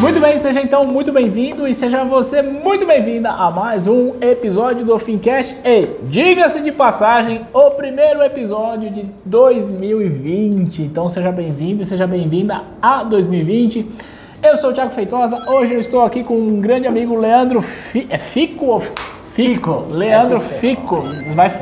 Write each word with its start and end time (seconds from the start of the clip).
Muito 0.00 0.18
bem, 0.18 0.38
seja 0.38 0.62
então 0.62 0.86
muito 0.86 1.12
bem-vindo 1.12 1.68
e 1.68 1.74
seja 1.74 2.04
você 2.04 2.40
muito 2.40 2.86
bem-vinda 2.86 3.30
a 3.30 3.50
mais 3.50 3.86
um 3.86 4.14
episódio 4.20 4.84
do 4.84 4.98
Fincast. 4.98 5.54
E 5.64 5.88
diga-se 6.04 6.60
de 6.60 6.72
passagem, 6.72 7.42
o 7.52 7.70
primeiro 7.72 8.22
episódio 8.22 8.90
de 8.90 9.04
2020. 9.26 10.82
Então 10.82 11.06
seja 11.08 11.30
bem-vindo 11.30 11.82
e 11.82 11.86
seja 11.86 12.06
bem-vinda 12.06 12.62
a 12.80 13.04
2020. 13.04 13.86
Eu 14.42 14.56
sou 14.56 14.70
o 14.70 14.72
Thiago 14.72 14.92
Feitosa. 14.92 15.36
Hoje 15.50 15.74
eu 15.74 15.80
estou 15.80 16.02
aqui 16.02 16.24
com 16.24 16.34
um 16.34 16.60
grande 16.60 16.88
amigo, 16.88 17.14
Leandro 17.14 17.60
Fi... 17.60 18.06
é 18.08 18.16
Fico 18.16 18.82
Fico? 19.32 19.86
Leandro 19.90 20.36
É, 20.36 20.40
você- 20.40 20.54
Fico. 20.54 21.02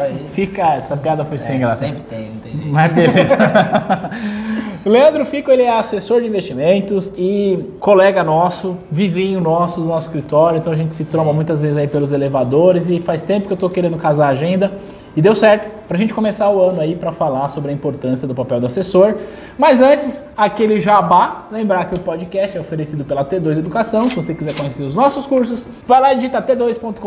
Aí. 0.01 0.27
fica, 0.33 0.62
essa 0.75 0.97
piada 0.97 1.25
foi 1.25 1.39
sem 1.39 1.57
É, 1.57 1.59
graça. 1.59 1.84
sempre 1.87 2.03
tem, 2.05 2.29
não 2.31 2.37
tem 2.41 2.53
jeito. 2.53 2.69
Mas 2.69 2.93
beleza. 2.93 3.37
Leandro 4.88 5.24
Fico, 5.24 5.51
ele 5.51 5.62
é 5.62 5.70
assessor 5.70 6.20
de 6.20 6.27
investimentos 6.27 7.12
e 7.16 7.59
colega 7.78 8.23
nosso, 8.23 8.77
vizinho 8.91 9.41
nosso 9.41 9.80
do 9.80 9.87
nosso 9.87 10.06
escritório, 10.06 10.59
então 10.59 10.73
a 10.73 10.77
gente 10.77 10.95
se 10.95 11.05
tromba 11.05 11.33
muitas 11.33 11.61
vezes 11.61 11.77
aí 11.77 11.87
pelos 11.87 12.12
elevadores 12.12 12.89
e 12.89 13.00
faz 13.00 13.22
tempo 13.22 13.47
que 13.47 13.53
eu 13.53 13.56
tô 13.56 13.69
querendo 13.69 13.97
casar 13.97 14.28
a 14.28 14.30
agenda 14.30 14.72
e 15.19 15.20
deu 15.20 15.34
certo 15.34 15.69
pra 15.88 15.98
gente 15.98 16.14
começar 16.14 16.48
o 16.48 16.62
ano 16.62 16.80
aí 16.80 16.94
para 16.94 17.11
falar 17.11 17.48
sobre 17.48 17.72
a 17.72 17.74
importância 17.74 18.28
do 18.28 18.36
papel 18.36 18.61
do 18.61 18.69
assessor. 18.69 19.16
Mas 19.58 19.83
antes, 19.83 20.24
aquele 20.36 20.78
jabá, 20.78 21.48
lembrar 21.50 21.86
que 21.86 21.97
o 21.97 21.98
podcast 21.98 22.56
é 22.56 22.61
oferecido 22.61 23.05
pela 23.05 23.24
T2 23.24 23.58
Educação, 23.58 24.08
se 24.08 24.14
você 24.14 24.33
quiser 24.33 24.55
conhecer 24.55 24.84
os 24.84 24.94
nossos 24.94 25.27
cursos, 25.27 25.66
vai 25.84 26.00
lá 26.00 26.12
e 26.12 26.16
digita 26.19 26.41
t2.com.br 26.41 27.02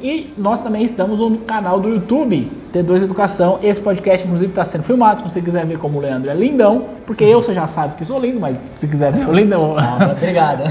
e 0.00 0.32
nós 0.38 0.60
também 0.60 0.84
estamos 0.84 1.18
no 1.18 1.36
canal 1.36 1.78
do 1.78 1.90
YouTube, 1.90 2.50
T2 2.72 3.02
Educação. 3.02 3.58
Esse 3.62 3.82
podcast, 3.82 4.26
inclusive, 4.26 4.50
está 4.50 4.64
sendo 4.64 4.84
filmado. 4.84 5.20
Se 5.20 5.28
você 5.28 5.42
quiser 5.42 5.66
ver 5.66 5.78
como 5.78 5.98
o 5.98 6.00
Leandro 6.00 6.30
é 6.30 6.34
lindão, 6.34 6.86
porque 7.04 7.24
eu 7.24 7.42
você 7.42 7.52
já 7.52 7.66
sabe 7.66 7.98
que 7.98 8.06
sou 8.06 8.18
lindo, 8.18 8.40
mas 8.40 8.56
se 8.56 8.88
quiser 8.88 9.12
ver 9.12 9.28
o 9.28 9.34
lindão, 9.34 9.78
Ah, 9.78 10.14
obrigado. 10.16 10.62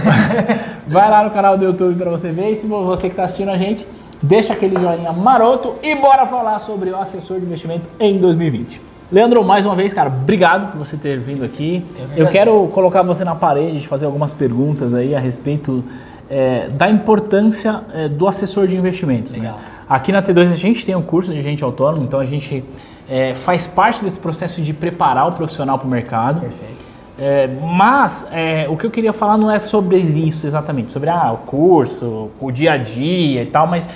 vai 0.88 1.08
lá 1.08 1.24
no 1.24 1.30
canal 1.30 1.56
do 1.56 1.66
YouTube 1.66 1.98
para 1.98 2.10
você 2.10 2.32
ver. 2.32 2.50
E 2.50 2.56
se 2.56 2.66
você 2.66 3.04
que 3.04 3.14
está 3.14 3.26
assistindo 3.26 3.52
a 3.52 3.58
gente, 3.58 3.86
deixa 4.22 4.54
aquele 4.54 4.80
joinha 4.80 5.12
maroto 5.12 5.76
e 5.84 5.96
bora 5.96 6.26
falar 6.26 6.60
sobre 6.60 6.90
o 6.90 6.98
assessor 6.98 7.40
de 7.40 7.46
investimento 7.46 7.88
em 8.00 8.18
2020. 8.18 8.82
Leandro, 9.12 9.44
mais 9.44 9.66
uma 9.66 9.76
vez, 9.76 9.94
cara, 9.94 10.10
obrigado 10.10 10.72
por 10.72 10.80
você 10.80 10.98
ter 10.98 11.18
vindo 11.18 11.46
aqui. 11.46 11.86
Eu 11.98 12.08
que 12.08 12.22
Eu 12.22 12.28
quero 12.28 12.68
colocar 12.68 13.04
você 13.04 13.24
na 13.24 13.36
parede, 13.36 13.80
de 13.80 13.88
fazer 13.88 14.06
algumas 14.06 14.34
perguntas 14.34 14.94
aí 14.94 15.16
a 15.16 15.20
respeito 15.20 15.84
é, 16.30 16.68
da 16.70 16.90
importância 16.90 17.84
é, 17.94 18.10
do 18.10 18.28
assessor 18.28 18.68
de 18.68 18.76
investimentos. 18.76 19.34
né? 19.34 19.54
Aqui 19.90 20.12
na 20.12 20.22
T2 20.22 20.52
a 20.52 20.56
gente 20.56 20.86
tem 20.86 20.94
um 20.94 21.02
curso 21.02 21.34
de 21.34 21.42
gente 21.42 21.64
autônomo, 21.64 22.04
então 22.04 22.20
a 22.20 22.26
gente 22.26 22.66
é, 23.10 23.34
faz 23.36 23.66
parte 23.66 24.04
desse 24.04 24.20
processo 24.20 24.62
de 24.62 24.74
preparar 24.74 25.30
o 25.30 25.32
profissional 25.32 25.80
para 25.80 25.88
o 25.88 25.90
mercado. 25.90 26.42
Perfeito. 26.42 26.86
É, 27.18 27.48
mas 27.48 28.28
é, 28.32 28.68
o 28.70 28.78
que 28.78 28.86
eu 28.86 28.92
queria 28.92 29.14
falar 29.14 29.38
não 29.38 29.50
é 29.50 29.58
sobre 29.58 29.98
isso 29.98 30.46
exatamente, 30.46 30.92
sobre 30.92 31.10
ah, 31.10 31.32
o 31.32 31.38
curso, 31.38 32.30
o 32.40 32.52
dia 32.52 32.74
a 32.74 32.78
dia 32.78 33.42
e 33.42 33.46
tal, 33.46 33.66
mas 33.66 33.90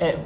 é, 0.00 0.16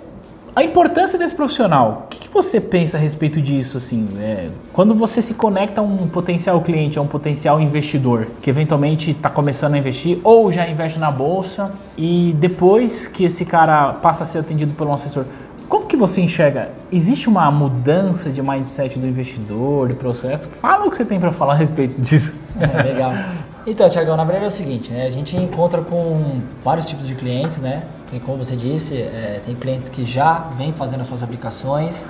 a 0.59 0.65
importância 0.65 1.19
desse 1.19 1.35
profissional. 1.35 2.05
O 2.07 2.09
que, 2.09 2.19
que 2.19 2.29
você 2.29 2.61
pensa 2.61 2.97
a 2.97 3.01
respeito 3.01 3.41
disso? 3.41 3.77
Assim, 3.77 4.09
É, 4.21 4.49
quando 4.73 4.95
você 4.95 5.23
se 5.23 5.35
conecta 5.35 5.81
a 5.81 5.85
um 5.85 6.09
potencial 6.09 6.61
cliente, 6.63 6.99
a 6.99 7.03
um 7.03 7.07
potencial 7.07 7.61
investidor 7.61 8.27
que 8.43 8.51
eventualmente 8.51 9.13
está 9.13 9.31
começando 9.31 9.75
a 9.75 9.79
investir 9.79 10.19
ou 10.25 10.51
já 10.51 10.69
investe 10.69 10.99
na 10.99 11.11
bolsa 11.11 11.73
e 11.97 12.35
depois 12.39 13.07
que 13.07 13.25
esse 13.25 13.45
cara 13.45 13.93
passa 13.95 14.25
a 14.25 14.27
ser 14.27 14.39
atendido 14.39 14.73
por 14.75 14.87
um 14.87 14.93
assessor, 14.93 15.27
como 15.69 15.87
que 15.87 15.97
você 15.97 16.23
enxerga? 16.23 16.71
Existe 16.91 17.29
uma 17.29 17.51
mudança 17.51 18.31
de 18.31 18.43
mindset 18.43 18.99
do 18.99 19.07
investidor, 19.07 19.89
do 19.89 19.95
processo? 19.95 20.49
Fala 20.49 20.87
o 20.87 20.91
que 20.91 20.97
você 20.97 21.05
tem 21.05 21.21
para 21.21 21.31
falar 21.31 21.53
a 21.53 21.57
respeito 21.57 22.01
disso. 22.01 22.33
É, 22.59 22.83
legal. 22.83 23.13
Então, 23.71 23.87
Tiagão, 23.87 24.17
na 24.17 24.25
verdade 24.25 24.47
é 24.47 24.49
o 24.49 24.51
seguinte, 24.51 24.91
né? 24.91 25.05
A 25.05 25.11
gente 25.11 25.37
encontra 25.37 25.83
com 25.83 26.41
vários 26.65 26.87
tipos 26.87 27.07
de 27.07 27.15
clientes, 27.15 27.59
né? 27.59 27.83
Tem, 28.11 28.19
como 28.19 28.43
você 28.43 28.57
disse, 28.57 28.97
é, 28.97 29.43
tem 29.45 29.55
clientes 29.55 29.91
que 29.91 30.05
já 30.05 30.39
vêm 30.57 30.73
fazendo 30.73 31.03
as 31.03 31.07
suas 31.07 31.23
aplicações, 31.23 32.07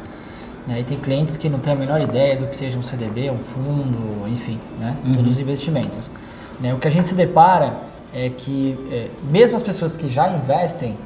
né? 0.68 0.78
E 0.78 0.84
tem 0.84 0.96
clientes 0.96 1.36
que 1.36 1.48
não 1.48 1.58
têm 1.58 1.72
a 1.72 1.76
menor 1.76 2.00
ideia 2.00 2.36
do 2.36 2.46
que 2.46 2.54
seja 2.54 2.78
um 2.78 2.82
CDB, 2.82 3.28
um 3.32 3.38
fundo, 3.38 4.28
enfim, 4.28 4.60
né? 4.78 4.96
Todos 5.12 5.32
os 5.32 5.38
investimentos. 5.40 6.08
Né? 6.60 6.72
O 6.72 6.78
que 6.78 6.86
a 6.86 6.90
gente 6.92 7.08
se 7.08 7.16
depara 7.16 7.76
é 8.14 8.30
que, 8.30 8.78
é, 8.92 9.08
mesmo 9.28 9.56
as 9.56 9.62
pessoas 9.62 9.96
que 9.96 10.08
já 10.08 10.30
investem, 10.30 10.96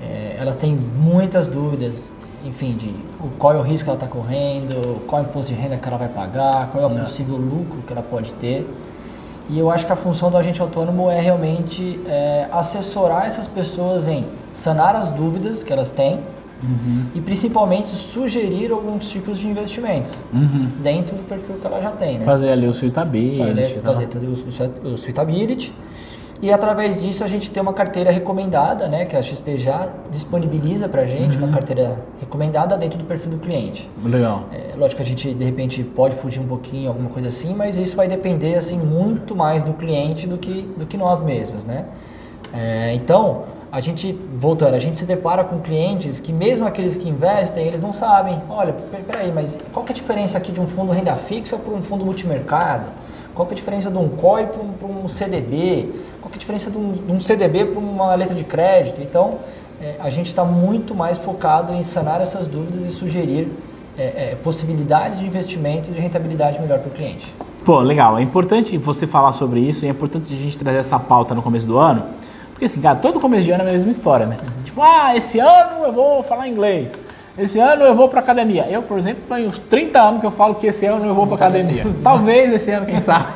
é, 0.00 0.36
elas 0.38 0.54
têm 0.54 0.76
muitas 0.76 1.48
dúvidas, 1.48 2.14
enfim, 2.44 2.74
de 2.74 2.94
qual 3.40 3.54
é 3.54 3.56
o 3.56 3.62
risco 3.62 3.86
que 3.86 3.90
ela 3.90 3.96
está 3.96 4.06
correndo, 4.06 5.04
qual 5.08 5.22
é 5.22 5.24
o 5.24 5.28
imposto 5.28 5.52
de 5.52 5.60
renda 5.60 5.76
que 5.76 5.88
ela 5.88 5.98
vai 5.98 6.08
pagar, 6.08 6.70
qual 6.70 6.84
é 6.84 6.86
o 6.86 7.00
possível 7.00 7.36
lucro 7.36 7.82
que 7.82 7.92
ela 7.92 8.02
pode 8.02 8.32
ter. 8.34 8.64
E 9.48 9.58
eu 9.58 9.70
acho 9.70 9.86
que 9.86 9.92
a 9.92 9.96
função 9.96 10.30
do 10.30 10.36
agente 10.36 10.60
autônomo 10.60 11.08
é 11.10 11.20
realmente 11.20 12.00
é, 12.06 12.48
assessorar 12.50 13.26
essas 13.26 13.46
pessoas 13.46 14.08
em 14.08 14.24
sanar 14.52 14.96
as 14.96 15.10
dúvidas 15.10 15.62
que 15.62 15.72
elas 15.72 15.92
têm 15.92 16.18
e 17.14 17.20
principalmente 17.20 17.88
sugerir 17.88 18.72
alguns 18.72 19.10
tipos 19.10 19.38
de 19.38 19.46
investimentos 19.46 20.12
dentro 20.82 21.14
do 21.14 21.22
perfil 21.22 21.56
que 21.56 21.66
ela 21.66 21.80
já 21.80 21.90
tem, 21.90 22.18
né? 22.18 22.24
Fazer 22.24 22.50
ali 22.50 22.66
o 22.66 22.74
suitability. 22.74 23.38
Fazer, 23.38 23.80
tal. 23.80 23.94
fazer 23.94 24.06
todo 24.06 24.24
o, 24.24 24.90
o, 24.90 24.94
o 24.94 24.98
suitability. 24.98 25.72
E 26.42 26.52
através 26.52 27.00
disso 27.02 27.24
a 27.24 27.28
gente 27.28 27.50
tem 27.50 27.62
uma 27.62 27.72
carteira 27.72 28.10
recomendada, 28.10 28.88
né, 28.88 29.06
que 29.06 29.16
a 29.16 29.22
XP 29.22 29.56
já 29.56 29.88
disponibiliza 30.10 30.86
para 30.88 31.02
a 31.02 31.06
gente, 31.06 31.38
uma 31.38 31.48
carteira 31.48 31.98
recomendada 32.20 32.76
dentro 32.76 32.98
do 32.98 33.04
perfil 33.04 33.30
do 33.30 33.38
cliente. 33.38 33.88
Legal. 34.04 34.44
É, 34.52 34.76
lógico 34.76 34.98
que 34.98 35.02
a 35.02 35.06
gente 35.06 35.32
de 35.32 35.44
repente 35.44 35.82
pode 35.82 36.14
fugir 36.16 36.40
um 36.40 36.46
pouquinho, 36.46 36.88
alguma 36.90 37.08
coisa 37.08 37.28
assim, 37.28 37.54
mas 37.54 37.78
isso 37.78 37.96
vai 37.96 38.06
depender 38.06 38.54
assim 38.54 38.76
muito 38.76 39.34
mais 39.34 39.62
do 39.64 39.72
cliente 39.72 40.26
do 40.26 40.36
que, 40.36 40.62
do 40.76 40.84
que 40.86 40.96
nós 40.98 41.20
mesmos, 41.20 41.64
né? 41.64 41.86
É, 42.52 42.92
então, 42.94 43.44
a 43.72 43.80
gente, 43.80 44.12
voltando, 44.34 44.74
a 44.74 44.78
gente 44.78 44.98
se 44.98 45.04
depara 45.06 45.42
com 45.42 45.58
clientes 45.60 46.20
que 46.20 46.32
mesmo 46.32 46.66
aqueles 46.66 46.96
que 46.96 47.08
investem, 47.08 47.66
eles 47.66 47.80
não 47.82 47.92
sabem, 47.94 48.40
olha, 48.50 48.72
pe- 48.74 49.02
peraí, 49.02 49.32
mas 49.32 49.58
qual 49.72 49.84
que 49.84 49.92
é 49.92 49.94
a 49.94 49.96
diferença 49.96 50.36
aqui 50.38 50.52
de 50.52 50.60
um 50.60 50.66
fundo 50.66 50.92
renda 50.92 51.14
fixa 51.16 51.56
para 51.56 51.72
um 51.74 51.82
fundo 51.82 52.04
multimercado? 52.04 52.86
Qual 53.34 53.46
que 53.46 53.52
é 53.52 53.54
a 53.54 53.58
diferença 53.58 53.90
de 53.90 53.98
um 53.98 54.08
COI 54.08 54.46
para 54.46 54.62
um, 54.62 54.72
pra 54.72 54.88
um 54.88 55.08
CDB? 55.08 55.92
Qual 56.20 56.30
que 56.30 56.36
é 56.36 56.38
a 56.38 56.40
diferença 56.40 56.70
de 56.70 56.78
um, 56.78 56.92
de 56.92 57.12
um 57.12 57.20
CDB 57.20 57.66
para 57.66 57.78
uma 57.78 58.14
letra 58.14 58.34
de 58.34 58.44
crédito? 58.44 59.00
Então, 59.00 59.38
é, 59.80 59.96
a 60.00 60.10
gente 60.10 60.26
está 60.26 60.44
muito 60.44 60.94
mais 60.94 61.18
focado 61.18 61.72
em 61.72 61.82
sanar 61.82 62.20
essas 62.20 62.48
dúvidas 62.48 62.86
e 62.86 62.90
sugerir 62.90 63.48
é, 63.98 64.32
é, 64.32 64.36
possibilidades 64.42 65.18
de 65.18 65.26
investimento 65.26 65.90
e 65.90 65.94
de 65.94 66.00
rentabilidade 66.00 66.60
melhor 66.60 66.78
para 66.80 66.88
o 66.88 66.92
cliente. 66.92 67.34
Pô, 67.64 67.80
legal. 67.80 68.18
É 68.18 68.22
importante 68.22 68.78
você 68.78 69.06
falar 69.06 69.32
sobre 69.32 69.60
isso 69.60 69.84
e 69.84 69.88
é 69.88 69.90
importante 69.90 70.32
a 70.32 70.36
gente 70.36 70.58
trazer 70.58 70.78
essa 70.78 70.98
pauta 70.98 71.34
no 71.34 71.42
começo 71.42 71.66
do 71.66 71.78
ano. 71.78 72.04
Porque 72.52 72.64
assim, 72.64 72.80
cara, 72.80 72.96
todo 72.96 73.20
começo 73.20 73.44
de 73.44 73.52
ano 73.52 73.64
é 73.64 73.68
a 73.68 73.72
mesma 73.72 73.90
história, 73.90 74.24
né? 74.24 74.36
Tipo, 74.64 74.80
ah, 74.82 75.14
esse 75.14 75.38
ano 75.38 75.84
eu 75.84 75.92
vou 75.92 76.22
falar 76.22 76.48
inglês. 76.48 76.96
Esse 77.36 77.58
ano 77.58 77.84
eu 77.84 77.94
vou 77.94 78.08
pra 78.08 78.20
academia. 78.20 78.66
Eu, 78.70 78.82
por 78.82 78.98
exemplo, 78.98 79.24
faz 79.24 79.46
uns 79.46 79.58
30 79.58 80.00
anos 80.00 80.20
que 80.20 80.26
eu 80.26 80.30
falo 80.30 80.54
que 80.54 80.66
esse 80.66 80.86
ano 80.86 81.04
eu 81.04 81.14
vou 81.14 81.26
pra 81.26 81.36
academia. 81.36 81.84
Talvez 82.02 82.50
esse 82.52 82.70
ano, 82.70 82.86
quem 82.86 82.98
sabe. 82.98 83.26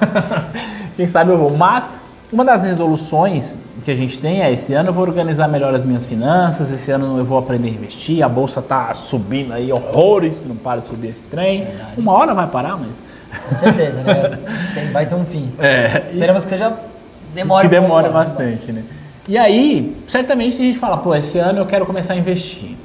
quem 0.97 1.07
sabe 1.07 1.33
eu 1.33 1.39
vou. 1.39 1.55
Mas 1.55 1.91
uma 2.33 2.45
das 2.45 2.65
resoluções 2.65 3.59
que 3.85 3.91
a 3.91 3.95
gente 3.95 4.19
tem 4.19 4.43
é 4.43 4.53
esse 4.53 4.73
ano 4.75 4.91
eu 4.91 4.93
vou 4.93 5.03
organizar 5.05 5.49
melhor 5.49 5.75
as 5.75 5.83
minhas 5.85 6.07
finanças, 6.07 6.71
esse 6.71 6.91
ano 6.91 7.19
eu 7.19 7.25
vou 7.25 7.39
aprender 7.39 7.69
a 7.69 7.73
investir, 7.73 8.23
a 8.23 8.29
bolsa 8.29 8.63
tá 8.63 8.95
subindo 8.95 9.53
aí 9.53 9.73
horrores, 9.73 10.43
não 10.47 10.55
para 10.55 10.81
de 10.81 10.87
subir 10.89 11.09
esse 11.09 11.25
trem. 11.27 11.65
Verdade. 11.65 11.93
Uma 11.99 12.13
hora 12.13 12.35
vai 12.35 12.47
parar, 12.47 12.77
mas 12.77 13.03
Com 13.49 13.57
certeza, 13.57 14.03
né? 14.03 14.39
Tem- 14.75 14.91
vai 14.93 15.07
ter 15.07 15.15
um 15.15 15.25
fim. 15.25 15.51
É. 15.59 16.05
Esperamos 16.09 16.45
que 16.45 16.51
seja 16.51 16.73
demore 17.35 17.69
que 17.69 17.75
um 17.75 17.79
pouco, 17.79 17.87
demora 17.87 18.09
né? 18.09 18.15
bastante, 18.15 18.73
né? 18.73 18.85
E 19.29 19.39
aí, 19.39 19.97
certamente 20.07 20.55
a 20.55 20.65
gente 20.65 20.79
fala, 20.79 20.97
pô, 20.99 21.15
esse 21.15 21.39
ano 21.39 21.61
eu 21.61 21.67
quero 21.67 21.87
começar 21.87 22.15
a 22.15 22.17
investir. 22.17 22.77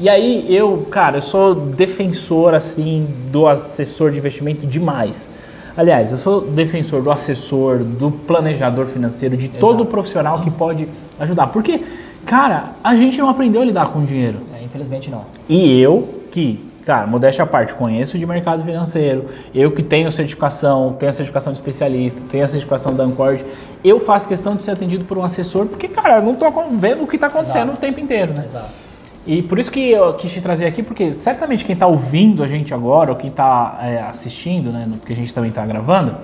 E 0.00 0.08
aí 0.08 0.46
eu, 0.52 0.86
cara, 0.90 1.18
eu 1.18 1.20
sou 1.20 1.54
defensor 1.54 2.54
assim 2.54 3.06
do 3.30 3.46
assessor 3.46 4.10
de 4.10 4.18
investimento 4.18 4.66
demais. 4.66 5.28
Aliás, 5.76 6.12
eu 6.12 6.18
sou 6.18 6.40
defensor 6.42 7.02
do 7.02 7.10
assessor, 7.10 7.78
do 7.78 8.10
planejador 8.10 8.86
financeiro, 8.86 9.36
de 9.36 9.48
todo 9.48 9.76
Exato. 9.76 9.86
profissional 9.86 10.40
que 10.40 10.50
pode 10.50 10.88
ajudar. 11.18 11.48
Porque, 11.48 11.82
cara, 12.26 12.72
a 12.82 12.94
gente 12.94 13.18
não 13.18 13.28
aprendeu 13.28 13.62
a 13.62 13.64
lidar 13.64 13.88
com 13.88 14.04
dinheiro. 14.04 14.40
É, 14.58 14.64
infelizmente 14.64 15.10
não. 15.10 15.24
E 15.48 15.80
eu, 15.80 16.22
que 16.30 16.72
cara, 16.84 17.06
modéstia 17.06 17.44
à 17.44 17.46
parte, 17.46 17.74
conheço 17.74 18.18
de 18.18 18.26
mercado 18.26 18.64
financeiro, 18.64 19.26
eu 19.54 19.70
que 19.70 19.82
tenho 19.82 20.10
certificação, 20.10 20.96
tenho 20.98 21.10
a 21.10 21.12
certificação 21.12 21.52
de 21.52 21.58
especialista, 21.58 22.20
tenho 22.28 22.44
a 22.44 22.48
certificação 22.48 22.94
da 22.94 23.04
Ancord, 23.04 23.44
eu 23.84 24.00
faço 24.00 24.28
questão 24.28 24.56
de 24.56 24.64
ser 24.64 24.72
atendido 24.72 25.04
por 25.04 25.16
um 25.16 25.24
assessor, 25.24 25.66
porque, 25.66 25.88
cara, 25.88 26.16
eu 26.16 26.22
não 26.22 26.34
tô 26.34 26.46
vendo 26.72 27.04
o 27.04 27.06
que 27.06 27.16
está 27.16 27.28
acontecendo 27.28 27.70
Exato. 27.70 27.78
o 27.78 27.80
tempo 27.80 28.00
inteiro, 28.00 28.34
né? 28.34 28.42
Exato. 28.44 28.91
E 29.26 29.40
por 29.42 29.58
isso 29.58 29.70
que 29.70 29.90
eu 29.90 30.14
quis 30.14 30.32
te 30.32 30.40
trazer 30.40 30.66
aqui, 30.66 30.82
porque 30.82 31.12
certamente 31.12 31.64
quem 31.64 31.74
está 31.74 31.86
ouvindo 31.86 32.42
a 32.42 32.48
gente 32.48 32.74
agora, 32.74 33.10
ou 33.10 33.16
quem 33.16 33.30
está 33.30 33.78
assistindo, 34.10 34.72
né, 34.72 34.88
porque 34.98 35.12
a 35.12 35.16
gente 35.16 35.32
também 35.32 35.50
está 35.50 35.64
gravando, 35.64 36.16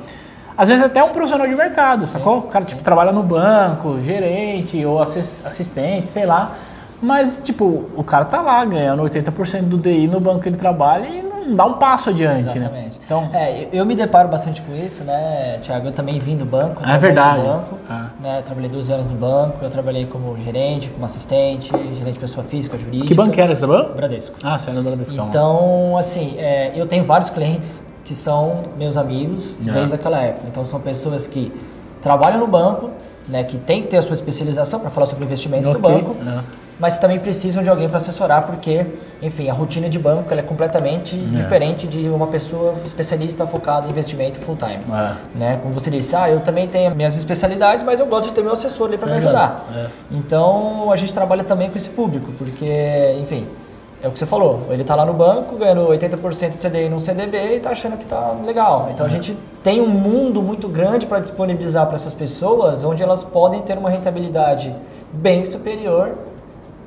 às 0.57 0.69
vezes 0.69 0.85
até 0.85 0.99
é 0.99 1.05
um 1.05 1.11
profissional 1.11 1.47
de 1.47 1.55
mercado, 1.55 2.07
sacou? 2.09 2.39
O 2.39 2.43
cara 2.43 2.65
tipo, 2.65 2.83
trabalha 2.83 3.13
no 3.13 3.23
banco, 3.23 4.01
gerente 4.01 4.85
ou 4.85 5.01
assis- 5.01 5.47
assistente, 5.47 6.09
sei 6.09 6.27
lá. 6.27 6.57
Mas, 7.01 7.41
tipo, 7.45 7.85
o 7.97 8.03
cara 8.03 8.25
tá 8.25 8.41
lá 8.41 8.65
ganhando 8.65 9.03
80% 9.05 9.63
do 9.63 9.79
DI 9.79 10.09
no 10.09 10.19
banco 10.19 10.41
que 10.41 10.49
ele 10.49 10.57
trabalha 10.57 11.07
e 11.07 11.23
não 11.49 11.57
dá 11.57 11.65
um 11.67 11.75
passo 11.75 12.11
adiante, 12.11 12.45
né? 12.45 12.53
Exatamente. 12.57 13.01
Então, 13.05 13.31
É, 13.33 13.69
eu, 13.73 13.85
me 13.87 13.95
deparo 13.95 14.29
bastante 14.29 14.63
com 14.63 14.75
isso, 14.75 15.03
né, 15.05 15.59
Tiago? 15.63 15.89
Eu 15.89 15.93
também 15.93 16.19
vim 16.19 16.37
do 16.37 16.45
banco. 16.45 16.83
Ah, 16.85 16.95
é 16.95 16.99
verdade. 16.99 17.43
No 17.43 17.49
banco, 17.49 17.79
Ah. 17.89 18.11
né, 18.21 18.43
trabalhei 18.43 18.71
12 18.71 18.93
anos 18.93 19.09
no 19.09 19.17
banco, 19.17 19.59
eu 19.63 19.71
trabalhei 19.71 20.07
como 20.07 20.39
gerente, 20.39 20.91
como 20.91 21.05
assistente, 21.07 21.71
gerente 21.97 22.13
de 22.15 22.19
pessoa 22.19 22.45
física, 22.45 22.77
jurídica. 22.79 23.07
que 23.09 23.15
banco 23.15 23.41
era 23.41 23.53
esse, 23.53 23.67
bom? 23.67 23.93
Bradesco. 23.97 24.37
Ah, 24.43 24.59
você 24.59 24.71
é 24.71 24.75
do 24.75 24.83
Bradescão. 24.83 25.27
Então, 25.29 25.97
assim, 25.97 26.37
é, 26.39 26.73
eu 26.75 26.87
tenho 26.87 27.05
vários 27.05 27.31
clientes 27.31 27.85
que 28.05 28.15
são 28.15 28.65
meus 28.79 28.97
amigos 28.97 29.57
Ah. 29.67 29.73
desde 29.73 29.95
aquela 29.95 30.21
época. 30.21 30.47
Então, 30.49 30.65
são 30.65 30.81
pessoas 30.81 31.27
que 31.27 31.53
trabalham 32.01 32.39
no 32.39 32.47
banco, 32.47 32.91
né, 33.29 33.45
que 33.45 33.59
tem 33.59 33.83
que 33.83 33.89
ter 33.89 33.99
a 33.99 34.03
sua 34.03 34.15
especialização 34.15 34.81
para 34.81 34.89
falar 34.91 35.07
sobre 35.07 35.25
investimentos 35.25 35.69
no 35.69 35.79
banco, 35.79 36.17
Ah. 36.27 36.43
Mas 36.79 36.99
também 36.99 37.19
precisam 37.19 37.63
de 37.63 37.69
alguém 37.69 37.89
para 37.89 37.97
assessorar, 37.97 38.47
porque, 38.47 38.87
enfim, 39.21 39.51
a 39.51 39.53
rotina 39.53 39.89
de 39.89 39.99
banco 39.99 40.33
é 40.33 40.43
completamente 40.43 41.17
diferente 41.17 41.87
de 41.87 42.09
uma 42.09 42.29
pessoa 42.29 42.75
especialista 42.85 43.47
focada 43.47 43.87
em 43.87 43.91
investimento 43.91 44.41
full 44.41 44.57
time. 44.57 44.81
É. 44.93 45.39
Né? 45.39 45.57
Como 45.63 45.75
você 45.75 45.91
disse, 45.91 46.15
ah, 46.15 46.31
eu 46.31 46.41
também 46.41 46.69
tenho 46.69 46.95
minhas 46.95 47.17
especialidades, 47.17 47.85
mas 47.85 47.99
eu 47.99 48.07
gosto 48.07 48.29
de 48.29 48.33
ter 48.33 48.43
meu 48.43 48.53
assessor 48.53 48.89
ali 48.89 48.97
para 48.97 49.11
me 49.11 49.17
Exato. 49.17 49.37
ajudar. 49.37 49.67
É. 49.77 49.87
Então 50.13 50.93
a 50.93 50.97
gente 50.97 51.13
trabalha 51.13 51.43
também 51.43 51.69
com 51.69 51.77
esse 51.77 51.89
público, 51.89 52.33
porque, 52.39 53.17
enfim, 53.21 53.47
é 54.03 54.07
o 54.07 54.13
que 54.13 54.19
você 54.19 54.27
falou. 54.27 54.67
Ele 54.71 54.83
está 54.83 54.95
lá 54.95 55.05
no 55.05 55.13
banco, 55.13 55.57
ganhando 55.57 55.89
80% 55.89 56.51
de 56.51 56.57
CDI 56.59 56.89
no 56.89 57.01
CDB 57.01 57.37
e 57.37 57.57
está 57.57 57.71
achando 57.71 57.97
que 57.97 58.05
está 58.05 58.33
legal. 58.45 58.89
Então 58.93 59.05
a 59.05 59.09
gente 59.09 59.37
tem 59.63 59.81
um 59.81 59.89
mundo 59.89 60.43
muito 60.43 60.69
grande 60.69 61.07
para 61.07 61.19
disponibilizar 61.19 61.87
para 61.87 61.97
essas 61.97 62.15
pessoas, 62.15 62.85
onde 62.85 63.03
elas 63.03 63.25
podem 63.25 63.61
ter 63.61 63.77
uma 63.77 63.91
rentabilidade 63.91 64.75
bem 65.13 65.45
superior, 65.45 66.15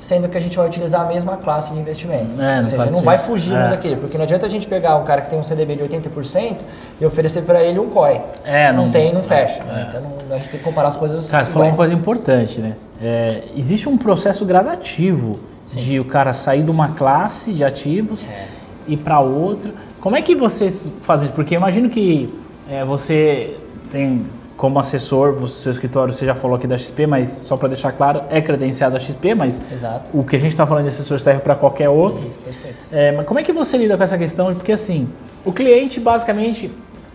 sendo 0.01 0.27
que 0.27 0.35
a 0.35 0.41
gente 0.41 0.57
vai 0.57 0.65
utilizar 0.65 1.01
a 1.01 1.05
mesma 1.05 1.37
classe 1.37 1.71
de 1.73 1.79
investimentos. 1.79 2.37
É, 2.39 2.57
Ou 2.57 2.65
seja, 2.65 2.85
não 2.87 3.01
vai 3.01 3.19
fugir 3.19 3.55
É. 3.55 3.67
daquilo, 3.67 3.97
porque 3.97 4.17
não 4.17 4.23
adianta 4.23 4.47
a 4.47 4.49
gente 4.49 4.67
pegar 4.67 4.95
um 4.95 5.03
cara 5.03 5.21
que 5.21 5.29
tem 5.29 5.37
um 5.37 5.43
CDB 5.43 5.75
de 5.75 5.83
80% 5.83 6.65
e 6.99 7.05
oferecer 7.05 7.43
para 7.43 7.61
ele 7.63 7.79
um 7.79 7.87
COI. 7.87 8.19
É, 8.43 8.71
não- 8.73 8.85
não 8.85 8.91
tem, 8.91 9.13
não 9.13 9.21
fecha. 9.21 9.61
Então 9.87 10.01
não- 10.01 10.35
a 10.35 10.39
gente 10.39 10.49
tem 10.49 10.57
que 10.59 10.65
comparar 10.65 10.87
as 10.87 10.97
coisas. 10.97 11.29
Cara, 11.29 11.43
você 11.43 11.51
falou 11.51 11.67
uma 11.67 11.75
coisa 11.75 11.93
importante, 11.93 12.59
né? 12.59 12.73
É, 12.99 13.43
existe 13.55 13.87
um 13.87 13.95
processo 13.95 14.43
gradativo 14.43 15.39
de 15.75 15.99
o 15.99 16.05
cara 16.05 16.33
sair 16.33 16.63
de 16.63 16.71
uma 16.71 16.89
classe 16.89 17.53
de 17.53 17.63
ativos 17.63 18.27
É. 18.27 18.45
e 18.87 18.97
para 18.97 19.19
outra. 19.19 19.71
Como 19.99 20.17
é 20.17 20.21
que 20.23 20.33
vocês 20.35 20.91
fazem? 21.03 21.29
Porque 21.29 21.55
eu 21.55 21.59
imagino 21.59 21.89
que 21.89 22.33
é, 22.67 22.83
você 22.83 23.55
tem 23.91 24.25
como 24.61 24.79
assessor, 24.79 25.29
o 25.41 25.47
seu 25.47 25.71
escritório, 25.71 26.13
você 26.13 26.23
já 26.23 26.35
falou 26.35 26.55
aqui 26.55 26.67
da 26.67 26.77
XP, 26.77 27.07
mas 27.07 27.27
só 27.29 27.57
para 27.57 27.69
deixar 27.69 27.93
claro, 27.93 28.21
é 28.29 28.39
credenciado 28.39 28.95
a 28.95 28.99
XP, 28.99 29.33
mas 29.33 29.59
Exato. 29.73 30.11
o 30.13 30.23
que 30.23 30.35
a 30.35 30.39
gente 30.39 30.51
está 30.51 30.67
falando 30.67 30.83
de 30.83 30.89
assessor 30.89 31.19
serve 31.19 31.41
para 31.41 31.55
qualquer 31.55 31.89
outro. 31.89 32.27
Isso, 32.27 32.37
perfeito. 32.37 32.85
É, 32.91 33.11
mas 33.11 33.25
como 33.25 33.39
é 33.39 33.43
que 33.43 33.51
você 33.51 33.75
lida 33.75 33.97
com 33.97 34.03
essa 34.03 34.19
questão? 34.19 34.53
Porque 34.53 34.71
assim, 34.71 35.09
o 35.43 35.51
cliente 35.51 35.99
basicamente 35.99 36.71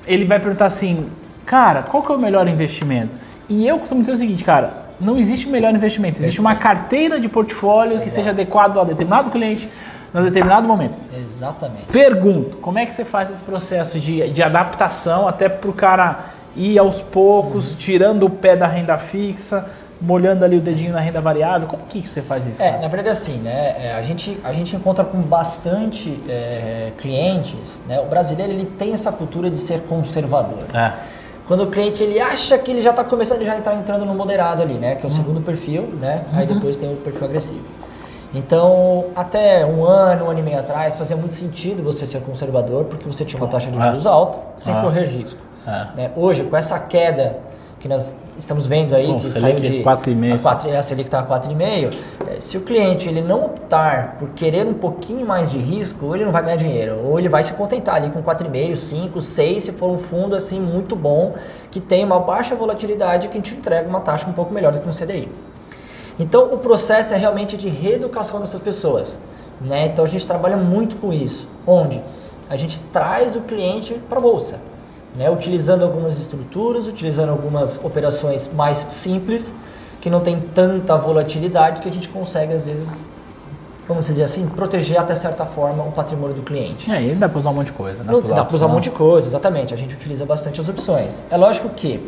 ele 0.09 0.25
vai 0.25 0.41
perguntar 0.41 0.65
assim, 0.65 1.07
cara, 1.45 1.85
qual 1.85 2.03
que 2.03 2.11
é 2.11 2.17
o 2.17 2.19
melhor 2.19 2.49
investimento? 2.49 3.17
E 3.49 3.65
eu 3.65 3.79
costumo 3.79 4.01
dizer 4.01 4.15
o 4.15 4.17
seguinte, 4.17 4.43
cara, 4.43 4.89
não 5.01 5.17
existe 5.17 5.49
melhor 5.49 5.73
investimento, 5.73 6.21
existe 6.21 6.41
uma 6.41 6.57
carteira 6.57 7.21
de 7.21 7.29
portfólio 7.29 8.01
que 8.01 8.11
seja 8.11 8.31
adequado 8.31 8.81
a 8.81 8.83
determinado 8.83 9.31
cliente, 9.31 9.69
em 10.13 10.25
determinado 10.25 10.67
momento. 10.67 10.99
Exatamente. 11.17 11.85
Pergunto, 11.93 12.57
como 12.57 12.77
é 12.81 12.87
que 12.87 12.93
você 12.93 13.05
faz 13.05 13.31
esse 13.31 13.45
processo 13.45 14.01
de, 14.01 14.31
de 14.31 14.43
adaptação 14.43 15.29
até 15.29 15.49
para 15.49 15.71
o 15.71 15.73
cara 15.73 16.35
ir 16.57 16.79
aos 16.79 17.01
poucos, 17.01 17.75
tirando 17.75 18.25
o 18.27 18.31
pé 18.31 18.57
da 18.57 18.67
renda 18.67 18.97
fixa, 18.99 19.67
molhando 20.01 20.45
ali 20.45 20.57
o 20.57 20.61
dedinho 20.61 20.93
na 20.93 21.01
renda 21.01 21.21
variável? 21.21 21.69
Como 21.69 21.83
que 21.85 22.07
você 22.07 22.21
faz 22.23 22.47
isso? 22.47 22.63
É, 22.63 22.71
cara? 22.71 22.83
na 22.83 22.89
verdade 22.89 23.11
assim, 23.11 23.39
né? 23.39 23.77
é, 23.79 23.95
a, 23.97 24.03
gente, 24.03 24.39
a 24.45 24.53
gente 24.53 24.75
encontra 24.77 25.05
com 25.05 25.21
bastante 25.23 26.21
é, 26.29 26.93
clientes, 26.99 27.83
né? 27.89 28.01
O 28.01 28.07
brasileiro 28.07 28.53
ele 28.53 28.67
tem 28.67 28.93
essa 28.93 29.11
cultura 29.13 29.51
de 29.51 29.59
ser 29.59 29.81
conservador. 29.83 30.65
É. 30.75 30.93
Quando 31.47 31.63
o 31.63 31.67
cliente 31.69 32.03
ele 32.03 32.19
acha 32.21 32.59
que 32.59 32.71
ele 32.73 32.83
já 32.83 32.91
está 32.91 33.05
começando, 33.05 33.37
ele 33.39 33.47
já 33.47 33.57
está 33.57 33.73
entrando 33.75 34.05
no 34.05 34.15
moderado 34.15 34.63
ali, 34.63 34.75
né? 34.75 34.97
Que 34.97 35.07
é 35.07 35.09
o 35.09 35.13
segundo 35.13 35.41
perfil, 35.41 35.83
né? 36.01 36.25
Aí 36.33 36.45
depois 36.47 36.77
tem 36.77 36.93
o 36.93 36.97
perfil 36.97 37.25
agressivo. 37.25 37.65
Então, 38.35 39.07
até 39.15 39.65
um 39.65 39.85
ano, 39.85 40.27
um 40.27 40.31
ano 40.31 40.41
e 40.41 40.43
meio 40.43 40.59
atrás, 40.59 40.97
fazia 40.97 41.17
muito 41.17 41.35
sentido 41.37 41.83
você 41.83 42.05
ser 42.05 42.21
conservador, 42.21 42.85
porque 42.87 43.07
você 43.07 43.25
tinha 43.25 43.41
uma 43.41 43.49
taxa 43.49 43.71
de 43.71 43.81
juros 43.81 44.07
alta, 44.07 44.41
sem 44.59 44.75
Ah. 44.75 44.81
correr 44.83 45.07
risco. 45.07 45.41
Ah. 45.67 45.91
Né? 45.97 46.11
Hoje, 46.15 46.45
com 46.45 46.57
essa 46.57 46.79
queda 46.79 47.39
que 47.81 47.89
nós 47.89 48.17
estamos 48.39 48.67
vendo 48.67 48.95
aí, 48.95 49.07
Bom, 49.07 49.19
que 49.19 49.31
saiu 49.31 49.61
de 49.61 49.83
4,5. 49.83 50.35
a 50.35 50.39
4, 50.39 50.71
é, 50.71 50.77
a 50.77 50.83
Selic 50.83 51.07
está 51.07 51.21
a 51.21 51.27
4,5, 51.27 51.95
é, 52.27 52.41
se 52.41 52.57
o 52.57 52.63
cliente 52.63 53.09
ele 53.09 53.21
não 53.21 53.45
optar 53.45 54.17
por 54.19 54.31
querer 54.31 54.67
um 54.67 54.75
pouquinho 54.75 55.27
mais 55.27 55.51
de 55.51 55.59
risco, 55.59 56.15
ele 56.15 56.25
não 56.25 56.33
vai 56.33 56.43
ganhar 56.43 56.57
dinheiro, 56.57 57.01
ou 57.05 57.19
ele 57.19 57.29
vai 57.29 57.43
se 57.43 57.53
contentar 57.53 57.97
ali 57.97 58.11
com 58.11 58.23
4,5, 58.23 58.77
5, 58.77 59.21
6, 59.21 59.65
se 59.65 59.73
for 59.73 59.91
um 59.91 59.99
fundo 59.99 60.35
assim 60.35 60.61
muito 60.61 60.97
bom, 60.97 61.35
que 61.71 61.81
tem 61.81 62.05
uma 62.05 62.19
baixa 62.19 62.55
volatilidade, 62.55 63.29
que 63.29 63.41
te 63.41 63.55
entrega 63.55 63.89
uma 63.89 64.01
taxa 64.01 64.29
um 64.29 64.33
pouco 64.33 64.53
melhor 64.53 64.73
do 64.73 64.81
que 64.81 64.89
um 64.89 64.93
CDI. 64.93 65.29
Então 66.19 66.53
o 66.53 66.59
processo 66.59 67.13
é 67.13 67.17
realmente 67.17 67.57
de 67.57 67.69
reeducação 67.69 68.41
dessas 68.41 68.61
pessoas. 68.61 69.19
Né? 69.61 69.87
Então 69.87 70.05
a 70.05 70.09
gente 70.09 70.27
trabalha 70.27 70.57
muito 70.57 70.97
com 70.97 71.13
isso. 71.13 71.49
Onde? 71.67 72.03
A 72.49 72.57
gente 72.57 72.81
traz 72.93 73.37
o 73.37 73.43
cliente 73.43 73.95
para 74.09 74.19
a 74.19 74.23
bolsa. 74.23 74.59
Né? 75.17 75.31
Utilizando 75.31 75.85
algumas 75.85 76.19
estruturas, 76.19 76.87
utilizando 76.87 77.31
algumas 77.31 77.83
operações 77.83 78.49
mais 78.53 78.79
simples, 78.91 79.55
que 80.01 80.11
não 80.11 80.21
tem 80.21 80.39
tanta 80.39 80.97
volatilidade, 80.97 81.81
que 81.81 81.89
a 81.89 81.93
gente 81.93 82.09
consegue, 82.09 82.53
às 82.53 82.67
vezes, 82.67 83.05
vamos 83.89 84.07
dizer 84.07 84.25
assim, 84.25 84.47
proteger 84.47 84.99
até 84.99 85.17
certa 85.17 85.47
forma 85.47 85.83
o 85.85 85.93
patrimônio 85.93 86.37
do 86.37 86.43
cliente. 86.43 86.91
É, 86.91 87.03
e 87.03 87.15
dá 87.15 87.29
para 87.29 87.39
usar 87.39 87.51
um 87.51 87.55
monte 87.55 87.67
de 87.67 87.73
coisa, 87.73 88.03
né? 88.03 88.13
Dá 88.35 88.45
para 88.45 88.55
usar 88.55 88.67
um 88.67 88.71
monte 88.71 88.85
de 88.85 88.91
coisa, 88.91 89.27
exatamente. 89.27 89.73
A 89.73 89.77
gente 89.77 89.95
utiliza 89.95 90.27
bastante 90.27 90.61
as 90.61 90.69
opções. 90.69 91.25
É 91.31 91.37
lógico 91.37 91.71
que 91.71 92.01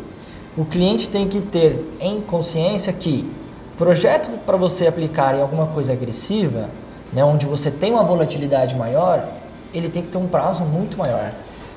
o 0.57 0.65
cliente 0.65 1.09
tem 1.09 1.27
que 1.27 1.41
ter 1.41 1.85
em 1.99 2.21
consciência 2.21 2.93
que 2.93 3.29
projeto 3.77 4.29
para 4.45 4.57
você 4.57 4.87
aplicar 4.87 5.35
em 5.35 5.41
alguma 5.41 5.67
coisa 5.67 5.93
agressiva, 5.93 6.69
né, 7.13 7.23
onde 7.23 7.45
você 7.45 7.71
tem 7.71 7.93
uma 7.93 8.03
volatilidade 8.03 8.75
maior, 8.75 9.25
ele 9.73 9.89
tem 9.89 10.03
que 10.03 10.09
ter 10.09 10.17
um 10.17 10.27
prazo 10.27 10.63
muito 10.63 10.97
maior. 10.97 11.31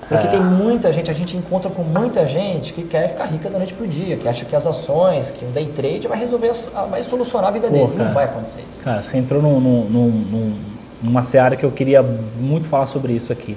Porque 0.09 0.27
É. 0.27 0.31
tem 0.31 0.41
muita 0.41 0.93
gente, 0.93 1.11
a 1.11 1.15
gente 1.15 1.37
encontra 1.37 1.71
com 1.71 1.83
muita 1.83 2.27
gente 2.27 2.73
que 2.75 2.83
quer 2.83 3.09
ficar 3.09 3.25
rica 3.27 3.49
da 3.49 3.57
noite 3.59 3.73
pro 3.73 3.87
dia, 3.87 4.17
que 4.17 4.29
acha 4.29 4.45
que 4.45 4.55
as 4.55 4.67
ações, 4.67 5.31
que 5.31 5.45
um 5.45 5.51
day 5.53 5.67
trade 5.67 6.07
vai 6.09 6.19
resolver, 6.19 6.51
vai 6.91 7.03
solucionar 7.03 7.49
a 7.49 7.53
vida 7.53 7.69
Pô, 7.69 7.73
dele. 7.73 7.87
E 7.87 7.97
cara. 7.97 8.05
não 8.05 8.13
vai 8.15 8.25
acontecer 8.25 8.63
isso. 8.69 8.83
Cara, 8.83 9.01
você 9.01 9.17
entrou 9.17 9.41
num, 9.41 9.59
num- 9.61 9.85
num- 9.85 10.09
num- 10.11 10.59
numa 11.03 11.23
seara 11.23 11.57
que 11.57 11.65
eu 11.65 11.71
queria 11.71 12.03
muito 12.03 12.69
falar 12.69 12.87
sobre 12.87 13.13
isso 13.13 13.33
aqui. 13.33 13.57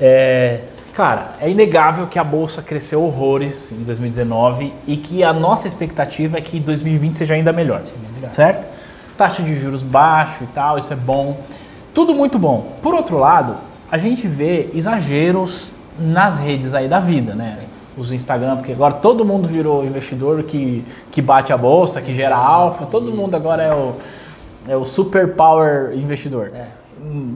É, 0.00 0.60
cara, 0.92 1.34
é 1.40 1.48
inegável 1.48 2.06
que 2.08 2.18
a 2.18 2.24
bolsa 2.24 2.62
cresceu 2.62 3.02
horrores 3.02 3.70
em 3.72 3.82
2019 3.84 4.72
e 4.86 4.96
que 4.96 5.22
a 5.22 5.32
nossa 5.32 5.66
expectativa 5.68 6.36
é 6.38 6.40
que 6.40 6.58
2020 6.60 7.14
seja 7.16 7.34
ainda 7.34 7.52
melhor, 7.52 7.82
melhor. 8.14 8.32
certo? 8.32 8.66
Taxa 9.16 9.42
de 9.42 9.54
juros 9.54 9.82
baixo 9.82 10.42
e 10.44 10.46
tal, 10.48 10.78
isso 10.78 10.92
é 10.92 10.96
bom. 10.96 11.38
Tudo 11.94 12.14
muito 12.14 12.38
bom. 12.38 12.72
Por 12.82 12.94
outro 12.94 13.18
lado, 13.18 13.56
a 13.90 13.98
gente 13.98 14.28
vê 14.28 14.70
exageros 14.72 15.72
nas 15.98 16.38
redes 16.38 16.74
aí 16.74 16.88
da 16.88 17.00
vida, 17.00 17.34
né? 17.34 17.58
Os 17.96 18.12
Instagram, 18.12 18.56
porque 18.56 18.72
agora 18.72 18.94
todo 18.94 19.24
mundo 19.24 19.48
virou 19.48 19.84
investidor 19.84 20.42
que, 20.44 20.84
que 21.10 21.20
bate 21.20 21.52
a 21.52 21.56
bolsa, 21.56 22.00
que 22.00 22.14
gera 22.14 22.36
alfa, 22.36 22.86
todo 22.86 23.12
mundo 23.12 23.34
agora 23.34 23.62
é 23.62 23.74
o, 23.74 23.96
é 24.68 24.76
o 24.76 24.84
super 24.84 25.34
power 25.34 25.92
investidor. 25.94 26.52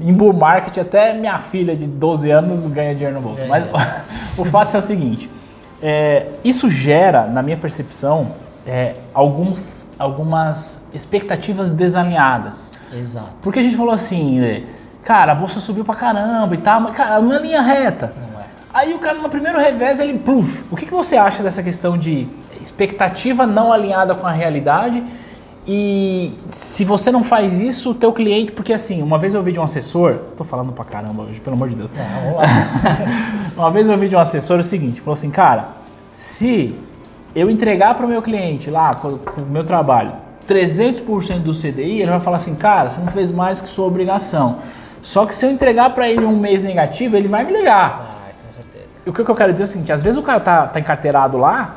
Em 0.01 0.13
bull 0.13 0.33
market, 0.33 0.79
até 0.79 1.13
minha 1.13 1.39
filha 1.39 1.75
de 1.75 1.87
12 1.87 2.31
anos 2.31 2.67
ganha 2.67 2.95
dinheiro 2.95 3.15
no 3.15 3.21
bolso. 3.21 3.43
É. 3.43 3.47
Mas 3.47 3.65
o 4.39 4.45
fato 4.45 4.77
é 4.77 4.79
o 4.79 4.83
seguinte: 4.83 5.29
é, 5.83 6.29
isso 6.45 6.71
gera, 6.71 7.27
na 7.27 7.43
minha 7.43 7.57
percepção, 7.57 8.33
é, 8.67 8.95
alguns, 9.13 9.91
algumas 9.99 10.89
expectativas 10.95 11.71
desalinhadas. 11.71 12.69
Exato. 12.93 13.33
Porque 13.43 13.59
a 13.59 13.63
gente 13.63 13.77
falou 13.77 13.93
assim, 13.93 14.41
é, 14.41 14.63
cara, 15.05 15.33
a 15.33 15.35
bolsa 15.35 15.61
subiu 15.61 15.85
pra 15.85 15.95
caramba 15.95 16.55
e 16.55 16.59
tal, 16.59 16.81
mas 16.81 16.97
cara, 16.97 17.21
não 17.21 17.35
é 17.35 17.39
linha 17.39 17.61
reta. 17.61 18.13
Não 18.21 18.41
é. 18.41 18.45
Aí 18.73 18.95
o 18.95 18.99
cara 18.99 19.19
no 19.19 19.29
primeiro 19.29 19.59
revés 19.59 20.01
ele 20.01 20.19
pluf. 20.19 20.65
O 20.71 20.77
que, 20.77 20.87
que 20.87 20.93
você 20.93 21.17
acha 21.17 21.43
dessa 21.43 21.63
questão 21.63 21.97
de 21.97 22.27
expectativa 22.61 23.47
não 23.47 23.73
alinhada 23.73 24.15
com 24.15 24.27
a 24.27 24.33
realidade 24.33 25.05
E 25.67 26.33
se 26.47 26.85
você 26.85 27.13
não 27.13 27.23
faz 27.23 27.61
isso, 27.61 27.91
o 27.91 27.95
teu 27.95 28.13
cliente, 28.13 28.53
porque 28.53 28.73
assim, 28.73 29.03
uma 29.03 29.19
vez 29.19 29.33
eu 29.33 29.43
vi 29.43 29.53
de 29.53 29.61
um 29.61 29.63
assessor, 29.63 30.17
tô 30.37 30.45
falando 30.45 30.73
pra 30.73 30.85
caramba 30.85 31.23
hoje, 31.23 31.41
pelo 31.41 31.57
amor 31.57 31.69
de 31.69 31.77
Deus. 31.77 31.91
Não, 31.91 32.21
vamos 32.23 32.37
lá. 32.37 32.47
uma 33.57 33.71
vez 33.71 33.89
eu 33.89 33.97
vi 33.97 34.09
de 34.09 34.17
um 34.17 34.19
assessor 34.19 34.59
o 34.59 34.63
seguinte, 34.63 35.01
falou 35.01 35.15
assim, 35.15 35.31
cara, 35.31 35.69
se 36.13 36.79
eu 37.35 37.49
entregar 37.51 37.95
para 37.95 38.05
o 38.05 38.09
meu 38.09 38.21
cliente 38.21 38.71
lá, 38.71 38.95
com 38.95 39.09
o 39.09 39.47
meu 39.49 39.65
trabalho, 39.65 40.13
300% 40.47 41.39
do 41.39 41.53
CDI, 41.53 42.03
ele 42.03 42.11
vai 42.11 42.21
falar 42.21 42.37
assim, 42.37 42.55
cara, 42.55 42.91
você 42.91 43.01
não 43.01 43.09
fez 43.09 43.31
mais 43.31 43.61
que 43.61 43.69
sua 43.69 43.87
obrigação. 43.87 44.59
Só 45.05 45.27
que 45.27 45.35
se 45.35 45.45
eu 45.45 45.51
entregar 45.51 45.91
para 45.91 46.09
ele 46.09 46.25
um 46.25 46.35
mês 46.35 46.63
negativo, 46.63 47.15
ele 47.15 47.29
vai 47.29 47.45
me 47.45 47.53
ligar. 47.53 48.25
Ah, 48.27 48.33
com 48.47 48.53
certeza. 48.53 48.97
E 49.05 49.11
o 49.11 49.13
que 49.13 49.21
eu 49.21 49.35
quero 49.35 49.53
dizer 49.53 49.65
é 49.65 49.67
o 49.67 49.69
seguinte, 49.69 49.93
às 49.93 50.03
vezes 50.03 50.19
o 50.19 50.23
cara 50.23 50.41
tá, 50.41 50.67
tá 50.67 50.81
encarteirado 50.81 51.37
lá, 51.37 51.77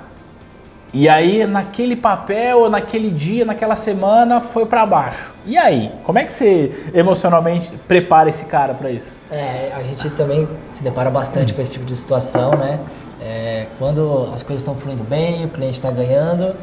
e 0.94 1.10
aí 1.10 1.46
naquele 1.46 1.98
papel, 1.98 2.70
naquele 2.70 3.12
dia, 3.12 3.44
naquela 3.44 3.76
semana, 3.76 4.40
foi 4.40 4.66
para 4.66 4.86
baixo. 4.86 5.30
E 5.46 5.58
aí, 5.58 5.92
como 6.06 6.18
é 6.18 6.24
que 6.24 6.32
você 6.32 6.90
emocionalmente 6.94 7.70
prepara 7.86 8.30
esse 8.30 8.46
cara 8.46 8.74
para 8.74 8.90
isso? 8.90 9.12
É, 9.30 9.74
a 9.76 9.84
gente 9.84 10.10
também 10.12 10.48
se 10.70 10.82
depara 10.82 11.12
bastante 11.12 11.54
com 11.54 11.62
esse 11.62 11.74
tipo 11.74 11.86
de 11.86 11.98
situação, 11.98 12.52
né? 12.52 12.80
É, 13.22 13.66
quando 13.78 14.32
as 14.34 14.42
coisas 14.42 14.62
estão 14.62 14.74
fluindo 14.76 15.04
bem, 15.04 15.44
o 15.44 15.50
cliente 15.50 15.74
está 15.74 15.92
ganhando, 15.92 16.56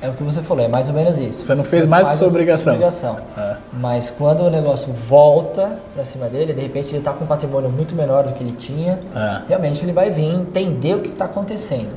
é 0.00 0.08
o 0.08 0.12
que 0.12 0.22
você 0.22 0.42
falou, 0.42 0.64
é 0.64 0.68
mais 0.68 0.88
ou 0.88 0.94
menos 0.94 1.18
isso. 1.18 1.44
Você 1.44 1.54
não 1.54 1.64
fez 1.64 1.86
mais 1.86 2.08
que 2.08 2.16
sua 2.16 2.28
obrigação. 2.28 2.74
obrigação. 2.74 3.18
É. 3.36 3.56
Mas 3.72 4.10
quando 4.10 4.40
o 4.40 4.50
negócio 4.50 4.92
volta 4.92 5.78
para 5.94 6.04
cima 6.04 6.28
dele, 6.28 6.52
de 6.52 6.60
repente 6.60 6.88
ele 6.88 6.98
está 6.98 7.12
com 7.12 7.24
um 7.24 7.26
patrimônio 7.26 7.70
muito 7.70 7.94
menor 7.94 8.24
do 8.24 8.34
que 8.34 8.42
ele 8.42 8.52
tinha, 8.52 9.00
é. 9.14 9.42
realmente 9.48 9.82
ele 9.84 9.92
vai 9.92 10.10
vir 10.10 10.26
entender 10.26 10.94
o 10.94 11.00
que 11.00 11.08
está 11.08 11.24
acontecendo. 11.24 11.90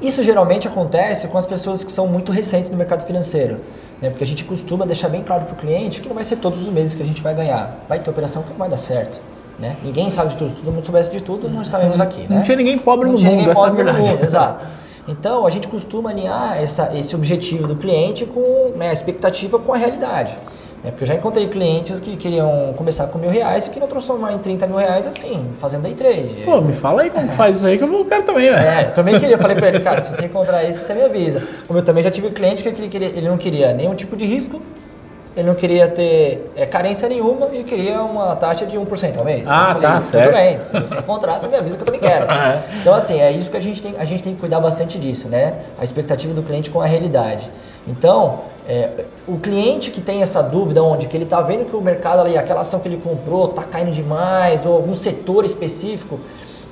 Isso 0.00 0.22
geralmente 0.22 0.66
acontece 0.66 1.28
com 1.28 1.36
as 1.36 1.44
pessoas 1.44 1.84
que 1.84 1.92
são 1.92 2.06
muito 2.06 2.32
recentes 2.32 2.70
no 2.70 2.76
mercado 2.76 3.04
financeiro, 3.04 3.60
né? 4.00 4.08
porque 4.08 4.24
a 4.24 4.26
gente 4.26 4.44
costuma 4.44 4.86
deixar 4.86 5.10
bem 5.10 5.22
claro 5.22 5.44
para 5.44 5.52
o 5.52 5.56
cliente 5.56 6.00
que 6.00 6.08
não 6.08 6.14
vai 6.14 6.24
ser 6.24 6.36
todos 6.36 6.62
os 6.62 6.70
meses 6.70 6.94
que 6.94 7.02
a 7.02 7.06
gente 7.06 7.22
vai 7.22 7.34
ganhar. 7.34 7.84
Vai 7.86 7.98
ter 7.98 8.08
operação 8.08 8.42
que 8.42 8.50
não 8.50 8.56
vai 8.56 8.68
dar 8.68 8.78
certo. 8.78 9.20
Né? 9.58 9.76
Ninguém 9.82 10.08
sabe 10.08 10.30
de 10.30 10.36
tudo. 10.38 10.50
Se 10.52 10.56
todo 10.62 10.72
mundo 10.72 10.86
soubesse 10.86 11.12
de 11.12 11.20
tudo, 11.20 11.50
não 11.50 11.60
estaremos 11.60 12.00
aqui. 12.00 12.20
Né? 12.22 12.36
Não 12.36 12.42
tinha 12.42 12.56
ninguém 12.56 12.78
pobre 12.78 13.06
não 13.06 13.12
no 13.12 13.18
mundo, 13.18 13.30
ninguém 13.30 13.50
essa 13.50 13.60
pobre 13.60 13.82
é 13.82 13.84
verdade. 13.84 13.98
No 14.00 14.06
mundo, 14.06 14.24
exato. 14.24 14.66
Então, 15.08 15.46
a 15.46 15.50
gente 15.50 15.68
costuma 15.68 16.10
alinhar 16.10 16.60
essa, 16.60 16.96
esse 16.96 17.14
objetivo 17.14 17.66
do 17.66 17.76
cliente 17.76 18.26
com 18.26 18.72
né, 18.76 18.90
a 18.90 18.92
expectativa 18.92 19.58
com 19.58 19.72
a 19.72 19.76
realidade. 19.76 20.36
Né? 20.82 20.90
Porque 20.90 21.04
eu 21.04 21.08
já 21.08 21.14
encontrei 21.14 21.48
clientes 21.48 22.00
que 22.00 22.16
queriam 22.16 22.72
começar 22.76 23.06
com 23.08 23.18
mil 23.18 23.30
reais 23.30 23.66
e 23.66 23.70
que 23.70 23.78
não 23.78 23.86
transformar 23.86 24.32
em 24.32 24.38
30 24.38 24.66
mil 24.66 24.76
reais 24.76 25.06
assim, 25.06 25.50
fazendo 25.58 25.82
day 25.82 25.94
trade. 25.94 26.42
Pô, 26.44 26.60
me 26.60 26.72
fala 26.72 27.02
aí 27.02 27.10
como 27.10 27.28
faz 27.32 27.58
isso 27.58 27.66
aí 27.66 27.76
que 27.76 27.84
eu 27.84 28.04
quero 28.04 28.22
também, 28.22 28.50
velho. 28.50 28.66
É, 28.66 28.86
eu 28.86 28.94
também 28.94 29.18
queria. 29.18 29.38
Falei 29.38 29.56
pra 29.56 29.68
ele, 29.68 29.80
cara, 29.80 30.00
se 30.00 30.14
você 30.14 30.26
encontrar 30.26 30.64
isso, 30.64 30.84
você 30.84 30.94
me 30.94 31.02
avisa. 31.02 31.42
Como 31.66 31.78
eu 31.78 31.84
também 31.84 32.02
já 32.02 32.10
tive 32.10 32.30
cliente 32.30 32.62
que 32.62 32.68
ele, 32.68 33.06
ele 33.06 33.28
não 33.28 33.36
queria 33.36 33.72
nenhum 33.72 33.94
tipo 33.94 34.16
de 34.16 34.24
risco, 34.24 34.60
ele 35.40 35.48
não 35.48 35.54
queria 35.54 35.88
ter 35.88 36.50
é, 36.54 36.66
carência 36.66 37.08
nenhuma 37.08 37.48
e 37.52 37.64
queria 37.64 38.02
uma 38.02 38.36
taxa 38.36 38.66
de 38.66 38.76
1% 38.76 39.16
ao 39.16 39.24
mês. 39.24 39.44
Ah, 39.46 39.72
falei, 39.72 39.80
tá, 39.80 39.92
tudo 39.94 40.10
certo. 40.10 40.32
bem, 40.32 40.60
se 40.60 40.72
você 40.78 40.98
encontrar, 40.98 41.38
você 41.38 41.48
me 41.48 41.56
avisa 41.56 41.76
que 41.76 41.82
eu 41.82 41.86
também 41.86 42.00
quero. 42.00 42.26
É. 42.40 42.62
Então, 42.80 42.94
assim, 42.94 43.20
é 43.20 43.30
isso 43.30 43.50
que 43.50 43.56
a 43.56 43.60
gente, 43.60 43.82
tem, 43.82 43.94
a 43.98 44.04
gente 44.04 44.22
tem 44.22 44.34
que 44.34 44.40
cuidar 44.40 44.60
bastante 44.60 44.98
disso, 44.98 45.28
né? 45.28 45.54
A 45.78 45.84
expectativa 45.84 46.32
do 46.32 46.42
cliente 46.42 46.70
com 46.70 46.80
a 46.80 46.86
realidade. 46.86 47.50
Então, 47.86 48.40
é, 48.68 49.04
o 49.26 49.36
cliente 49.38 49.90
que 49.90 50.00
tem 50.00 50.22
essa 50.22 50.42
dúvida, 50.42 50.82
onde 50.82 51.06
que 51.06 51.16
ele 51.16 51.24
está 51.24 51.42
vendo 51.42 51.64
que 51.64 51.74
o 51.74 51.80
mercado 51.80 52.20
ali, 52.20 52.38
aquela 52.38 52.60
ação 52.60 52.80
que 52.80 52.88
ele 52.88 52.96
comprou 52.96 53.50
está 53.50 53.64
caindo 53.64 53.90
demais, 53.90 54.64
ou 54.64 54.74
algum 54.74 54.94
setor 54.94 55.44
específico, 55.44 56.20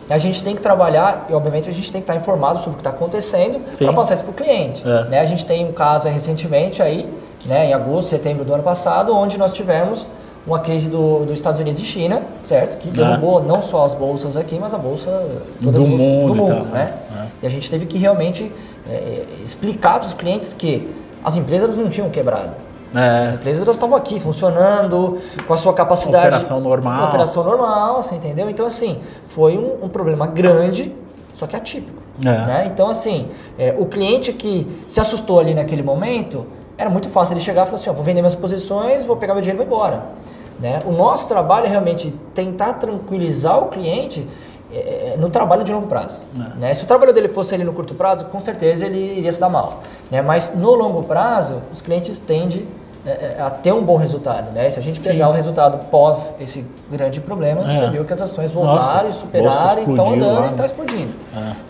a 0.08 0.18
gente 0.18 0.42
tem 0.42 0.54
que 0.54 0.62
trabalhar 0.62 1.26
e, 1.28 1.34
obviamente, 1.34 1.68
a 1.68 1.72
gente 1.72 1.92
tem 1.92 2.00
que 2.00 2.10
estar 2.10 2.16
informado 2.16 2.58
sobre 2.58 2.72
o 2.72 2.74
que 2.76 2.80
está 2.80 2.90
acontecendo 2.90 3.60
para 3.76 3.92
passar 3.92 4.14
isso 4.14 4.24
para 4.24 4.30
o 4.30 4.34
cliente. 4.34 4.82
É. 4.86 5.04
Né? 5.04 5.20
A 5.20 5.24
gente 5.24 5.44
tem 5.44 5.66
um 5.66 5.72
caso 5.72 6.08
recentemente 6.08 6.82
aí, 6.82 7.12
né, 7.46 7.66
em 7.66 7.74
agosto, 7.74 8.08
setembro 8.08 8.44
do 8.44 8.54
ano 8.54 8.62
passado, 8.62 9.14
onde 9.14 9.38
nós 9.38 9.52
tivemos 9.52 10.08
uma 10.46 10.60
crise 10.60 10.88
do, 10.88 11.26
dos 11.26 11.38
Estados 11.38 11.60
Unidos 11.60 11.80
e 11.80 11.84
China, 11.84 12.22
certo? 12.42 12.78
Que 12.78 12.90
derrubou 12.90 13.42
não 13.42 13.60
só 13.60 13.84
as 13.84 13.92
bolsas 13.92 14.36
aqui, 14.36 14.58
mas 14.58 14.72
a 14.72 14.78
bolsa 14.78 15.10
todas 15.62 15.82
Do 15.82 15.86
as 15.86 15.90
bolsas 15.90 16.06
mundo 16.06 16.28
do 16.28 16.34
e 16.34 16.36
mundo, 16.38 16.54
tal, 16.54 16.64
né? 16.66 16.94
é. 17.14 17.26
E 17.42 17.46
a 17.46 17.50
gente 17.50 17.70
teve 17.70 17.84
que 17.84 17.98
realmente 17.98 18.50
é, 18.88 19.24
explicar 19.42 19.98
para 19.98 20.08
os 20.08 20.14
clientes 20.14 20.54
que 20.54 20.88
as 21.22 21.36
empresas 21.36 21.76
não 21.76 21.90
tinham 21.90 22.08
quebrado. 22.08 22.52
As 22.94 23.32
É. 23.32 23.34
empresas 23.34 23.62
elas 23.62 23.76
estavam 23.76 23.96
aqui 23.96 24.18
funcionando 24.18 25.18
com 25.46 25.52
a 25.52 25.56
sua 25.56 25.72
capacidade. 25.74 26.28
Operação 26.28 26.60
normal. 26.60 27.08
Operação 27.08 27.44
normal, 27.44 28.02
você 28.02 28.14
entendeu? 28.14 28.48
Então, 28.48 28.64
assim, 28.66 28.98
foi 29.26 29.58
um, 29.58 29.84
um 29.84 29.88
problema 29.88 30.26
grande, 30.26 30.94
só 31.34 31.46
que 31.46 31.54
atípico. 31.54 32.02
É. 32.20 32.24
né? 32.24 32.64
Então, 32.72 32.88
assim, 32.88 33.28
é, 33.58 33.74
o 33.78 33.86
cliente 33.86 34.32
que 34.32 34.66
se 34.88 35.00
assustou 35.00 35.38
ali 35.38 35.54
naquele 35.54 35.82
momento, 35.82 36.46
era 36.76 36.88
muito 36.90 37.08
fácil 37.08 37.34
ele 37.34 37.40
chegar 37.40 37.62
e 37.62 37.66
falar 37.66 37.76
assim: 37.76 37.90
ó, 37.90 37.92
vou 37.92 38.02
vender 38.02 38.20
minhas 38.20 38.34
posições, 38.34 39.04
vou 39.04 39.16
pegar 39.16 39.34
meu 39.34 39.42
dinheiro 39.42 39.62
e 39.62 39.64
vou 39.64 39.76
embora. 39.76 40.02
Né? 40.58 40.80
O 40.84 40.90
nosso 40.90 41.28
trabalho 41.28 41.66
é 41.66 41.68
realmente 41.68 42.12
tentar 42.34 42.72
tranquilizar 42.74 43.58
o 43.58 43.66
cliente 43.66 44.26
é, 44.72 45.14
no 45.18 45.30
trabalho 45.30 45.64
de 45.64 45.72
longo 45.72 45.86
prazo. 45.86 46.18
É. 46.36 46.58
Né? 46.58 46.74
Se 46.74 46.84
o 46.84 46.86
trabalho 46.86 47.12
dele 47.12 47.28
fosse 47.28 47.54
ali 47.54 47.64
no 47.64 47.72
curto 47.72 47.94
prazo, 47.94 48.26
com 48.26 48.40
certeza 48.40 48.86
ele 48.86 49.18
iria 49.18 49.32
se 49.32 49.40
dar 49.40 49.48
mal. 49.48 49.82
Né? 50.10 50.20
Mas 50.22 50.54
no 50.54 50.74
longo 50.74 51.02
prazo, 51.04 51.62
os 51.72 51.80
clientes 51.80 52.18
tendem 52.18 52.66
é, 53.06 53.36
é, 53.38 53.42
a 53.42 53.48
ter 53.48 53.72
um 53.72 53.82
bom 53.82 53.96
resultado. 53.96 54.50
Né? 54.52 54.68
Se 54.68 54.78
a 54.78 54.82
gente 54.82 55.00
pegar 55.00 55.26
Sim. 55.26 55.32
o 55.32 55.34
resultado 55.34 55.78
pós 55.90 56.32
esse 56.38 56.64
grande 56.90 57.20
problema, 57.20 57.62
É. 57.62 57.76
você 57.76 57.90
viu 57.90 58.04
que 58.04 58.12
as 58.12 58.20
ações 58.20 58.52
Nossa, 58.52 58.66
voltaram 58.66 59.08
e 59.08 59.12
superaram 59.12 59.78
e 59.78 59.88
estão 59.88 60.12
andando 60.12 60.34
lá, 60.34 60.40
e 60.40 60.42
né? 60.42 60.50
está 60.50 60.64
explodindo. 60.64 61.14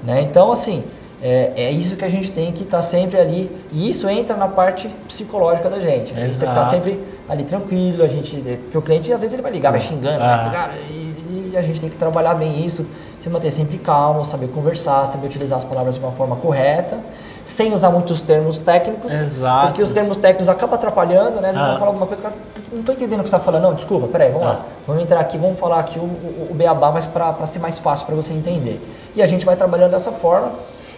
Né? 0.02 0.22
Então, 0.22 0.50
assim, 0.50 0.82
é, 1.20 1.52
é 1.56 1.70
isso 1.70 1.96
que 1.96 2.04
a 2.04 2.08
gente 2.08 2.30
tem 2.30 2.52
que 2.52 2.62
estar 2.62 2.82
sempre 2.82 3.18
ali. 3.18 3.50
E 3.72 3.90
isso 3.90 4.08
entra 4.08 4.36
na 4.36 4.48
parte 4.48 4.88
psicológica 5.06 5.68
da 5.68 5.80
gente. 5.80 6.12
A 6.14 6.20
gente 6.20 6.38
tem 6.38 6.48
que 6.48 6.58
estar 6.58 6.60
Exato. 6.60 6.70
sempre 6.70 7.00
ali 7.28 7.44
tranquilo. 7.44 8.04
A 8.04 8.08
gente, 8.08 8.36
porque 8.36 8.78
o 8.78 8.82
cliente, 8.82 9.12
às 9.12 9.20
vezes, 9.20 9.34
ele 9.34 9.42
vai 9.42 9.50
ligar, 9.52 9.70
vai 9.70 9.80
xingando. 9.80 10.22
Ah. 10.22 10.42
vai, 10.42 10.52
cara, 10.52 10.72
e, 10.90 11.07
e 11.52 11.56
a 11.56 11.62
gente 11.62 11.80
tem 11.80 11.88
que 11.90 11.96
trabalhar 11.96 12.34
bem 12.34 12.64
isso. 12.64 12.86
Se 13.18 13.28
manter 13.28 13.50
sempre 13.50 13.78
calmo, 13.78 14.24
saber 14.24 14.48
conversar, 14.48 15.06
saber 15.06 15.26
utilizar 15.26 15.58
as 15.58 15.64
palavras 15.64 15.94
de 15.96 16.00
uma 16.00 16.12
forma 16.12 16.36
correta. 16.36 17.00
Sem 17.44 17.72
usar 17.72 17.90
muitos 17.90 18.20
termos 18.20 18.58
técnicos. 18.58 19.12
Exato. 19.12 19.66
Porque 19.68 19.82
os 19.82 19.88
termos 19.90 20.18
técnicos 20.18 20.48
acabam 20.50 20.74
atrapalhando, 20.74 21.40
né? 21.40 21.48
Às 21.48 21.54
vezes 21.56 21.60
Ah. 21.60 21.62
você 21.62 21.68
vai 21.70 21.78
falar 21.78 21.88
alguma 21.90 22.06
coisa, 22.06 22.22
cara, 22.22 22.34
não 22.70 22.80
estou 22.80 22.94
entendendo 22.94 23.20
o 23.20 23.22
que 23.22 23.28
você 23.30 23.36
está 23.36 23.44
falando. 23.44 23.62
Não, 23.62 23.74
desculpa, 23.74 24.06
peraí, 24.08 24.30
vamos 24.30 24.46
Ah. 24.46 24.50
lá. 24.50 24.66
Vamos 24.86 25.02
entrar 25.02 25.18
aqui, 25.20 25.38
vamos 25.38 25.58
falar 25.58 25.78
aqui 25.80 25.98
o, 25.98 26.02
o, 26.02 26.48
o 26.50 26.54
beabá, 26.54 26.92
mas 26.92 27.06
para 27.06 27.46
ser 27.46 27.58
mais 27.58 27.78
fácil 27.78 28.06
para 28.06 28.14
você 28.14 28.34
entender. 28.34 28.80
E 29.16 29.22
a 29.22 29.26
gente 29.26 29.46
vai 29.46 29.56
trabalhando 29.56 29.92
dessa 29.92 30.12
forma. 30.12 30.52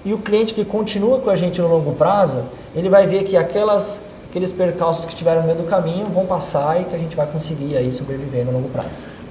E 0.05 0.13
o 0.13 0.19
cliente 0.19 0.53
que 0.55 0.65
continua 0.65 1.21
com 1.21 1.31
a 1.31 1.37
gente 1.37 1.61
no 1.61 1.69
longo 1.69 1.93
prazo, 1.93 2.43
ele 2.75 2.89
vai 2.89 3.07
ver 3.07 3.23
que 3.23 3.37
aquelas, 3.37 4.03
aqueles 4.29 4.51
percalços 4.51 5.05
que 5.05 5.15
tiveram 5.15 5.43
no 5.43 5.47
meio 5.47 5.59
do 5.59 5.65
caminho 5.65 6.07
vão 6.07 6.27
passar 6.27 6.81
e 6.81 6.85
que 6.85 6.97
a 6.97 6.99
gente 6.99 7.17
vai 7.17 7.27
conseguir 7.27 7.77
aí 7.77 7.93
sobreviver 7.93 8.45
no 8.45 8.51
longo 8.53 8.69
prazo. 8.71 8.89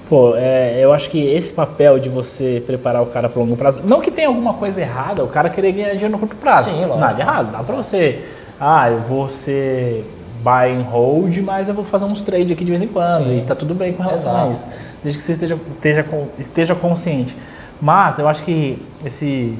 Pô, 0.09 0.33
é, 0.35 0.83
eu 0.83 0.91
acho 0.91 1.07
que 1.07 1.23
esse 1.23 1.53
papel 1.53 1.99
de 1.99 2.09
você 2.09 2.63
preparar 2.65 3.03
o 3.03 3.05
cara 3.05 3.29
para 3.29 3.39
longo 3.39 3.55
prazo, 3.55 3.83
não 3.85 4.01
que 4.01 4.09
tenha 4.09 4.27
alguma 4.27 4.55
coisa 4.55 4.81
errada, 4.81 5.23
o 5.23 5.27
cara 5.27 5.51
querer 5.51 5.71
ganhar 5.71 5.91
dinheiro 5.91 6.09
no 6.09 6.17
curto 6.17 6.35
prazo. 6.35 6.71
Sim, 6.71 6.79
lógico. 6.79 6.97
Nada 6.97 7.21
errado. 7.21 7.51
Dá 7.51 7.59
para 7.59 7.75
você, 7.75 8.25
ah, 8.59 8.89
eu 8.89 9.01
vou 9.01 9.29
ser 9.29 10.03
buy 10.43 10.75
and 10.75 10.81
hold, 10.89 11.37
mas 11.43 11.69
eu 11.69 11.75
vou 11.75 11.85
fazer 11.85 12.05
uns 12.05 12.21
trade 12.21 12.51
aqui 12.51 12.65
de 12.65 12.71
vez 12.71 12.81
em 12.81 12.87
quando 12.87 13.25
Sim. 13.25 13.37
e 13.37 13.41
tá 13.41 13.53
tudo 13.53 13.75
bem 13.75 13.93
com 13.93 14.01
relação 14.01 14.31
a 14.35 14.49
Exato. 14.49 14.51
isso. 14.53 14.67
Desde 15.03 15.19
que 15.19 15.23
você 15.23 15.31
esteja, 15.33 15.59
esteja, 15.75 16.05
esteja 16.39 16.75
consciente. 16.75 17.37
Mas 17.79 18.17
eu 18.17 18.27
acho 18.27 18.43
que 18.43 18.83
esse, 19.05 19.55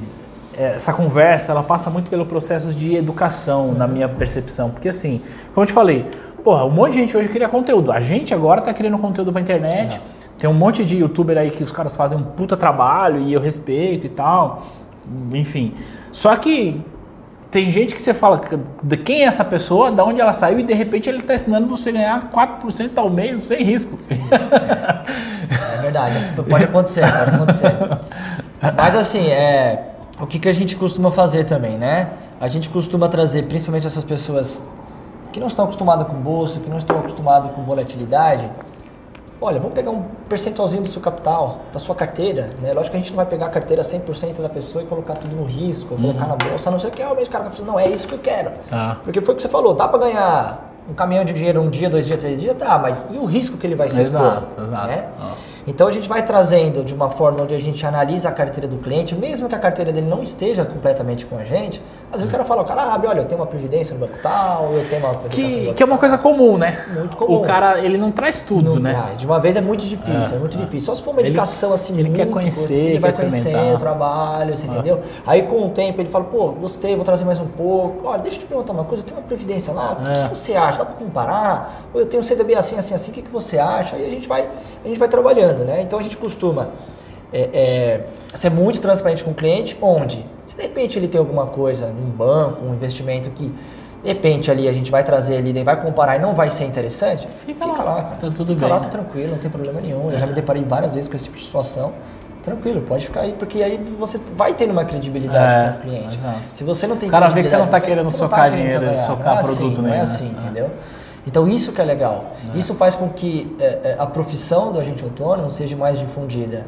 essa 0.57 0.91
conversa, 0.93 1.51
ela 1.51 1.61
passa 1.61 1.91
muito 1.91 2.09
pelo 2.09 2.25
processo 2.25 2.73
de 2.73 2.95
educação, 2.95 3.71
na 3.73 3.87
minha 3.87 4.09
percepção. 4.09 4.71
Porque 4.71 4.89
assim, 4.89 5.21
como 5.53 5.63
eu 5.63 5.67
te 5.67 5.73
falei, 5.73 6.07
porra, 6.43 6.65
um 6.65 6.71
monte 6.71 6.93
de 6.93 6.99
gente 7.01 7.15
hoje 7.15 7.29
cria 7.29 7.47
conteúdo. 7.47 7.91
A 7.91 7.99
gente 7.99 8.33
agora 8.33 8.61
tá 8.61 8.73
criando 8.73 8.97
conteúdo 8.97 9.31
pra 9.31 9.41
internet. 9.41 9.89
Exato. 9.89 10.28
Tem 10.39 10.49
um 10.49 10.53
monte 10.53 10.85
de 10.85 10.97
youtuber 10.97 11.37
aí 11.37 11.51
que 11.51 11.63
os 11.63 11.71
caras 11.71 11.95
fazem 11.95 12.17
um 12.17 12.23
puta 12.23 12.55
trabalho 12.55 13.19
e 13.19 13.33
eu 13.33 13.41
respeito 13.41 14.05
e 14.05 14.09
tal. 14.09 14.63
Enfim. 15.33 15.73
Só 16.11 16.35
que 16.37 16.81
tem 17.51 17.69
gente 17.69 17.93
que 17.93 18.01
você 18.01 18.13
fala 18.13 18.41
de 18.81 18.97
quem 18.97 19.23
é 19.23 19.25
essa 19.25 19.43
pessoa, 19.43 19.91
de 19.91 20.01
onde 20.01 20.21
ela 20.21 20.31
saiu 20.31 20.59
e 20.59 20.63
de 20.63 20.73
repente 20.73 21.09
ele 21.09 21.21
tá 21.21 21.33
ensinando 21.33 21.67
você 21.67 21.89
a 21.89 21.93
ganhar 21.93 22.31
4% 22.31 22.91
ao 22.95 23.09
mês 23.09 23.43
sem 23.43 23.63
risco. 23.63 23.97
É 25.51 25.81
verdade, 25.81 26.15
pode 26.47 26.63
acontecer, 26.63 27.01
pode 27.01 27.35
acontecer. 27.35 27.71
Mas 28.77 28.95
assim, 28.95 29.27
é, 29.27 29.83
o 30.21 30.27
que, 30.27 30.37
que 30.37 30.47
a 30.47 30.53
gente 30.53 30.75
costuma 30.75 31.09
fazer 31.09 31.45
também, 31.45 31.77
né? 31.77 32.11
A 32.39 32.47
gente 32.47 32.69
costuma 32.69 33.07
trazer, 33.07 33.43
principalmente 33.43 33.87
essas 33.87 34.03
pessoas 34.03 34.63
que 35.31 35.39
não 35.39 35.47
estão 35.47 35.65
acostumadas 35.65 36.07
com 36.07 36.13
bolsa, 36.15 36.59
que 36.59 36.69
não 36.69 36.77
estão 36.77 36.99
acostumadas 36.99 37.51
com 37.51 37.63
volatilidade. 37.63 38.49
Olha, 39.41 39.57
vamos 39.59 39.73
pegar 39.73 39.91
um 39.91 40.03
percentualzinho 40.27 40.83
do 40.83 40.89
seu 40.89 41.01
capital, 41.01 41.59
da 41.71 41.79
sua 41.79 41.95
carteira, 41.95 42.49
né? 42.61 42.73
Lógico 42.73 42.91
que 42.91 42.97
a 42.97 42.99
gente 42.99 43.11
não 43.11 43.17
vai 43.17 43.25
pegar 43.25 43.45
a 43.45 43.49
carteira 43.49 43.81
100% 43.83 44.41
da 44.41 44.49
pessoa 44.49 44.83
e 44.83 44.87
colocar 44.87 45.13
tudo 45.13 45.33
no 45.33 45.43
risco, 45.43 45.95
colocar 45.95 46.27
na 46.27 46.35
bolsa, 46.35 46.69
a 46.69 46.71
não 46.71 46.79
ser 46.79 46.91
que 46.91 47.01
realmente 47.01 47.27
o 47.27 47.31
cara 47.31 47.45
tá 47.45 47.51
falando, 47.51 47.71
não, 47.71 47.79
é 47.79 47.87
isso 47.87 48.07
que 48.07 48.15
eu 48.15 48.19
quero. 48.19 48.51
Ah. 48.69 48.97
Porque 49.03 49.21
foi 49.21 49.33
o 49.33 49.35
que 49.37 49.41
você 49.41 49.47
falou, 49.47 49.73
dá 49.73 49.87
para 49.87 49.99
ganhar 49.99 50.69
um 50.89 50.93
caminhão 50.93 51.23
de 51.23 51.31
dinheiro 51.31 51.61
um 51.61 51.69
dia, 51.69 51.89
dois 51.89 52.05
dias, 52.05 52.19
três 52.19 52.41
dias, 52.41 52.53
tá, 52.55 52.77
mas 52.79 53.05
e 53.11 53.17
o 53.17 53.25
risco 53.25 53.57
que 53.57 53.65
ele 53.65 53.75
vai 53.75 53.89
se 53.89 54.01
expor? 54.01 54.19
Exato, 54.21 54.61
exato. 54.61 54.87
né? 54.87 55.07
Ah. 55.21 55.31
Então 55.67 55.87
a 55.87 55.91
gente 55.91 56.07
vai 56.09 56.23
trazendo 56.23 56.83
de 56.83 56.93
uma 56.93 57.09
forma 57.09 57.41
onde 57.43 57.53
a 57.53 57.59
gente 57.59 57.85
analisa 57.85 58.29
a 58.29 58.31
carteira 58.31 58.67
do 58.67 58.77
cliente, 58.77 59.13
mesmo 59.15 59.47
que 59.47 59.55
a 59.55 59.59
carteira 59.59 59.91
dele 59.91 60.07
não 60.07 60.23
esteja 60.23 60.65
completamente 60.65 61.25
com 61.25 61.37
a 61.37 61.43
gente, 61.43 61.81
às 62.11 62.13
vezes 62.21 62.27
o 62.27 62.31
cara 62.31 62.43
fala, 62.43 62.61
o 62.63 62.65
cara 62.65 62.81
abre, 62.93 63.07
olha, 63.07 63.19
eu 63.19 63.25
tenho 63.25 63.39
uma 63.39 63.45
previdência 63.47 63.93
no 63.93 63.99
banco 64.01 64.17
tal, 64.21 64.71
eu 64.73 64.83
tenho 64.89 65.05
uma 65.05 65.15
Que, 65.29 65.73
que 65.73 65.83
é 65.83 65.85
uma 65.85 65.97
coisa 65.97 66.17
comum, 66.17 66.57
né? 66.57 66.85
Muito 66.93 67.15
comum. 67.15 67.35
O 67.37 67.41
cara, 67.45 67.79
ele 67.79 67.97
não 67.97 68.11
traz 68.11 68.41
tudo, 68.41 68.75
não 68.75 68.79
né? 68.81 68.93
traz. 68.93 69.19
De 69.19 69.25
uma 69.27 69.39
vez 69.39 69.55
é 69.55 69.61
muito 69.61 69.85
difícil, 69.85 70.35
é, 70.35 70.39
muito 70.39 70.57
difícil. 70.57 70.87
Só 70.87 70.95
se 70.95 71.03
for 71.03 71.11
uma 71.11 71.21
Ele- 71.21 71.29
indicação 71.29 71.71
assim, 71.71 71.97
ele 71.99 72.09
quer 72.09 72.27
conhecer, 72.29 72.57
coisa, 72.59 72.73
ele 72.73 72.99
vai 72.99 73.09
experimentar. 73.11 73.75
o 73.75 73.77
trabalho, 73.77 74.57
você 74.57 74.65
entendeu? 74.65 75.01
Aí 75.27 75.43
com 75.43 75.67
o 75.67 75.69
tempo 75.69 76.01
ele 76.01 76.09
fala, 76.09 76.25
pô, 76.25 76.49
gostei, 76.53 76.95
vou 76.95 77.05
trazer 77.05 77.25
mais 77.25 77.39
um 77.39 77.45
pouco. 77.47 78.07
Olha, 78.07 78.21
deixa 78.23 78.37
eu 78.37 78.41
te 78.41 78.47
perguntar 78.47 78.73
uma 78.73 78.85
coisa, 78.85 79.03
eu 79.03 79.07
tenho 79.07 79.19
uma 79.19 79.27
previdência 79.27 79.71
lá, 79.73 79.93
o 79.93 80.03
que, 80.03 80.11
É. 80.11 80.27
que 80.29 80.37
você 80.37 80.55
acha? 80.55 80.79
Dá 80.79 80.85
pra 80.85 80.95
comparar? 80.95 81.83
Ou 81.93 81.99
eu 82.01 82.05
tenho 82.07 82.21
um 82.21 82.25
CDB 82.25 82.55
assim, 82.55 82.77
assim, 82.77 82.93
assim, 82.95 83.11
o 83.11 83.13
que, 83.13 83.21
que 83.21 83.29
você 83.31 83.59
acha? 83.59 83.95
Aí 83.95 84.05
a 84.05 84.09
gente 84.09 84.27
vai, 84.27 84.47
a 84.83 84.87
gente 84.87 84.97
vai 84.99 85.07
trabalhando, 85.07 85.58
né? 85.63 85.81
Então 85.81 85.99
a 85.99 86.03
gente 86.03 86.17
costuma 86.17 86.69
é, 87.33 87.49
é, 87.53 88.01
ser 88.37 88.49
muito 88.49 88.79
transparente 88.81 89.23
com 89.23 89.31
o 89.31 89.33
cliente, 89.33 89.77
onde, 89.81 90.25
se 90.45 90.55
de 90.55 90.61
repente 90.63 90.97
ele 90.97 91.07
tem 91.07 91.19
alguma 91.19 91.47
coisa 91.47 91.87
num 91.87 92.09
banco, 92.09 92.65
um 92.65 92.73
investimento 92.73 93.29
que 93.31 93.53
de 94.01 94.07
repente 94.07 94.49
ali 94.49 94.67
a 94.67 94.73
gente 94.73 94.89
vai 94.89 95.03
trazer 95.03 95.37
ali, 95.37 95.51
daí 95.53 95.63
vai 95.63 95.79
comparar 95.79 96.15
e 96.15 96.19
não 96.19 96.33
vai 96.33 96.49
ser 96.49 96.63
interessante, 96.63 97.27
Fica 97.45 97.65
fica, 97.65 97.83
lá, 97.83 97.95
lá, 97.95 98.01
cara. 98.03 98.15
tá 98.15 98.29
tudo 98.31 98.53
fica 98.53 98.61
bem, 98.61 98.69
lá, 98.69 98.79
tá 98.79 98.89
tranquilo, 98.89 99.31
não 99.31 99.37
tem 99.37 99.49
problema 99.51 99.81
nenhum. 99.81 100.09
Eu 100.11 100.17
já 100.17 100.25
me 100.25 100.33
deparei 100.33 100.63
várias 100.63 100.93
vezes 100.93 101.09
com 101.09 101.15
esse 101.15 101.25
tipo 101.25 101.37
de 101.37 101.43
situação. 101.43 101.91
Tranquilo, 102.41 102.81
pode 102.81 103.03
ficar 103.05 103.21
aí, 103.21 103.33
porque 103.37 103.61
aí 103.61 103.77
você 103.99 104.17
vai 104.37 104.53
tendo 104.53 104.71
uma 104.71 104.85
credibilidade 104.85 105.53
É, 105.53 105.71
com 105.73 105.77
o 105.77 105.81
cliente. 105.81 106.17
exato. 106.17 106.37
Se 106.53 106.63
você 106.63 106.87
não 106.87 106.95
tem 106.95 107.09
O 107.09 107.11
cara 107.11 107.27
vê 107.27 107.43
que 107.43 107.49
você 107.49 107.57
não 107.57 107.67
tá 107.67 107.81
credibilidade, 107.81 108.07
querendo 108.07 108.11
você 108.15 108.21
não 108.23 108.29
socar 108.29 108.49
querendo 108.49 108.65
dinheiro, 108.65 108.85
ganhar. 108.85 109.05
socar 109.05 109.39
é 109.39 109.41
produto 109.43 109.71
assim, 109.73 109.81
Não 109.81 109.89
é 109.89 109.91
né? 109.97 110.01
assim, 110.01 110.25
É. 110.37 110.41
entendeu? 110.45 110.69
Então 111.29 111.47
isso 111.47 111.71
que 111.71 111.79
é 111.79 111.85
legal. 111.85 112.33
Isso 112.55 112.73
faz 112.73 112.95
com 112.95 113.07
que 113.07 113.55
é, 113.59 113.65
é, 113.65 113.95
a 113.99 114.05
profissão 114.07 114.71
do 114.71 114.79
agente 114.79 115.03
autônomo 115.03 115.51
seja 115.51 115.77
mais 115.77 115.99
difundida. 115.99 116.65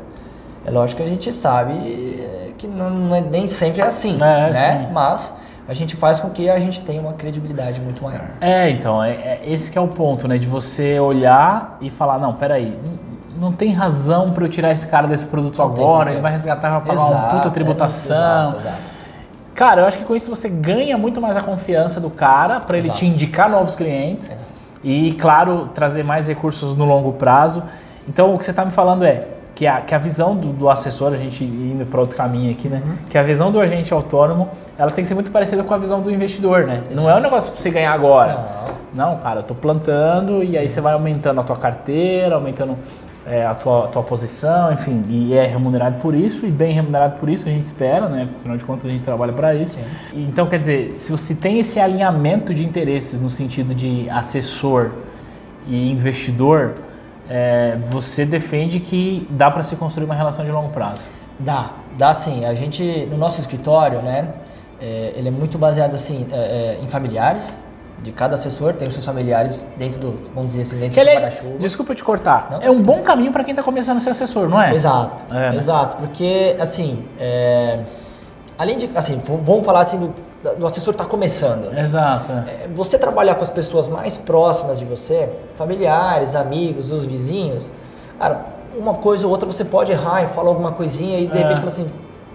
É 0.63 0.69
lógico 0.69 1.01
que 1.01 1.07
a 1.07 1.09
gente 1.09 1.33
sabe 1.33 1.73
é, 1.73 2.51
que 2.55 2.67
não, 2.67 2.91
não 2.91 3.15
é, 3.15 3.21
nem 3.21 3.47
sempre 3.47 3.81
é 3.81 3.85
assim, 3.85 4.15
É, 4.17 4.51
né? 4.51 4.85
sim. 4.87 4.93
Mas 4.93 5.33
a 5.67 5.73
gente 5.73 5.95
faz 5.95 6.19
com 6.19 6.29
que 6.29 6.47
a 6.47 6.59
gente 6.59 6.79
tenha 6.81 7.01
uma 7.01 7.13
credibilidade 7.13 7.81
muito 7.81 8.03
maior. 8.03 8.29
É, 8.39 8.69
então, 8.69 9.03
é, 9.03 9.11
é- 9.11 9.41
esse 9.47 9.71
que 9.71 9.79
é 9.79 9.81
o 9.81 9.87
ponto, 9.87 10.27
né? 10.27 10.37
De 10.37 10.45
você 10.45 10.99
olhar 10.99 11.77
e 11.81 11.89
falar, 11.89 12.19
não, 12.19 12.33
peraí, 12.35 12.77
não 13.35 13.51
tem 13.51 13.71
razão 13.73 14.31
para 14.31 14.45
eu 14.45 14.49
tirar 14.49 14.71
esse 14.71 14.85
cara 14.85 15.07
desse 15.07 15.25
produto 15.25 15.57
Não 15.57 15.65
agora, 15.65 16.11
ele 16.11 16.21
vai 16.21 16.31
resgatar, 16.33 16.69
vai 16.69 16.81
pagar 16.81 16.93
Exato, 16.93 17.13
uma 17.13 17.29
puta 17.29 17.47
é, 17.47 17.51
tributação. 17.51 18.15
exato, 18.15 18.57
exato. 18.57 18.91
Cara, 19.55 19.81
eu 19.81 19.85
acho 19.87 19.97
que 19.97 20.03
com 20.05 20.15
isso 20.15 20.29
você 20.29 20.47
ganha 20.49 20.97
muito 20.97 21.19
mais 21.19 21.35
a 21.35 21.41
confiança 21.41 21.99
do 21.99 22.09
cara 22.11 22.59
para 22.59 22.77
ele 22.77 22.89
te 22.91 23.05
indicar 23.07 23.49
novos 23.49 23.75
clientes 23.75 24.29
Exato. 24.29 24.50
E, 24.83 25.13
claro, 25.13 25.69
trazer 25.73 26.03
mais 26.03 26.27
recursos 26.27 26.75
no 26.75 26.85
longo 26.85 27.13
prazo. 27.13 27.63
Então, 28.07 28.33
o 28.33 28.37
que 28.37 28.45
você 28.45 28.51
está 28.51 28.65
me 28.65 28.71
falando 28.71 29.03
é 29.03 29.27
que 29.53 29.67
a, 29.67 29.81
que 29.81 29.93
a 29.93 29.97
visão 29.97 30.35
do, 30.35 30.47
do 30.47 30.69
assessor, 30.69 31.13
a 31.13 31.17
gente 31.17 31.43
indo 31.43 31.85
para 31.85 31.99
outro 31.99 32.17
caminho 32.17 32.51
aqui, 32.51 32.67
né? 32.67 32.81
Uhum. 32.85 32.95
Que 33.09 33.17
a 33.17 33.23
visão 33.23 33.51
do 33.51 33.59
agente 33.59 33.93
autônomo, 33.93 34.49
ela 34.77 34.89
tem 34.89 35.03
que 35.03 35.07
ser 35.07 35.13
muito 35.13 35.31
parecida 35.31 35.63
com 35.63 35.73
a 35.73 35.77
visão 35.77 36.01
do 36.01 36.09
investidor, 36.09 36.65
né? 36.65 36.81
Não 36.91 37.09
é 37.09 37.15
um 37.15 37.19
negócio 37.19 37.51
para 37.51 37.61
você 37.61 37.69
ganhar 37.69 37.93
agora. 37.93 38.33
Não. 38.33 38.71
Não, 38.93 39.17
cara, 39.17 39.39
eu 39.39 39.43
tô 39.43 39.55
plantando 39.55 40.43
e 40.43 40.57
aí 40.57 40.67
você 40.67 40.81
vai 40.81 40.93
aumentando 40.93 41.39
a 41.39 41.43
tua 41.43 41.55
carteira, 41.55 42.35
aumentando 42.35 42.77
é, 43.25 43.45
a 43.45 43.53
tua, 43.53 43.87
tua 43.87 44.03
posição, 44.03 44.71
enfim, 44.73 45.03
e 45.07 45.33
é 45.33 45.45
remunerado 45.45 45.99
por 45.99 46.15
isso, 46.15 46.45
e 46.45 46.49
bem 46.49 46.73
remunerado 46.73 47.19
por 47.19 47.29
isso, 47.29 47.47
a 47.47 47.51
gente 47.51 47.63
espera, 47.63 48.09
né? 48.09 48.27
Afinal 48.39 48.57
de 48.57 48.65
contas, 48.65 48.85
a 48.85 48.89
gente 48.89 49.03
trabalha 49.03 49.31
para 49.33 49.53
isso. 49.53 49.77
E, 50.13 50.23
Então, 50.23 50.47
quer 50.47 50.59
dizer, 50.59 50.95
se 50.95 51.11
você 51.11 51.35
tem 51.35 51.59
esse 51.59 51.79
alinhamento 51.79 52.53
de 52.53 52.63
interesses 52.63 53.21
no 53.21 53.29
sentido 53.29 53.75
de 53.75 54.09
assessor 54.09 54.91
e 55.67 55.91
investidor, 55.91 56.73
é, 57.29 57.77
você 57.89 58.25
defende 58.25 58.79
que 58.79 59.27
dá 59.29 59.51
para 59.51 59.63
se 59.63 59.75
construir 59.75 60.05
uma 60.05 60.15
relação 60.15 60.43
de 60.43 60.51
longo 60.51 60.69
prazo. 60.69 61.03
Dá, 61.39 61.71
dá 61.97 62.13
sim. 62.13 62.45
A 62.45 62.53
gente, 62.53 63.07
no 63.09 63.17
nosso 63.17 63.39
escritório, 63.39 64.01
né, 64.01 64.29
é, 64.81 65.13
ele 65.15 65.27
é 65.27 65.31
muito 65.31 65.57
baseado 65.57 65.93
assim 65.93 66.25
é, 66.31 66.35
é, 66.35 66.79
em 66.83 66.87
familiares. 66.87 67.59
De 68.01 68.11
cada 68.11 68.33
assessor 68.35 68.73
tem 68.73 68.87
os 68.87 68.93
seus 68.95 69.05
familiares 69.05 69.69
dentro 69.77 69.99
do, 69.99 70.19
vamos 70.33 70.51
dizer 70.53 70.63
assim, 70.63 70.77
dentro 70.77 70.99
Que, 70.99 71.05
do 71.05 71.11
guarda-chuva. 71.11 71.57
desculpa 71.59 71.93
te 71.93 72.03
cortar, 72.03 72.47
Não, 72.49 72.61
é 72.61 72.69
um 72.71 72.81
bom 72.81 73.01
caminho 73.03 73.31
para 73.31 73.43
quem 73.43 73.51
está 73.51 73.61
começando 73.61 73.97
a 73.97 74.01
ser 74.01 74.09
assessor, 74.09 74.49
não 74.49 74.59
é? 74.61 74.73
Exato, 74.73 75.23
É, 75.29 75.51
né? 75.51 75.55
exato, 75.55 75.97
porque 75.97 76.55
assim, 76.59 77.05
é, 77.19 77.79
além 78.57 78.77
de, 78.77 78.89
assim, 78.95 79.21
vamos 79.23 79.63
falar 79.65 79.81
assim 79.81 79.99
do, 79.99 80.13
do 80.57 80.65
assessor 80.65 80.95
que 80.95 80.99
está 81.01 81.05
começando. 81.05 81.69
né? 81.71 81.83
Exato. 81.83 82.31
é. 82.31 82.63
É, 82.63 82.67
Você 82.73 82.97
trabalhar 82.97 83.35
com 83.35 83.43
as 83.43 83.49
pessoas 83.51 83.87
mais 83.87 84.17
próximas 84.17 84.79
de 84.79 84.85
você, 84.85 85.29
familiares, 85.55 86.33
amigos, 86.33 86.91
os 86.91 87.05
vizinhos, 87.05 87.71
cara, 88.17 88.45
uma 88.75 88.95
coisa 88.95 89.27
ou 89.27 89.31
outra 89.31 89.45
você 89.45 89.63
pode 89.63 89.91
errar 89.91 90.23
e 90.23 90.27
falar 90.27 90.49
alguma 90.49 90.71
coisinha 90.71 91.19
e 91.19 91.27
de 91.27 91.37
É. 91.37 91.41
repente 91.41 91.57
fala 91.57 91.67
assim, 91.67 91.87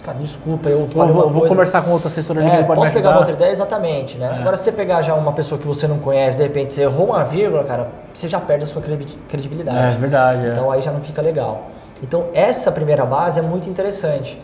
cara, 0.07 0.19
desculpa, 0.19 0.69
eu 0.69 0.87
Vou, 0.87 1.07
vou- 1.09 1.31
vou 1.31 1.47
conversar 1.49 1.83
com 1.83 1.91
outro 1.91 2.09
assessor 2.09 2.39
ali 2.39 2.49
que 2.49 2.57
É, 2.57 2.63
pode 2.63 2.81
posso 2.81 2.93
pegar 2.93 3.11
uma 3.11 3.19
outra 3.19 3.33
ideia? 3.35 3.51
Exatamente, 3.51 4.17
né? 4.17 4.37
Agora, 4.41 4.57
se 4.57 4.65
você 4.65 4.73
pegar 4.73 5.03
já 5.03 5.15
uma 5.15 5.33
pessoa 5.33 5.59
que 5.61 5.67
você 5.67 5.87
não 5.87 5.99
conhece, 5.99 6.39
de 6.39 6.45
repente 6.45 6.73
você 6.75 6.83
errou 6.83 7.07
uma 7.09 7.25
vírgula, 7.25 7.65
cara, 7.65 7.89
você 8.15 8.29
já 8.29 8.41
perde 8.41 8.65
a 8.65 8.67
sua 8.67 8.81
credi- 8.81 9.19
credibilidade. 9.29 9.97
É 9.97 9.99
verdade. 9.99 10.47
é. 10.47 10.51
Então 10.51 10.71
aí 10.71 10.81
já 10.81 10.93
não 10.93 11.01
fica 11.01 11.21
legal. 11.21 11.63
Então 12.03 12.27
essa 12.35 12.71
primeira 12.71 13.05
base 13.05 13.39
é 13.39 13.43
muito 13.43 13.69
interessante. 13.69 14.41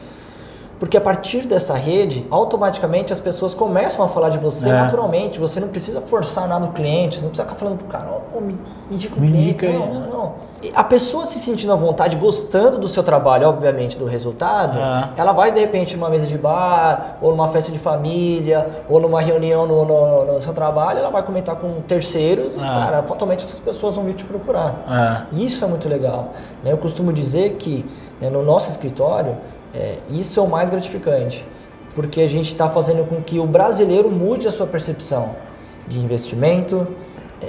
Porque 0.82 0.96
a 0.96 1.00
partir 1.00 1.46
dessa 1.46 1.74
rede, 1.74 2.26
automaticamente 2.28 3.12
as 3.12 3.20
pessoas 3.20 3.54
começam 3.54 4.04
a 4.04 4.08
falar 4.08 4.30
de 4.30 4.38
você 4.38 4.68
É. 4.68 4.72
naturalmente. 4.72 5.38
Você 5.38 5.60
não 5.60 5.68
precisa 5.68 6.00
forçar 6.00 6.48
nada 6.48 6.66
no 6.66 6.72
cliente, 6.72 7.18
você 7.18 7.22
não 7.22 7.28
precisa 7.28 7.44
ficar 7.44 7.54
falando 7.54 7.78
pro 7.78 7.86
cara, 7.86 8.08
ó, 8.10 8.18
pô, 8.32 8.40
me, 8.40 8.54
me 8.54 8.60
indica 8.90 9.14
um 9.16 9.20
Me 9.20 9.28
cliente. 9.28 9.44
indica 9.50 9.66
aí. 9.68 9.72
não, 9.74 9.94
não, 9.94 10.08
não. 10.10 10.32
E 10.60 10.72
a 10.74 10.82
pessoa 10.82 11.24
se 11.24 11.38
sentindo 11.38 11.72
à 11.72 11.76
vontade, 11.76 12.16
gostando 12.16 12.78
do 12.78 12.88
seu 12.88 13.04
trabalho, 13.04 13.48
obviamente, 13.48 13.96
do 13.96 14.06
resultado, 14.06 14.76
É. 14.76 15.10
ela 15.20 15.32
vai 15.32 15.52
de 15.52 15.60
repente 15.60 15.96
numa 15.96 16.10
mesa 16.10 16.26
de 16.26 16.36
bar, 16.36 17.16
ou 17.22 17.30
numa 17.30 17.46
festa 17.46 17.70
de 17.70 17.78
família, 17.78 18.68
ou 18.88 18.98
numa 18.98 19.20
reunião 19.20 19.64
no, 19.68 19.84
no- 19.84 20.24
no 20.34 20.42
seu 20.42 20.52
trabalho, 20.52 20.98
ela 20.98 21.10
vai 21.10 21.22
comentar 21.22 21.54
com 21.54 21.80
terceiros 21.82 22.56
e, 22.56 22.58
É. 22.58 22.62
cara, 22.62 23.04
fatalmente 23.04 23.44
essas 23.44 23.60
pessoas 23.60 23.94
vão 23.94 24.04
vir 24.04 24.14
te 24.14 24.24
procurar. 24.24 24.74
É. 25.32 25.36
Isso 25.36 25.64
é 25.64 25.68
muito 25.68 25.88
legal. 25.88 26.30
né? 26.64 26.72
Eu 26.72 26.78
costumo 26.78 27.12
dizer 27.12 27.50
que 27.52 27.88
né, 28.20 28.28
no 28.28 28.42
nosso 28.42 28.68
escritório, 28.68 29.36
é, 29.74 29.98
isso 30.10 30.38
é 30.38 30.42
o 30.42 30.46
mais 30.48 30.70
gratificante, 30.70 31.46
porque 31.94 32.20
a 32.20 32.26
gente 32.26 32.46
está 32.48 32.68
fazendo 32.68 33.04
com 33.06 33.20
que 33.22 33.38
o 33.38 33.46
brasileiro 33.46 34.10
mude 34.10 34.46
a 34.48 34.50
sua 34.50 34.66
percepção 34.66 35.36
de 35.86 35.98
investimento, 36.00 36.86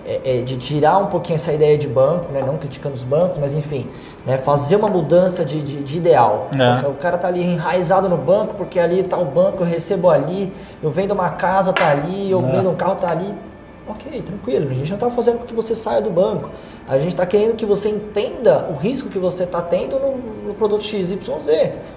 é, 0.06 0.40
é, 0.40 0.42
de 0.42 0.58
tirar 0.58 0.98
um 0.98 1.06
pouquinho 1.06 1.36
essa 1.36 1.54
ideia 1.54 1.78
de 1.78 1.88
banco, 1.88 2.32
né, 2.32 2.42
não 2.42 2.58
criticando 2.58 2.96
os 2.96 3.04
bancos, 3.04 3.38
mas 3.40 3.54
enfim, 3.54 3.88
né, 4.26 4.38
fazer 4.40 4.76
uma 4.76 4.90
mudança 4.90 5.46
de, 5.46 5.62
de- 5.62 5.84
de 5.84 5.98
ideal. 5.98 6.48
É. 6.52 6.74
Poxa, 6.74 6.88
o 6.90 6.96
cara 6.96 7.16
tá 7.18 7.28
ali 7.28 7.44
enraizado 7.44 8.10
no 8.10 8.18
banco, 8.18 8.56
porque 8.56 8.80
ali 8.80 9.04
tá 9.04 9.18
o 9.20 9.26
banco, 9.26 9.62
eu 9.62 9.68
recebo 9.68 10.10
ali, 10.10 10.52
eu 10.82 10.90
vendo 10.90 11.12
uma 11.12 11.30
casa, 11.30 11.72
tá 11.72 11.90
ali, 11.92 12.30
eu 12.32 12.40
É. 12.40 12.52
vendo 12.52 12.72
um 12.72 12.76
carro, 12.76 12.96
tá 12.96 13.12
ali. 13.12 13.36
Ok, 13.88 14.22
tranquilo, 14.22 14.70
a 14.72 14.74
gente 14.74 14.90
não 14.90 14.96
está 14.96 15.12
fazendo 15.12 15.40
com 15.40 15.46
que 15.46 15.54
você 15.54 15.76
saia 15.76 16.02
do 16.02 16.10
banco. 16.10 16.50
A 16.88 16.98
gente 16.98 17.10
está 17.10 17.26
querendo 17.26 17.54
que 17.56 17.66
você 17.66 17.90
entenda 17.90 18.66
o 18.72 18.76
risco 18.78 19.10
que 19.10 19.20
você 19.20 19.44
está 19.44 19.62
tendo 19.62 20.00
no, 20.00 20.16
no 20.54 20.58
produto 20.58 20.84
XYZ, 20.84 21.18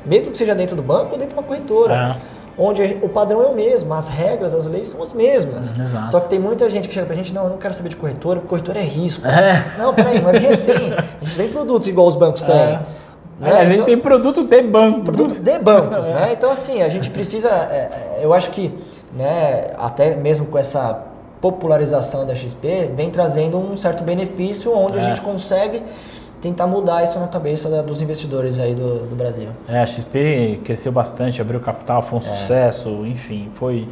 mesmo 0.04 0.30
que 0.32 0.38
seja 0.38 0.54
dentro 0.54 0.74
do 0.74 0.82
banco 0.82 1.12
ou 1.12 1.18
dentro 1.18 1.28
de 1.28 1.34
uma 1.34 1.42
corretora. 1.42 2.16
Onde 2.58 2.82
a- 2.82 2.96
o 3.02 3.08
padrão 3.10 3.42
é 3.42 3.46
o 3.48 3.54
mesmo, 3.54 3.92
as 3.92 4.08
regras, 4.08 4.54
as 4.54 4.64
leis 4.66 4.88
são 4.88 5.02
as 5.02 5.12
mesmas. 5.12 5.76
Exato. 5.78 6.10
Só 6.10 6.20
que 6.20 6.30
tem 6.30 6.38
muita 6.38 6.70
gente 6.70 6.88
que 6.88 6.94
chega 6.94 7.04
pra 7.04 7.14
gente, 7.14 7.30
não, 7.34 7.44
eu 7.44 7.50
não 7.50 7.58
quero 7.58 7.74
saber 7.74 7.90
de 7.90 7.96
corretora, 7.96 8.40
porque 8.40 8.48
corretora 8.48 8.78
é 8.78 8.82
risco. 8.82 9.26
É. 9.26 9.62
Não, 9.76 9.92
peraí, 9.92 10.22
não 10.22 10.30
é 10.30 10.40
bem 10.40 10.48
assim. 10.48 10.72
A 10.72 11.22
gente 11.24 11.36
tem 11.36 11.48
produtos 11.48 11.86
igual 11.86 12.06
os 12.06 12.14
bancos 12.16 12.42
têm. 12.42 12.54
É. 12.54 12.80
né? 13.38 13.52
A 13.52 13.64
gente 13.66 13.74
Então, 13.74 13.84
tem 13.84 13.98
produto 13.98 14.42
de 14.42 14.62
banco. 14.62 15.02
produtos 15.02 15.36
de 15.36 15.58
bancos, 15.58 16.08
né? 16.08 16.30
Então 16.32 16.50
assim, 16.50 16.80
a 16.82 16.88
gente 16.88 17.10
precisa, 17.10 17.50
é, 17.50 17.74
é, 17.76 18.20
eu 18.22 18.32
acho 18.32 18.48
que, 18.50 18.72
né, 19.14 19.72
até 19.78 20.16
mesmo 20.16 20.46
com 20.46 20.56
essa 20.56 20.98
popularização 21.42 22.24
da 22.24 22.34
XP, 22.34 22.90
vem 22.96 23.10
trazendo 23.10 23.58
um 23.58 23.76
certo 23.76 24.02
benefício 24.02 24.74
onde 24.74 24.98
a 24.98 25.02
É. 25.02 25.04
gente 25.04 25.20
consegue 25.20 25.82
tentar 26.40 26.66
mudar 26.66 27.02
isso 27.02 27.18
na 27.18 27.26
cabeça 27.28 27.68
da- 27.68 27.82
dos 27.82 28.00
investidores 28.00 28.58
aí 28.58 28.74
do, 28.74 29.06
do 29.06 29.16
Brasil. 29.16 29.48
É, 29.68 29.80
a 29.80 29.86
XP 29.86 30.60
cresceu 30.64 30.92
bastante, 30.92 31.40
abriu 31.40 31.60
capital, 31.60 32.02
foi 32.02 32.18
um 32.18 32.22
É. 32.22 32.36
sucesso, 32.36 32.88
enfim, 33.06 33.48
foi, 33.54 33.88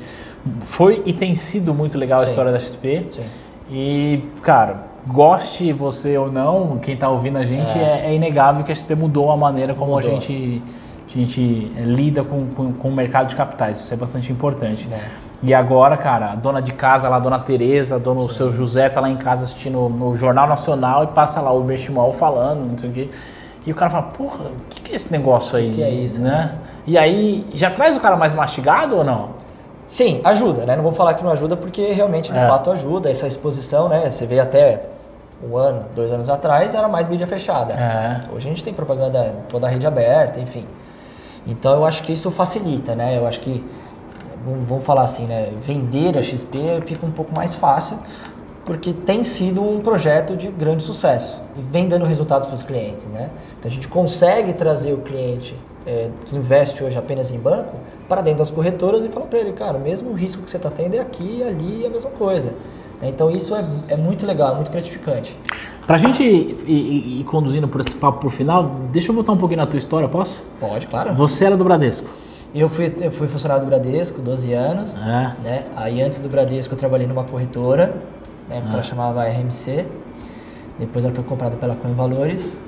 foi 0.63 1.03
e 1.07 1.13
tem 1.13 1.35
sido 1.35 1.73
muito 1.75 1.97
legal 1.99 2.21
a 2.21 2.25
Sim. 2.25 2.31
história 2.31 2.53
da 2.53 2.59
XP. 2.61 3.07
Sim. 3.11 3.23
E, 3.71 4.23
cara, 4.43 4.83
goste 5.07 5.73
você 5.73 6.17
ou 6.19 6.31
não, 6.31 6.79
quem 6.79 6.97
tá 6.97 7.09
ouvindo 7.09 7.39
a 7.39 7.45
gente, 7.45 7.79
é, 7.79 8.07
é 8.07 8.15
inegável 8.15 8.63
que 8.63 8.71
a 8.71 8.75
XP 8.75 8.95
mudou 8.95 9.31
a 9.31 9.37
maneira 9.37 9.75
como 9.75 9.93
a 9.93 9.97
Mudou. 10.03 10.21
gente, 10.21 10.63
a 11.07 11.19
gente 11.19 11.73
é, 11.77 11.81
lida 11.83 12.23
com, 12.23 12.47
com, 12.49 12.73
com 12.75 12.89
o 12.89 12.93
mercado 12.95 13.29
de 13.29 13.37
capitais. 13.37 13.81
Isso 13.81 13.95
é 13.95 13.97
bastante 13.97 14.31
importante. 14.31 14.87
É. 14.93 15.24
E 15.47 15.53
agora, 15.53 15.95
cara, 15.99 16.33
a 16.33 16.35
dona 16.35 16.63
de 16.63 16.73
casa 16.73 17.07
lá, 17.07 17.17
a 17.17 17.19
dona 17.19 17.39
Tereza, 17.39 17.97
a 17.97 17.99
dona 17.99 18.21
o 18.21 18.31
seu 18.31 18.51
José 18.51 18.89
tá 18.89 18.99
lá 19.01 19.11
em 19.11 19.17
casa 19.17 19.43
assistindo 19.43 19.91
no 19.91 20.17
Jornal 20.17 20.47
Nacional 20.49 21.05
e 21.05 21.09
passa 21.09 21.39
lá 21.41 21.53
o 21.53 21.61
Benchimol 21.63 22.15
falando, 22.15 22.65
não 22.71 22.79
sei 22.79 22.89
o 22.89 22.93
quê. 22.95 23.11
E 23.67 23.71
o 23.71 23.75
cara 23.75 23.91
fala, 23.91 24.05
porra, 24.05 24.45
o 24.47 24.69
que, 24.71 24.81
que 24.81 24.93
é 24.93 24.95
esse 24.97 25.13
negócio 25.13 25.59
aí? 25.59 25.71
que 25.71 25.83
é 25.83 25.91
isso, 25.91 26.21
né? 26.23 26.55
E 26.87 26.97
aí, 26.97 27.47
já 27.53 27.71
traz 27.71 27.95
o 27.95 28.01
cara 28.01 28.17
mais 28.17 28.33
mastigado 28.33 28.97
ou 28.97 29.05
não? 29.05 29.31
Sim, 29.87 30.23
ajuda, 30.25 30.65
né? 30.65 30.77
Não 30.77 30.83
vou 30.83 30.93
falar 30.93 31.13
que 31.13 31.23
não 31.23 31.31
ajuda 31.31 31.57
porque 31.57 31.93
realmente 31.93 32.33
de 32.33 32.39
É. 32.39 32.47
fato 32.47 32.71
ajuda 32.71 33.11
essa 33.11 33.27
exposição, 33.27 33.87
né? 33.89 34.09
Você 34.09 34.27
vê 34.27 34.41
até 34.41 34.83
um 35.47 35.59
ano, 35.59 35.85
dois 35.95 36.11
anos 36.11 36.31
atrás, 36.31 36.73
era 36.73 36.89
mais 36.89 37.07
mídia 37.07 37.27
fechada. 37.27 37.75
É. 37.75 38.21
Hoje 38.35 38.47
a 38.47 38.49
gente 38.49 38.65
tem 38.65 38.73
propaganda 38.73 39.37
toda 39.51 39.67
a 39.67 39.71
rede 39.71 39.87
aberta, 39.87 40.41
enfim. 40.41 40.67
Então 41.47 41.75
eu 41.75 41.85
acho 41.85 42.03
que 42.03 42.13
isso 42.13 42.31
facilita, 42.31 42.95
né? 42.95 43.19
Eu 43.19 43.27
acho 43.27 43.41
que, 43.41 43.63
vamos- 44.67 44.85
falar 44.85 45.03
assim, 45.03 45.27
né? 45.27 45.51
Vender 45.61 46.17
a 46.19 46.23
XP 46.23 46.59
fica 46.87 47.05
um 47.07 47.11
pouco 47.11 47.35
mais 47.35 47.55
fácil, 47.55 47.99
porque 48.65 48.93
tem 48.93 49.23
sido 49.23 49.63
um 49.63 49.81
projeto 49.81 50.37
de 50.37 50.49
grande 50.49 50.83
sucesso 50.83 51.41
e 51.57 51.63
vem 51.63 51.87
dando 51.87 52.05
resultados 52.05 52.47
para 52.49 52.55
os 52.57 52.63
clientes, 52.63 53.07
né? 53.07 53.31
Então 53.59 53.71
a 53.71 53.75
gente 53.75 53.89
consegue 53.89 54.53
trazer 54.53 54.93
o 54.93 54.99
cliente 54.99 55.55
eh, 55.87 56.09
que 56.27 56.35
investe 56.35 56.83
hoje 56.83 56.97
apenas 56.99 57.31
em 57.31 57.39
banco 57.39 57.77
para 58.09 58.21
dentro 58.23 58.39
das 58.39 58.51
corretoras 58.51 59.05
e 59.05 59.09
falar 59.09 59.27
para 59.27 59.39
ele, 59.39 59.53
cara, 59.53 59.77
o 59.77 59.81
mesmo 59.81 60.13
risco 60.15 60.43
que 60.43 60.51
você 60.51 60.57
está 60.57 60.71
tendo 60.71 60.95
é 60.95 60.99
aqui 61.01 61.39
e 61.41 61.43
ali 61.45 61.85
é 61.85 61.87
a 61.89 61.91
mesma 61.91 62.11
coisa. 62.11 62.55
Então 63.03 63.31
isso 63.31 63.55
é, 63.55 63.63
é 63.89 63.97
muito 63.97 64.25
legal, 64.27 64.53
é 64.53 64.55
muito 64.55 64.71
gratificante. 64.71 65.39
Pra 65.87 65.99
gente 65.99 66.23
ir, 66.23 66.57
ir- 66.67 67.21
ir 67.21 67.25
conduzindo 67.25 67.69
por 67.69 67.83
esse 67.83 67.95
papo 67.97 68.21
pro 68.21 68.31
final, 68.31 68.71
deixa 68.91 69.11
eu 69.11 69.15
voltar 69.15 69.33
um 69.33 69.37
pouquinho 69.37 69.61
na 69.61 69.67
tua 69.67 69.77
história, 69.77 70.09
posso? 70.09 70.43
Pode, 70.59 70.87
claro. 70.87 71.15
Você 71.15 71.45
era 71.45 71.55
do 71.57 71.65
Bradesco. 71.65 72.09
Eu 72.55 72.69
fui, 72.69 72.93
eu 73.01 73.11
fui 73.11 73.27
funcionário 73.27 73.65
do 73.65 73.69
Bradesco, 73.69 74.23
12 74.23 74.53
anos. 74.53 75.03
É. 75.05 75.33
Né? 75.43 75.65
Aí 75.77 76.01
antes 76.01 76.21
do 76.21 76.29
Bradesco 76.29 76.73
eu 76.75 76.79
trabalhei 76.79 77.07
numa 77.07 77.25
corretora, 77.25 77.95
né? 78.49 78.61
que 78.65 78.73
ela 78.73 78.83
chamava 78.83 79.25
RMC. 79.25 79.85
Depois 80.79 81.05
ela 81.05 81.15
foi 81.15 81.25
comprada 81.25 81.57
pela 81.57 81.75
Coin 81.75 81.95
Valores. 81.95 82.61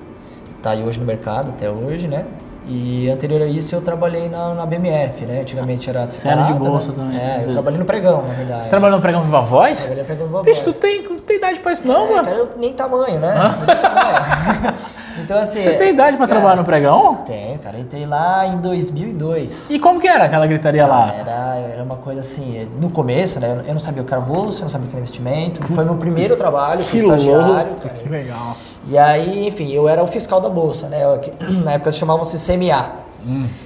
Tá 0.63 0.71
aí 0.71 0.83
hoje 0.83 0.99
no 0.99 1.07
mercado, 1.07 1.51
até 1.51 1.71
hoje, 1.71 2.09
né? 2.09 2.27
E 2.69 3.09
anterior 3.09 3.41
a 3.43 3.47
isso 3.47 3.77
eu 3.77 3.81
trabalhei 3.81 4.29
na, 4.29 4.53
na 4.55 4.67
BMF, 4.67 5.25
né? 5.25 5.43
Antigamente 5.43 5.89
era 5.89 6.05
Você 6.05 6.27
era 6.27 6.43
de 6.43 6.49
separada, 6.49 6.69
bolsa 6.71 6.89
né? 6.89 6.95
também, 6.97 7.19
É, 7.21 7.45
eu 7.47 7.53
trabalhei 7.53 7.79
no 7.79 7.85
pregão, 7.85 8.23
na 8.27 8.35
verdade. 8.35 8.65
Você 8.65 8.71
trabalhou 8.71 8.97
no 8.97 9.03
pregão 9.03 9.23
Viva 9.23 9.41
Voz? 9.43 9.79
Trabalhei 9.79 10.03
no 10.03 10.07
pregão 10.07 10.27
Viva 10.27 10.43
Bicho, 10.43 10.61
tu 10.65 10.73
Voz. 10.73 10.77
tem, 10.79 11.03
não 11.05 11.17
tem 11.21 11.37
idade 11.37 11.61
pra 11.61 11.73
isso 11.73 11.87
não, 11.87 12.07
É, 12.07 12.11
mano. 12.11 12.25
cara, 12.25 12.37
eu 12.37 12.49
nem 12.57 12.73
tamanho, 12.73 13.21
né? 13.21 13.35
Nem 13.67 13.77
tamanho. 13.77 14.75
então 15.19 15.39
assim... 15.39 15.61
Você 15.61 15.73
tem 15.75 15.91
idade 15.93 16.17
pra 16.17 16.27
cara, 16.27 16.39
trabalhar 16.41 16.61
no 16.61 16.65
pregão? 16.65 17.17
Tenho, 17.27 17.59
cara. 17.59 17.79
Entrei 17.79 18.07
lá 18.07 18.47
em 18.47 18.57
2002. 18.59 19.71
E 19.71 19.79
como 19.79 20.01
que 20.01 20.09
era 20.09 20.25
aquela 20.25 20.47
gritaria 20.47 20.87
lá? 20.87 21.13
Era, 21.15 21.57
era 21.73 21.83
uma 21.83 21.97
coisa 21.97 22.21
assim, 22.21 22.69
no 22.81 22.91
começo, 22.91 23.39
né? 23.41 23.63
Eu 23.67 23.73
não 23.75 23.81
sabia 23.81 24.03
o 24.03 24.07
que 24.07 24.13
era 24.13 24.23
bolsa, 24.23 24.61
eu 24.61 24.63
não 24.63 24.69
sabia 24.71 24.87
o 24.87 24.91
que 24.91 24.97
era 24.97 25.01
investimento. 25.03 25.63
Foi 25.75 25.85
meu 25.85 25.97
primeiro 25.97 26.35
trabalho, 26.37 26.85
fui 26.85 26.99
estagiário, 26.99 27.75
cara. 27.83 27.95
que 27.95 28.09
legal. 28.09 28.57
E 28.89 28.97
aí, 28.97 29.47
enfim, 29.49 29.73
eu 29.73 29.89
era 29.89 30.03
o 30.03 30.07
fiscal 30.07 30.41
da 30.41 30.49
bolsa, 30.49 30.89
né? 30.89 31.03
Eu- 31.05 31.21
Na 31.65 31.73
época 31.73 31.91
se 31.93 31.99
chamava-se 31.99 32.37
CMA. 32.53 33.07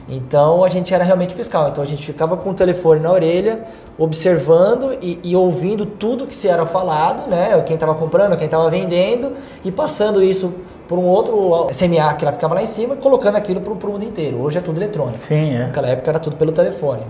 Então 0.08 0.64
a 0.64 0.70
gente 0.70 0.94
era 0.94 1.04
realmente 1.04 1.34
fiscal. 1.34 1.68
Então 1.68 1.84
a 1.84 1.86
gente 1.86 2.02
ficava 2.04 2.34
com 2.36 2.48
o 2.50 2.54
telefone 2.54 3.00
na 3.00 3.12
orelha, 3.12 3.64
observando 3.98 4.96
e, 5.02 5.20
e 5.22 5.36
ouvindo 5.36 5.84
tudo 5.84 6.26
que 6.26 6.34
se 6.34 6.48
era 6.48 6.64
falado, 6.64 7.28
né? 7.28 7.62
Quem 7.66 7.74
estava 7.74 7.94
comprando, 7.94 8.36
quem 8.36 8.46
estava 8.46 8.70
vendendo 8.70 9.34
e 9.64 9.70
passando 9.70 10.22
isso 10.22 10.54
por 10.90 10.98
um 10.98 11.05
outro 11.05 11.68
CMA 11.68 12.12
que 12.14 12.24
ela 12.24 12.33
ficava 12.33 12.53
lá 12.57 12.62
em 12.64 12.66
cima, 12.66 12.96
colocando 12.96 13.37
aquilo 13.37 13.61
para 13.61 13.72
o 13.88 13.92
mundo 13.92 14.05
inteiro. 14.05 14.42
Hoje 14.42 14.59
é 14.59 14.61
tudo 14.61 14.76
eletrônico. 14.76 15.20
Sim, 15.20 15.55
é. 15.55 15.59
Naquela 15.66 15.87
época 15.87 16.11
era 16.11 16.18
tudo 16.18 16.35
pelo 16.35 16.50
telefone. 16.50 17.05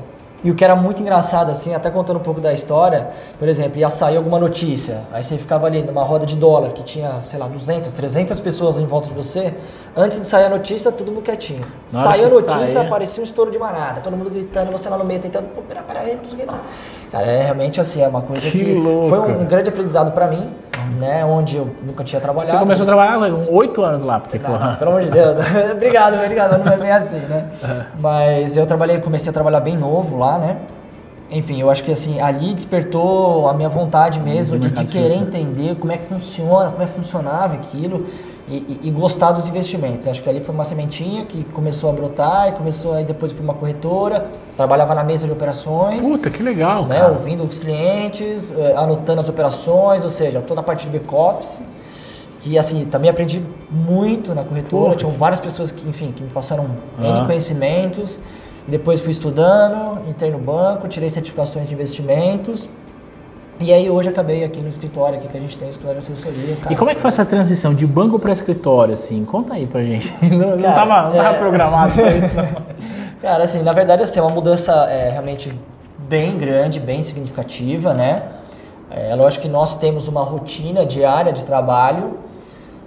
E 0.45 0.51
o 0.51 0.55
que 0.55 0.63
era 0.63 0.77
muito 0.77 1.01
engraçado, 1.01 1.51
assim, 1.51 1.75
até 1.75 1.91
contando 1.91 2.17
um 2.19 2.23
pouco 2.23 2.43
da 2.43 2.53
história, 2.53 3.09
por 3.39 3.49
exemplo, 3.49 3.79
ia 3.79 3.89
sair 3.89 4.19
alguma 4.19 4.39
notícia, 4.39 5.01
aí 5.13 5.25
você 5.25 5.37
ficava 5.39 5.67
ali 5.67 5.83
numa 5.83 6.03
roda 6.03 6.25
de 6.27 6.37
dólar 6.37 6.73
que 6.73 6.83
tinha, 6.83 7.23
sei 7.27 7.39
lá, 7.39 7.47
200, 7.49 7.91
300 7.93 8.39
pessoas 8.41 8.79
em 8.79 8.85
volta 8.87 9.09
de 9.09 9.15
você, 9.15 9.55
antes 9.97 10.19
de 10.21 10.27
sair 10.27 10.45
a 10.45 10.49
notícia, 10.51 10.93
todo 10.93 11.11
mundo 11.11 11.23
quietinho. 11.23 11.65
Na 11.91 12.01
Saiu 12.03 12.27
a 12.27 12.31
notícia, 12.31 12.69
saía- 12.69 12.87
aparecia 12.87 13.23
um 13.23 13.25
estouro 13.25 13.51
de 13.51 13.59
manada, 13.59 14.01
todo 14.03 14.15
mundo 14.17 14.31
gritando, 14.31 14.71
você 14.73 14.89
lá 14.91 14.97
no 14.99 15.05
meio 15.05 15.21
tentando, 15.21 15.49
pô, 15.55 15.61
pera, 15.63 15.83
pera 15.83 16.01
não 16.01 16.25
sei 16.25 16.35
o 16.35 16.37
que 16.37 16.45
lá. 16.47 16.61
Cara, 17.11 17.27
é 17.27 17.43
realmente 17.45 17.81
assim, 17.81 18.03
é 18.03 18.09
uma 18.09 18.23
coisa 18.23 18.43
Que 18.43 18.51
que, 18.65 18.75
foi 19.09 19.19
um 19.19 19.45
grande 19.45 19.69
aprendizado 19.69 20.13
pra 20.13 20.27
mim, 20.27 20.51
né, 20.99 21.25
onde 21.25 21.57
eu 21.57 21.71
nunca 21.83 22.05
tinha 22.05 22.21
trabalhado. 22.21 22.51
Você 22.51 22.59
começou 22.59 22.83
a 22.83 22.87
trabalhar 22.87 23.19
com 23.19 23.55
8 23.55 23.83
anos 23.83 24.03
lá, 24.03 24.21
porque, 24.21 24.39
Não, 24.39 24.59
não, 24.59 24.77
pelo 24.77 24.91
amor 24.91 25.03
de 25.03 25.11
Deus. 25.11 25.37
obrigado, 25.73 26.15
obrigado. 26.15 26.65
Não 26.65 26.73
é 26.73 26.77
bem 26.77 26.91
assim, 26.91 27.19
né? 27.19 27.49
Mas 27.99 28.57
eu 28.57 28.67
trabalhei, 28.67 28.99
comecei 28.99 29.31
a 29.31 29.33
trabalhar 29.33 29.61
bem 29.61 29.77
novo 29.77 30.19
lá, 30.19 30.39
né? 30.39 30.59
Enfim, 31.31 31.61
eu 31.61 31.71
acho 31.71 31.85
que 31.85 31.93
assim, 31.93 32.21
ali 32.21 32.53
despertou 32.53 33.49
a 33.49 33.55
minha 33.55 33.69
vontade 33.69 34.19
mesmo 34.19 34.59
de, 34.59 34.69
de 34.69 34.85
querer 34.85 35.15
entender 35.15 35.77
como 35.77 35.93
é 35.93 35.97
que 35.97 36.05
funciona, 36.05 36.71
como 36.71 36.83
é 36.83 36.87
que 36.87 36.93
funcionava 36.93 37.55
aquilo 37.55 38.05
e, 38.57 38.89
e- 38.89 38.91
gostar 38.91 39.33
dos 39.33 39.47
investimentos. 39.49 40.07
Acho 40.09 40.23
que 40.23 40.29
ali 40.29 40.41
foi 40.41 40.55
uma 40.55 40.65
sementinha 40.65 41.25
que 41.25 41.45
começou 41.45 41.89
a 41.91 41.93
brotar 41.93 42.49
e 42.49 42.53
começou 42.53 42.95
aí 42.95 43.05
depois 43.05 43.33
fui 43.33 43.43
uma 43.45 43.55
corretora, 43.55 44.27
trabalhava 44.57 44.95
na 44.95 45.05
mesa 45.05 45.27
de 45.27 45.33
operações 45.33 46.07
Puta, 46.09 46.29
que 46.31 46.43
legal, 46.43 46.87
né, 46.87 46.99
cara. 46.99 47.13
ouvindo 47.13 47.45
os 47.45 47.59
clientes, 47.59 48.53
eh, 48.57 48.75
anotando 48.77 49.21
as 49.21 49.29
operações, 49.29 50.03
ou 50.05 50.11
seja, 50.11 50.41
toda 50.43 50.61
a 50.61 50.63
parte 50.63 50.87
de 50.89 50.99
back-office. 50.99 51.61
Que 52.41 52.57
assim, 52.59 52.87
também 52.87 53.11
aprendi 53.11 53.43
muito 53.71 54.35
na 54.35 54.43
corretora, 54.43 54.85
Porra. 54.85 54.97
tinham 54.97 55.13
várias 55.13 55.39
pessoas 55.41 55.71
que, 55.71 55.87
enfim, 55.89 56.11
que 56.11 56.23
me 56.23 56.31
passaram 56.31 56.67
Ah. 56.99 57.07
N 57.07 57.27
conhecimentos. 57.27 58.19
E 58.67 58.71
depois 58.71 59.01
fui 59.01 59.11
estudando, 59.11 60.01
entrei 60.09 60.31
no 60.31 60.39
banco, 60.39 60.89
tirei 60.89 61.09
certificações 61.11 61.67
de 61.69 61.75
investimentos. 61.75 62.69
E 63.61 63.73
aí 63.75 63.91
hoje 63.91 64.09
acabei 64.09 64.43
aqui 64.43 64.61
no 64.63 64.69
escritório 64.69 65.19
aqui 65.19 65.29
que 65.29 65.37
a 65.37 65.41
gente 65.41 65.57
tem, 65.59 65.69
o 65.69 65.71
escritório 65.71 66.01
de 66.01 66.07
assessoria. 66.11 66.57
E 66.71 66.75
como 66.75 66.91
é 66.91 66.95
que 66.95 67.01
foi 67.01 67.09
essa 67.09 67.27
transição 67.27 67.75
de 67.75 67.87
banco 67.87 68.19
para 68.19 68.33
escritório, 68.33 68.95
assim? 68.95 69.23
Conta 69.25 69.53
aí 69.55 69.67
pra 69.67 69.83
gente. 69.83 70.15
Não, 70.35 70.51
não 70.57 70.59
Cara, 70.59 70.75
tava, 70.75 71.03
não 71.11 71.13
tava 71.13 71.37
é- 71.37 71.39
programado 71.39 71.93
pra 71.93 72.11
isso, 72.11 72.35
não. 72.37 72.63
Cara, 73.21 73.45
assim, 73.45 73.63
na 73.63 73.73
verdade, 73.75 74.03
assim, 74.03 74.19
é 74.19 74.23
uma 74.23 74.31
mudança 74.31 74.73
é, 74.89 75.11
realmente 75.11 75.53
bem 75.99 76.39
grande, 76.39 76.81
bem 76.81 77.03
significativa, 77.03 77.93
né? 77.93 78.23
É 78.91 79.15
lógico 79.15 79.43
que 79.43 79.49
nós 79.49 79.77
temos 79.77 80.09
uma 80.09 80.23
rotina 80.25 80.87
diária 80.87 81.31
de 81.33 81.45
trabalho, 81.45 82.19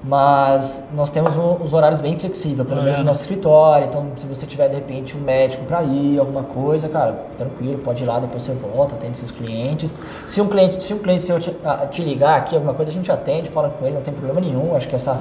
mas 0.04 0.86
nós 0.94 1.10
temos 1.10 1.38
um- 1.38 1.56
os 1.64 1.74
horários 1.74 2.02
bem 2.02 2.16
flexíveis, 2.18 2.68
pelo 2.68 2.82
Ah, 2.82 2.84
menos 2.84 2.98
é? 2.98 3.02
no 3.02 3.06
nosso 3.08 3.22
escritório. 3.22 3.88
Então, 3.88 4.06
se 4.18 4.26
você 4.26 4.46
tiver, 4.46 4.68
de 4.68 4.76
repente, 4.76 5.16
um 5.16 5.22
médico 5.22 5.64
para 5.64 5.82
ir, 5.84 6.20
alguma 6.20 6.44
coisa, 6.44 6.90
cara, 6.90 7.14
tranquilo, 7.38 7.78
pode 7.80 8.04
ir 8.04 8.06
lá, 8.08 8.20
depois 8.20 8.44
você 8.44 8.52
volta, 8.54 8.96
atende 8.96 9.18
seus 9.18 9.32
clientes. 9.32 9.94
Se 10.28 10.42
um 10.42 10.48
cliente, 10.48 10.84
se 10.84 10.94
um 10.94 11.00
cliente 11.00 11.22
seu 11.24 11.40
te, 11.40 11.56
ah, 11.64 11.86
te 11.90 12.02
ligar 12.04 12.38
aqui, 12.38 12.54
alguma 12.56 12.74
coisa, 12.74 12.92
a 12.92 12.94
gente 12.94 13.10
atende, 13.12 13.50
fala 13.50 13.70
com 13.70 13.86
ele, 13.86 13.96
não 13.96 14.02
tem 14.02 14.14
problema 14.14 14.42
nenhum. 14.42 14.76
Acho 14.76 14.88
que 14.88 14.96
essa, 14.96 15.12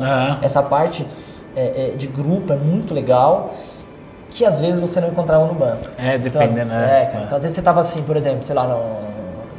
É. 0.40 0.44
essa 0.44 0.62
parte 0.62 1.06
é, 1.54 1.90
é, 1.92 1.96
de 1.96 2.06
grupo 2.08 2.50
é 2.52 2.56
muito 2.56 2.92
legal 2.94 3.50
que 4.30 4.42
às 4.44 4.58
vezes 4.58 4.80
você 4.80 4.98
não 5.02 5.08
encontrava 5.08 5.44
no 5.46 5.52
banco. 5.54 5.86
É, 5.98 6.16
Então, 6.16 6.40
dependendo, 6.40 6.60
às- 6.60 6.68
né? 6.68 7.02
É, 7.02 7.06
cara. 7.12 7.24
Então, 7.24 7.36
às 7.36 7.42
vezes 7.42 7.54
você 7.54 7.60
tava 7.62 7.80
assim, 7.82 8.02
por 8.02 8.16
exemplo, 8.16 8.42
sei 8.42 8.54
lá, 8.56 8.66
no- 8.66 9.11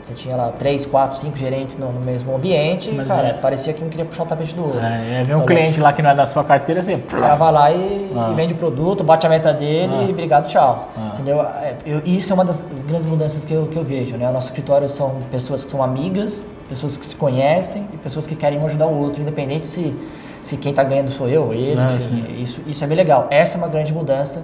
você 0.03 0.13
tinha 0.13 0.35
lá 0.35 0.51
três, 0.51 0.85
quatro, 0.85 1.15
cinco 1.17 1.37
gerentes 1.37 1.77
no, 1.77 1.89
no 1.93 2.01
mesmo 2.01 2.35
ambiente 2.35 2.91
Mas 2.91 3.05
e, 3.05 3.07
cara, 3.07 3.27
é. 3.29 3.33
parecia 3.33 3.71
que 3.71 3.81
um 3.81 3.87
queria 3.87 4.03
puxar 4.03 4.23
o 4.23 4.25
tapete 4.25 4.53
do 4.53 4.63
outro. 4.65 4.79
É, 4.83 5.21
é, 5.21 5.23
vem 5.23 5.33
um 5.33 5.39
Olha, 5.39 5.47
cliente 5.47 5.79
lá 5.79 5.93
que 5.93 6.01
não 6.01 6.09
é 6.09 6.15
da 6.15 6.25
sua 6.25 6.43
carteira, 6.43 6.81
assim. 6.81 6.95
O 6.95 6.99
cara 7.03 7.35
vai 7.35 7.51
lá 7.53 7.71
e, 7.71 8.11
Ah. 8.13 8.29
e 8.29 8.35
vende 8.35 8.53
o 8.53 8.57
produto, 8.57 9.01
bate 9.01 9.25
a 9.25 9.29
meta 9.29 9.53
dele 9.53 9.93
Ah. 9.97 10.03
e 10.03 10.09
obrigado, 10.11 10.47
tchau. 10.49 10.89
Ah. 10.97 11.11
Entendeu? 11.13 11.41
É, 11.41 11.77
eu- 11.85 12.01
isso 12.03 12.31
é 12.31 12.33
uma 12.33 12.43
das 12.43 12.65
grandes 12.85 13.05
mudanças 13.05 13.45
que 13.45 13.53
eu, 13.53 13.67
que 13.67 13.77
eu 13.77 13.83
vejo, 13.85 14.17
né? 14.17 14.29
O 14.29 14.33
nosso 14.33 14.47
escritório 14.47 14.89
são 14.89 15.19
pessoas 15.31 15.63
que 15.63 15.71
são 15.71 15.81
amigas, 15.81 16.45
pessoas 16.67 16.97
que 16.97 17.05
se 17.05 17.15
conhecem 17.15 17.87
e 17.93 17.97
pessoas 17.97 18.27
que 18.27 18.35
querem 18.35 18.59
um 18.59 18.65
ajudar 18.65 18.87
o 18.87 18.99
outro, 18.99 19.21
independente 19.21 19.65
se, 19.65 19.95
se 20.43 20.57
quem 20.57 20.73
tá 20.73 20.83
ganhando 20.83 21.11
sou 21.11 21.29
eu 21.29 21.43
ou 21.45 21.53
ele, 21.53 21.79
Ah, 21.79 21.87
enfim. 21.95 22.25
Isso, 22.41 22.59
isso 22.67 22.83
é 22.83 22.87
bem 22.87 22.97
legal. 22.97 23.27
Essa 23.31 23.55
é 23.55 23.57
uma 23.57 23.69
grande 23.69 23.93
mudança, 23.93 24.43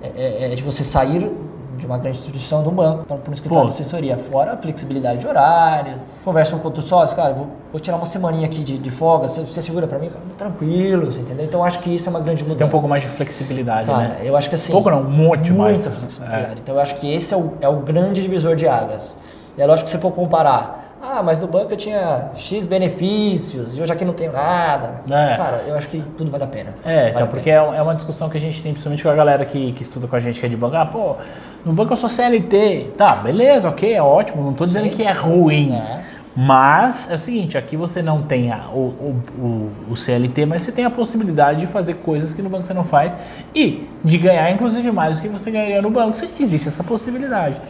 é, 0.00 0.44
é- 0.46 0.52
é 0.52 0.54
de 0.54 0.62
você 0.62 0.84
sair 0.84 1.32
de 1.80 1.86
uma 1.86 1.98
grande 1.98 2.18
instituição 2.18 2.62
do 2.62 2.70
banco 2.70 3.04
para 3.04 3.16
um 3.16 3.32
escritório 3.32 3.64
Pô. 3.64 3.68
de 3.68 3.74
assessoria. 3.74 4.16
Fora 4.18 4.52
a 4.52 4.56
flexibilidade 4.56 5.20
de 5.20 5.26
horários. 5.26 6.00
Conversa 6.24 6.56
com 6.56 6.64
outro 6.64 6.82
sócio, 6.82 7.16
cara, 7.16 7.34
vou, 7.34 7.48
vou 7.72 7.80
tirar 7.80 7.96
uma 7.96 8.06
semaninha 8.06 8.46
aqui 8.46 8.62
de, 8.62 8.78
de 8.78 8.90
folga, 8.90 9.28
você, 9.28 9.40
você 9.42 9.62
segura 9.62 9.86
para 9.86 9.98
mim? 9.98 10.08
Cara, 10.10 10.22
tranquilo, 10.36 11.10
você 11.10 11.20
entendeu? 11.20 11.44
Então 11.44 11.64
acho 11.64 11.80
que 11.80 11.94
isso 11.94 12.08
é 12.08 12.10
uma 12.10 12.20
grande 12.20 12.40
Você 12.40 12.44
mudança. 12.44 12.58
tem 12.58 12.66
um 12.66 12.70
pouco 12.70 12.86
mais 12.86 13.02
de 13.02 13.08
flexibilidade, 13.08 13.86
Cara, 13.86 14.08
né? 14.08 14.20
eu 14.22 14.36
acho 14.36 14.48
que 14.48 14.54
assim. 14.54 14.72
Pouco 14.72 14.90
não, 14.90 15.00
um 15.00 15.10
monte 15.10 15.52
mais. 15.52 15.74
Muita 15.74 15.90
flexibilidade. 15.90 16.60
Então 16.62 16.74
eu 16.74 16.80
acho 16.80 16.94
que 16.96 17.12
esse 17.12 17.32
é 17.34 17.36
o, 17.36 17.54
é 17.60 17.68
o 17.68 17.76
grande 17.76 18.22
divisor 18.22 18.54
de 18.54 18.68
águas. 18.68 19.16
É 19.56 19.66
lógico 19.66 19.84
que 19.84 19.90
se 19.90 19.98
for 19.98 20.12
comparar. 20.12 20.89
Ah, 21.02 21.22
mas 21.22 21.38
no 21.38 21.46
banco 21.46 21.72
eu 21.72 21.76
tinha 21.76 22.30
X 22.34 22.66
benefícios 22.66 23.74
e 23.76 23.80
hoje 23.80 23.90
aqui 23.92 24.04
não 24.04 24.12
tenho 24.12 24.32
nada. 24.32 24.90
Mas, 24.94 25.10
É. 25.10 25.36
Cara, 25.36 25.64
eu 25.66 25.74
acho 25.74 25.88
que 25.88 26.00
tudo 26.16 26.30
vale 26.30 26.44
a 26.44 26.46
pena. 26.46 26.74
É, 26.84 27.04
Vale 27.04 27.10
então, 27.14 27.26
porque 27.28 27.50
é 27.50 27.54
é 27.54 27.82
uma 27.82 27.94
discussão 27.94 28.28
que 28.28 28.36
a 28.36 28.40
gente 28.40 28.62
tem, 28.62 28.72
principalmente 28.72 29.02
com 29.02 29.08
a 29.08 29.14
galera 29.14 29.44
que, 29.44 29.72
que 29.72 29.82
estuda 29.82 30.06
com 30.06 30.14
a 30.16 30.20
gente, 30.20 30.38
que 30.38 30.44
é 30.44 30.48
de 30.48 30.56
banco. 30.56 30.76
Ah, 30.76 30.84
pô, 30.84 31.16
no 31.64 31.72
banco 31.72 31.92
eu 31.92 31.96
sou 31.96 32.08
CLT. 32.08 32.92
Tá, 32.98 33.16
beleza, 33.16 33.68
ok, 33.68 33.92
é 33.94 34.02
ótimo. 34.02 34.42
Não 34.44 34.52
tô 34.52 34.64
dizendo 34.66 34.90
Sim. 34.90 34.96
que 34.96 35.02
é 35.02 35.10
ruim. 35.12 35.74
É. 35.74 36.00
Mas 36.36 37.10
é 37.10 37.14
o 37.16 37.18
seguinte, 37.18 37.58
aqui 37.58 37.76
você 37.76 38.00
não 38.02 38.22
tem 38.22 38.52
a- 38.52 38.68
o, 38.72 38.78
o, 38.78 39.22
o, 39.38 39.72
o 39.92 39.96
CLT, 39.96 40.46
mas 40.46 40.62
você 40.62 40.70
tem 40.70 40.84
a 40.84 40.90
possibilidade 40.90 41.60
de 41.60 41.66
fazer 41.66 41.94
coisas 41.94 42.32
que 42.32 42.40
no 42.40 42.48
banco 42.48 42.66
você 42.66 42.72
não 42.72 42.84
faz 42.84 43.16
e 43.54 43.88
de 44.04 44.16
ganhar, 44.16 44.50
inclusive, 44.52 44.92
mais 44.92 45.16
do 45.16 45.22
que 45.22 45.28
você 45.28 45.50
ganharia 45.50 45.82
no 45.82 45.90
banco. 45.90 46.16
Existe 46.38 46.68
essa 46.68 46.84
possibilidade. 46.84 47.60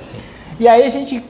E 0.59 0.69
aí 0.69 0.83
a 0.85 0.88
gente 0.88 1.25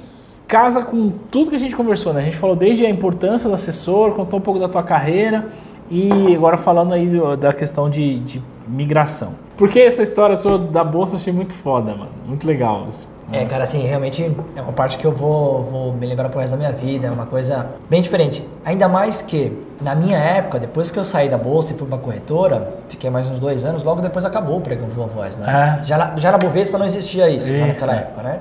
casa 0.51 0.83
com 0.83 1.11
tudo 1.31 1.51
que 1.51 1.57
a 1.57 1.59
gente 1.59 1.77
conversou, 1.77 2.13
né? 2.13 2.21
A 2.23 2.25
gente 2.25 2.37
falou 2.37 2.57
desde 2.57 2.85
a 2.85 2.91
importância 2.91 3.49
do 3.49 3.55
assessor, 3.55 4.11
contou 4.13 4.39
um 4.39 4.43
pouco 4.43 4.59
da 4.59 4.69
tua 4.69 4.83
carreira 4.83 5.47
e 5.91 6.35
agora 6.35 6.57
falando 6.57 6.93
aí 6.93 7.09
do- 7.09 7.37
da 7.37 7.53
questão 7.53 7.89
de, 7.89 8.19
de 8.21 8.43
migração. 8.67 9.35
Porque 9.57 9.79
essa 9.79 10.03
história 10.03 10.37
sua 10.37 10.59
da 10.59 10.83
bolsa 10.83 11.15
eu 11.15 11.19
achei 11.21 11.33
muito 11.33 11.55
foda, 11.55 11.93
mano. 11.95 12.11
Muito 12.27 12.47
legal. 12.47 12.89
É, 13.33 13.45
cara, 13.45 13.63
assim, 13.63 13.83
realmente 13.87 14.29
é 14.57 14.61
uma 14.61 14.73
parte 14.73 14.99
que 14.99 15.07
eu 15.07 15.13
vou, 15.13 15.63
vou 15.65 15.93
me 15.93 16.05
lembrar 16.05 16.29
pro 16.31 16.41
resto 16.41 16.53
da 16.55 16.57
minha 16.59 16.73
vida, 16.73 17.07
é 17.07 17.11
uma 17.13 17.27
coisa 17.27 17.67
bem 17.89 18.03
diferente. 18.03 18.45
Ainda 18.65 18.89
mais 18.89 19.23
que, 19.23 19.53
na 19.81 19.95
minha 19.95 20.19
época, 20.19 20.59
depois 20.59 20.91
que 20.91 20.99
eu 20.99 21.05
saí 21.05 21.29
da 21.29 21.39
bolsa 21.39 21.73
e 21.73 21.77
fui 21.77 21.87
pra 21.87 21.97
corretora, 21.97 22.75
fiquei 22.89 23.09
mais 23.09 23.31
uns 23.31 23.39
dois 23.39 23.65
anos, 23.65 23.85
logo 23.85 24.01
depois 24.01 24.25
acabou 24.25 24.57
o 24.59 24.61
pregão 24.61 24.89
Viva 24.89 25.07
Voz, 25.07 25.39
né? 25.39 25.79
É. 25.81 25.85
Já, 25.85 25.97
na- 25.97 26.17
já 26.17 26.33
na 26.33 26.39
Bovespa 26.39 26.77
não 26.77 26.87
existia 26.87 27.29
isso, 27.31 27.47
já 27.49 27.55
Isso, 27.55 27.67
naquela 27.69 27.93
é. 27.95 27.97
época, 27.99 28.23
né? 28.25 28.41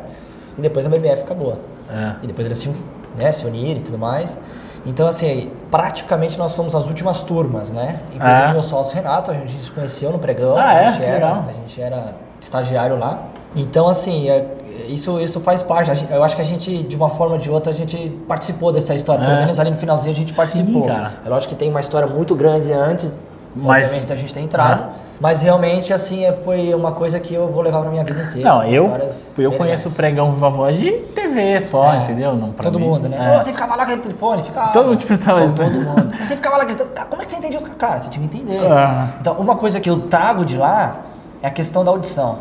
E 0.59 0.61
depois 0.61 0.85
a 0.85 0.89
BBF 0.89 1.21
acabou. 1.21 1.57
É. 1.89 2.13
E 2.21 2.27
depois 2.27 2.45
eles 2.45 2.59
se, 2.59 2.69
né, 3.17 3.31
se 3.31 3.45
uniram 3.45 3.79
e 3.79 3.83
tudo 3.83 3.97
mais. 3.97 4.39
Então, 4.85 5.07
assim, 5.07 5.51
praticamente 5.71 6.37
nós 6.37 6.53
fomos 6.53 6.75
as 6.75 6.87
últimas 6.87 7.21
turmas, 7.21 7.71
né? 7.71 7.99
Inclusive 8.13 8.41
É. 8.41 8.51
meu 8.51 8.61
sócio 8.61 8.95
Renato, 8.95 9.31
a 9.31 9.33
gente 9.33 9.59
se 9.61 9.71
conheceu 9.71 10.11
no 10.11 10.19
pregão. 10.19 10.55
Ah, 10.57 10.69
a 10.69 10.73
é? 10.73 10.85
gente 10.87 10.97
Que 10.99 11.03
era, 11.05 11.31
a 11.33 11.51
gente 11.53 11.81
era 11.81 12.15
estagiário 12.39 12.97
lá. 12.97 13.23
Então, 13.55 13.87
assim, 13.89 14.29
é- 14.29 14.45
isso, 14.87 15.19
isso 15.19 15.39
faz 15.41 15.61
parte. 15.63 15.93
Gente- 15.93 16.11
Eu 16.11 16.23
acho 16.23 16.35
que 16.35 16.41
a 16.41 16.45
gente, 16.45 16.83
de 16.83 16.95
uma 16.95 17.09
forma 17.09 17.33
ou 17.35 17.39
de 17.41 17.49
outra, 17.49 17.71
a 17.73 17.75
gente 17.75 17.97
participou 18.27 18.71
dessa 18.71 18.93
história. 18.93 19.21
Pelo 19.25 19.37
É. 19.37 19.39
menos 19.41 19.59
ali 19.59 19.69
no 19.69 19.75
finalzinho 19.75 20.13
a 20.13 20.15
gente 20.15 20.33
participou. 20.33 20.87
cara. 20.87 21.13
É 21.25 21.29
lógico 21.29 21.53
que 21.53 21.59
tem 21.59 21.69
uma 21.69 21.79
história 21.81 22.07
muito 22.07 22.33
grande 22.35 22.71
antes, 22.71 23.21
Mas- 23.55 23.85
obviamente, 23.85 24.07
da 24.07 24.15
gente 24.15 24.33
ter 24.33 24.41
entrado. 24.41 24.85
Mas 25.19 25.41
realmente, 25.41 25.91
assim, 25.91 26.23
é- 26.23 26.31
foi 26.31 26.73
uma 26.73 26.93
coisa 26.93 27.19
que 27.19 27.33
eu 27.33 27.49
vou 27.51 27.61
levar 27.61 27.81
pra 27.81 27.89
minha 27.89 28.05
vida 28.05 28.21
inteira. 28.21 28.47
Não, 28.49 28.63
eu, 28.63 28.89
eu 29.37 29.51
conheço 29.51 29.89
o 29.89 29.91
pregão 29.91 30.31
Viva 30.31 30.49
Voz 30.49 30.77
de 30.77 30.91
TV 31.13 31.59
só, 31.59 31.93
É, 31.93 31.97
entendeu? 32.03 32.35
Não, 32.35 32.51
todo 32.53 32.79
mim. 32.79 32.85
mundo, 32.87 33.09
né? 33.09 33.35
É. 33.35 33.43
Você 33.43 33.51
ficava 33.51 33.71
lá 33.75 33.79
com 33.85 33.91
aquele 33.91 34.01
telefone, 34.01 34.43
ficava. 34.43 34.71
Todo 34.71 34.87
mundo 34.89 35.05
Pô, 35.05 35.13
isso, 35.13 35.27
né? 35.35 35.53
Todo 35.55 35.71
mundo. 35.71 36.15
Você 36.23 36.35
ficava 36.37 36.57
lá 36.57 36.63
gritando, 36.63 36.91
como 37.09 37.21
é 37.21 37.25
que 37.25 37.31
você 37.31 37.37
entendia 37.37 37.57
os 37.57 37.67
Cara, 37.69 37.99
você 38.01 38.09
tinha 38.09 38.25
que 38.27 38.37
entender. 38.37 38.59
Ah. 38.71 39.07
Então, 39.19 39.33
uma 39.35 39.55
coisa 39.57 39.79
que 39.81 39.89
eu 39.89 39.99
trago 40.01 40.45
de 40.45 40.57
lá 40.57 40.97
é 41.41 41.47
a 41.47 41.51
questão 41.51 41.83
da 41.83 41.91
audição. 41.91 42.39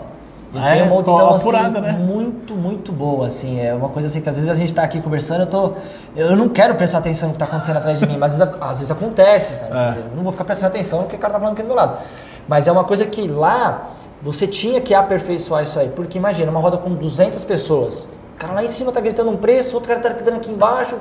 Ah, 0.55 0.71
tenho 0.71 0.85
é? 0.85 0.87
uma 0.87 0.97
audição 0.97 1.35
assim, 1.35 1.49
apurada, 1.49 1.81
né? 1.81 1.93
muito, 1.93 2.55
muito 2.55 2.91
boa, 2.91 3.27
assim. 3.27 3.61
É 3.61 3.75
uma 3.75 3.91
coisa 3.91 4.09
assim 4.09 4.21
que 4.21 4.29
às 4.29 4.37
vezes 4.37 4.51
a 4.51 4.55
gente 4.55 4.73
tá 4.73 4.83
aqui 4.83 5.01
conversando, 5.01 5.43
eu 5.43 5.47
tô. 5.47 5.73
Eu 6.17 6.37
não 6.37 6.49
quero 6.49 6.75
prestar 6.75 6.99
atenção 6.99 7.29
no 7.29 7.35
que 7.35 7.39
tá 7.39 7.45
acontecendo 7.45 7.77
atrás 7.77 7.99
de 7.99 8.07
mim, 8.07 8.17
mas 8.17 8.41
às 8.41 8.49
vezes, 8.49 8.63
às 8.63 8.79
vezes 8.79 8.91
acontece, 8.91 9.55
cara. 9.55 9.67
É. 9.67 9.89
assim, 9.91 10.01
eu 10.11 10.17
não 10.17 10.23
vou 10.23 10.33
ficar 10.33 10.45
prestando 10.45 10.73
atenção 10.73 11.03
no 11.03 11.09
que 11.09 11.17
o 11.17 11.19
cara 11.19 11.35
tá 11.35 11.39
falando 11.39 11.53
aqui 11.53 11.63
do 11.63 11.69
meu 11.69 11.77
lado. 11.77 11.99
Mas 12.47 12.67
é 12.67 12.73
uma 12.73 12.85
coisa 12.85 13.05
que 13.05 13.29
lá 13.29 13.91
você 14.23 14.47
tinha 14.47 14.81
que 14.81 14.95
aperfeiçoar 14.95 15.63
isso 15.63 15.79
aí. 15.79 15.91
Porque 15.91 16.17
imagina, 16.17 16.51
uma 16.51 16.61
roda 16.61 16.79
com 16.79 16.95
200 16.95 17.45
pessoas. 17.45 18.09
O 18.35 18.39
cara 18.39 18.55
lá 18.55 18.65
em 18.65 18.69
cima 18.69 18.91
tá 18.91 19.01
gritando 19.01 19.31
um 19.31 19.37
preço, 19.37 19.75
outro 19.75 19.89
cara 19.89 20.01
tá 20.01 20.09
gritando 20.11 20.39
aqui 20.39 20.51
embaixo. 20.51 20.97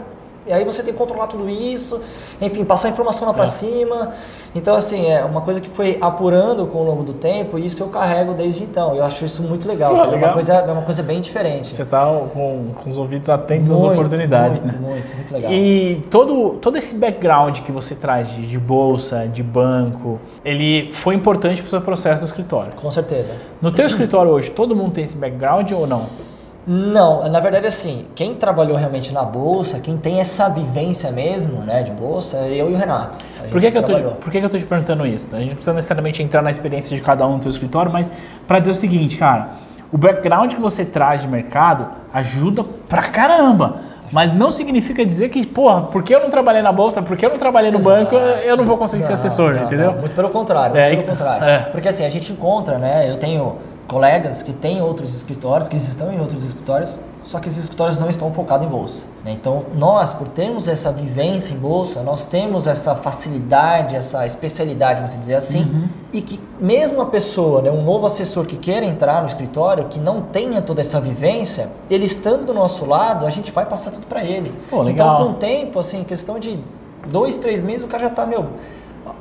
E 0.48 0.54
aí 0.54 0.64
você 0.64 0.82
tem 0.82 0.94
que 0.94 0.98
controlar 0.98 1.28
tudo 1.28 1.50
isso, 1.50 2.02
enfim, 2.42 2.64
passar 2.64 2.88
a 2.88 2.92
informação 2.92 3.28
lá 3.28 3.34
pra 3.34 3.46
cima. 3.46 4.14
Então, 4.56 4.76
assim, 4.76 5.08
é 5.08 5.24
uma 5.24 5.42
coisa 5.42 5.60
que 5.60 5.70
foi 5.70 5.98
apurando 6.00 6.66
com 6.68 6.80
o 6.80 6.84
longo 6.84 7.04
do 7.04 7.14
tempo 7.14 7.60
e 7.60 7.66
isso 7.66 7.84
eu 7.84 7.90
carrego 7.90 8.34
desde 8.34 8.64
então. 8.64 8.96
Eu 8.96 9.04
acho 9.04 9.26
isso 9.26 9.44
muito 9.44 9.68
legal. 9.68 9.92
Pô, 9.92 9.98
cara. 9.98 10.10
É, 10.10 10.12
legal. 10.12 10.30
uma 10.30 10.34
coisa, 10.34 10.54
é 10.54 10.72
uma 10.72 10.82
coisa 10.82 11.04
bem 11.04 11.22
diferente. 11.22 11.76
Você 11.76 11.86
tá 11.86 12.06
com, 12.34 12.68
com 12.84 12.90
os 12.90 12.98
ouvidos 12.98 13.30
atentos 13.30 13.72
às 13.72 13.80
Muito, 13.80 13.94
oportunidades, 13.94 14.62
muito, 14.62 14.76
né? 14.76 14.90
muito, 14.90 15.16
muito 15.16 15.34
legal. 15.34 15.52
E 15.52 16.04
todo, 16.10 16.58
todo 16.62 16.78
esse 16.78 16.96
background 16.96 17.60
que 17.60 17.72
você 17.72 17.94
traz 17.96 18.30
de, 18.30 18.48
de 18.48 18.58
bolsa, 18.58 19.28
de 19.28 19.44
banco, 19.44 20.20
ele 20.44 20.92
foi 20.94 21.16
importante 21.16 21.62
para 21.62 21.68
o 21.68 21.72
seu 21.72 21.82
processo 21.82 22.24
do 22.24 22.28
escritório. 22.28 22.72
Com 22.76 22.90
certeza. 22.90 23.32
No 23.62 23.72
teu 23.72 23.86
escritório 23.86 24.32
hoje, 24.32 24.50
todo 24.52 24.76
mundo 24.76 24.92
tem 24.94 25.04
esse 25.04 25.18
background 25.18 25.72
ou 25.72 25.86
não? 25.86 26.06
Não, 26.68 27.28
na 27.30 27.40
verdade 27.40 27.66
assim, 27.66 28.08
quem 28.14 28.34
trabalhou 28.34 28.76
realmente 28.76 29.14
na 29.14 29.24
bolsa, 29.24 29.80
quem 29.80 29.96
tem 29.96 30.20
essa 30.20 30.50
vivência 30.50 31.10
mesmo, 31.12 31.62
né, 31.62 31.82
de 31.82 31.92
bolsa, 31.92 32.38
é 32.40 32.56
eu 32.56 32.70
e 32.70 32.74
o 32.74 32.78
Renato. 32.78 33.18
Por 33.50 33.62
que, 33.62 33.72
que, 33.72 33.78
eu 33.78 33.84
tô, 33.84 33.94
por 34.16 34.30
que, 34.30 34.40
que 34.42 34.46
eu 34.46 34.50
tô 34.50 34.58
te 34.58 34.66
perguntando 34.66 35.08
isso? 35.08 35.34
A 35.34 35.40
gente 35.40 35.48
não 35.50 35.56
precisa 35.56 35.74
necessariamente 35.74 36.22
entrar 36.22 36.42
na 36.42 36.50
experiência 36.50 36.94
de 36.94 37.02
cada 37.02 37.26
um 37.26 37.36
no 37.36 37.40
teu 37.40 37.50
escritório, 37.50 37.90
mas 37.90 38.12
para 38.46 38.60
dizer 38.60 38.72
o 38.72 38.76
seguinte, 38.76 39.16
cara, 39.16 39.52
o 39.94 39.98
background 39.98 40.54
que 40.54 40.60
você 40.60 40.84
traz 40.84 41.22
de 41.22 41.28
mercado 41.30 41.88
ajuda 42.14 42.66
pra 42.90 43.04
caramba. 43.04 43.76
Mas 44.12 44.32
não 44.34 44.52
significa 44.52 45.06
dizer 45.06 45.30
que, 45.30 45.46
porra, 45.46 45.84
porque 45.84 46.14
eu 46.16 46.20
não 46.22 46.30
trabalhei 46.30 46.62
na 46.62 46.72
bolsa, 46.72 47.02
porque 47.02 47.26
eu 47.26 47.30
não 47.30 47.38
trabalhei 47.38 47.72
no 47.72 47.78
Exato. 47.78 47.96
banco, 48.06 48.16
eu 48.16 48.56
não 48.56 48.66
vou 48.66 48.78
conseguir 48.78 49.04
ser 49.04 49.10
Não, 49.10 49.14
assessor, 49.16 49.54
não, 49.54 49.64
entendeu? 49.64 49.92
não, 49.92 50.00
muito 50.00 50.16
pelo 50.16 50.30
contrário, 50.30 50.78
É, 50.78 50.88
muito 50.94 51.04
então, 51.04 51.16
pelo 51.16 51.30
contrário. 51.30 51.46
é. 51.66 51.70
Porque 51.72 51.88
assim, 51.90 52.06
a 52.06 52.10
gente 52.10 52.32
encontra, 52.32 52.78
né? 52.78 53.10
Eu 53.10 53.18
tenho 53.18 53.58
colegas 53.88 54.44
que 54.44 54.52
têm 54.52 54.82
outros 54.82 55.16
escritórios, 55.16 55.70
que 55.70 55.78
estão 55.78 56.12
em 56.12 56.20
outros 56.20 56.44
escritórios, 56.44 57.00
só 57.24 57.40
que 57.40 57.48
esses 57.48 57.64
escritórios 57.64 57.98
não 57.98 58.10
estão 58.10 58.32
focados 58.34 58.68
em 58.68 58.70
bolsa. 58.70 59.06
né? 59.24 59.32
Então, 59.32 59.66
nós, 59.76 60.12
por 60.14 60.28
termos 60.28 60.68
essa 60.68 60.92
vivência 60.92 61.54
em 61.54 61.58
bolsa, 61.58 62.02
nós 62.04 62.26
temos 62.26 62.68
essa 62.68 62.96
facilidade, 62.96 63.96
essa 63.96 64.26
especialidade, 64.26 65.02
vamos 65.02 65.18
dizer 65.18 65.36
assim, 65.36 65.64
Uhum. 65.64 65.88
e 66.14 66.22
que 66.22 66.40
mesmo 66.60 67.02
a 67.02 67.06
pessoa, 67.06 67.62
né, 67.62 67.72
um 67.72 67.84
novo 67.84 68.06
assessor 68.06 68.46
que 68.46 68.58
queira 68.58 68.86
entrar 68.86 69.22
no 69.22 69.28
escritório, 69.28 69.86
que 69.86 70.00
não 70.00 70.22
tenha 70.22 70.62
toda 70.62 70.82
essa 70.82 71.00
vivência, 71.02 71.70
ele 71.90 72.06
estando 72.06 72.46
do 72.46 72.54
nosso 72.54 72.86
lado, 72.86 73.26
a 73.26 73.30
gente 73.30 73.52
vai 73.52 73.66
passar 73.66 73.92
tudo 73.92 74.06
para 74.08 74.24
ele. 74.24 74.54
Pô. 74.70 74.84
Então, 74.88 75.16
com 75.18 75.24
o 75.32 75.34
tempo, 75.36 75.80
assim, 75.80 76.04
questão 76.04 76.38
de 76.40 76.60
dois, 77.10 77.38
três 77.38 77.64
meses, 77.64 77.84
o 77.84 77.88
cara 77.88 78.04
já 78.04 78.10
tá, 78.10 78.26
meu, 78.26 78.48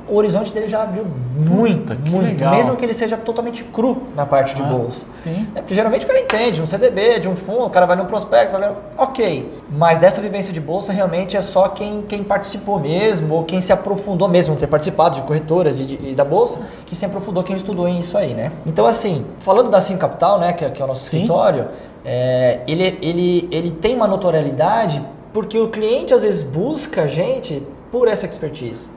o 0.07 0.15
horizonte 0.15 0.53
dele 0.53 0.67
já 0.67 0.83
abriu 0.83 1.05
muito, 1.35 1.95
que 1.95 2.09
muito. 2.09 2.25
legal. 2.25 2.55
Mesmo 2.55 2.75
que 2.75 2.85
ele 2.85 2.93
seja 2.93 3.17
totalmente 3.17 3.63
cru 3.63 4.03
na 4.15 4.25
parte 4.25 4.55
de 4.55 4.61
Ah, 4.61 4.65
bolsa. 4.65 5.05
sim. 5.13 5.47
É 5.55 5.61
porque 5.61 5.75
geralmente 5.75 6.05
o 6.05 6.07
cara 6.07 6.19
entende, 6.19 6.61
um 6.61 6.65
CDB, 6.65 7.19
de 7.19 7.27
um 7.27 7.35
fundo, 7.35 7.65
o 7.65 7.69
cara 7.69 7.85
vai 7.85 7.95
no 7.95 8.05
prospecto, 8.05 8.57
vai 8.57 8.69
ver, 8.69 8.75
ok. 8.97 9.51
Mas 9.71 9.99
dessa 9.99 10.21
vivência 10.21 10.51
de 10.53 10.59
bolsa 10.61 10.91
realmente 10.93 11.35
é 11.37 11.41
só 11.41 11.67
quem, 11.69 12.01
quem 12.07 12.23
participou 12.23 12.79
mesmo, 12.79 13.33
ou 13.35 13.43
quem 13.43 13.59
se 13.61 13.71
aprofundou 13.73 14.27
mesmo, 14.27 14.55
ter 14.55 14.67
participado 14.67 15.15
de 15.17 15.21
corretoras 15.23 15.77
de, 15.77 15.85
de- 15.97 16.09
e 16.11 16.15
da 16.15 16.23
bolsa, 16.25 16.61
que 16.85 16.95
se 16.95 17.05
aprofundou, 17.05 17.43
quem 17.43 17.55
estudou 17.55 17.87
em 17.87 17.99
isso 17.99 18.17
aí, 18.17 18.33
né? 18.33 18.51
Então 18.65 18.85
assim, 18.85 19.25
falando 19.39 19.69
da 19.69 19.79
Sim 19.81 19.97
Capital, 19.97 20.39
né, 20.39 20.53
que, 20.53 20.63
é- 20.65 20.69
que 20.69 20.81
é 20.81 20.85
o 20.85 20.87
nosso 20.87 21.01
Sim. 21.09 21.17
escritório, 21.17 21.69
é, 22.05 22.61
ele, 22.67 22.97
ele, 23.01 23.47
ele 23.51 23.71
tem 23.71 23.95
uma 23.95 24.07
notoriedade 24.07 25.03
porque 25.33 25.57
o 25.59 25.67
cliente 25.69 26.13
às 26.13 26.21
vezes 26.23 26.41
busca 26.41 27.03
a 27.03 27.07
gente 27.07 27.61
por 27.91 28.07
essa 28.07 28.25
expertise. 28.25 28.89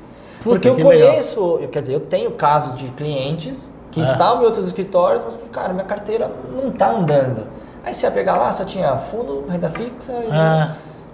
Porque 0.43 0.69
eu 0.69 0.75
legal. 0.75 0.91
conheço, 0.91 1.59
eu, 1.61 1.69
quer 1.69 1.81
dizer, 1.81 1.95
eu 1.95 2.01
tenho 2.01 2.31
casos 2.33 2.75
de 2.75 2.89
clientes 2.89 3.73
que 3.91 4.01
Ah. 4.01 4.05
estavam 4.05 4.43
em 4.43 4.47
outros 4.47 4.67
escritórios, 4.67 5.25
mas 5.25 5.35
cara, 5.53 5.73
minha 5.73 5.85
carteira 5.85 6.31
não 6.55 6.71
tá 6.71 6.91
andando. 6.91 7.47
Aí 7.85 7.93
você 7.95 8.07
ia 8.07 8.11
pegar 8.13 8.37
lá, 8.37 8.51
só 8.53 8.65
tinha 8.65 8.97
fundo, 8.97 9.45
renda 9.49 9.69
fixa 9.71 10.13
e. 10.13 10.29
Ah. 10.31 10.73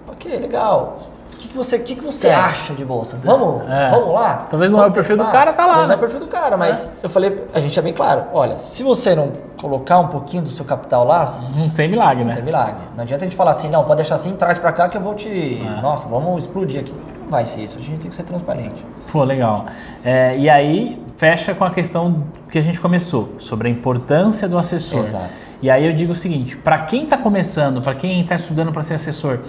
Ok, 0.09 0.37
legal. 0.39 0.99
O 1.33 1.39
que, 1.39 1.49
que 1.49 1.57
você, 1.57 1.79
que, 1.79 1.95
que 1.95 2.03
você 2.03 2.29
É. 2.29 2.35
acha 2.35 2.73
de 2.73 2.83
bolsa? 2.85 3.19
Vamos, 3.23 3.63
É. 3.71 3.91
vamos 3.91 4.13
lá? 4.15 4.47
Talvez 4.49 4.71
não 4.71 4.79
Vamos 4.79 4.89
é 4.89 4.91
o 4.91 4.95
perfil 4.95 5.17
do 5.19 5.23
testar? 5.25 5.39
cara, 5.39 5.53
tá 5.53 5.63
lá, 5.67 5.73
Talvez 5.75 5.89
não 5.89 5.95
é 5.95 5.97
né? 5.97 5.99
o 5.99 6.01
perfil 6.01 6.21
do 6.21 6.27
cara, 6.27 6.57
mas 6.57 6.89
eu 7.03 7.11
falei, 7.11 7.47
a 7.53 7.61
gente 7.61 7.79
é 7.79 7.83
bem 7.83 7.93
claro. 7.93 8.25
Olha, 8.33 8.59
se 8.59 8.83
você 8.83 9.15
não 9.15 9.33
colocar 9.61 9.99
um 9.99 10.09
pouquinho 10.09 10.43
do 10.45 10.49
seu 10.51 10.65
capital 10.65 11.05
lá, 11.05 11.27
Não 11.57 11.69
tem 11.69 11.89
milagre, 11.89 12.21
não 12.21 12.29
né? 12.31 12.35
tem 12.37 12.43
milagre. 12.45 12.77
Não 12.97 13.03
adianta 13.03 13.25
a 13.25 13.29
gente 13.29 13.37
falar 13.37 13.51
assim, 13.51 13.69
não, 13.69 13.85
pode 13.85 13.97
deixar 13.97 14.15
assim, 14.15 14.35
traz 14.35 14.59
pra 14.59 14.73
cá 14.73 14.89
que 14.89 14.97
eu 14.97 15.01
vou 15.03 15.15
te. 15.15 15.63
É. 15.63 15.81
Nossa, 15.83 16.09
vamos 16.09 16.39
explodir 16.45 16.81
aqui. 16.81 16.95
Não 17.27 17.33
vai 17.33 17.45
ser 17.45 17.65
isso, 17.65 17.77
a 17.77 17.81
gente 17.81 17.99
tem 17.99 18.09
que 18.09 18.15
ser 18.15 18.23
transparente. 18.23 18.85
Pô, 19.11 19.25
legal. 19.25 19.67
É, 20.05 20.39
e 20.39 20.49
aí 20.49 21.03
fecha 21.17 21.55
com 21.55 21.65
a 21.65 21.71
questão 21.71 22.25
que 22.49 22.57
a 22.57 22.63
gente 22.63 22.81
começou, 22.81 23.35
sobre 23.39 23.67
a 23.67 23.71
importância 23.71 24.49
do 24.49 24.57
assessor. 24.57 25.01
Exato. 25.01 25.31
E 25.61 25.69
aí 25.69 25.85
eu 25.85 25.93
digo 25.93 26.13
o 26.13 26.15
seguinte, 26.15 26.57
para 26.57 26.79
quem 26.79 27.05
está 27.05 27.17
começando, 27.17 27.81
para 27.81 27.95
quem 27.95 28.21
está 28.21 28.37
estudando 28.37 28.73
para 28.73 28.85
ser 28.85 28.95
assessor, 28.95 29.41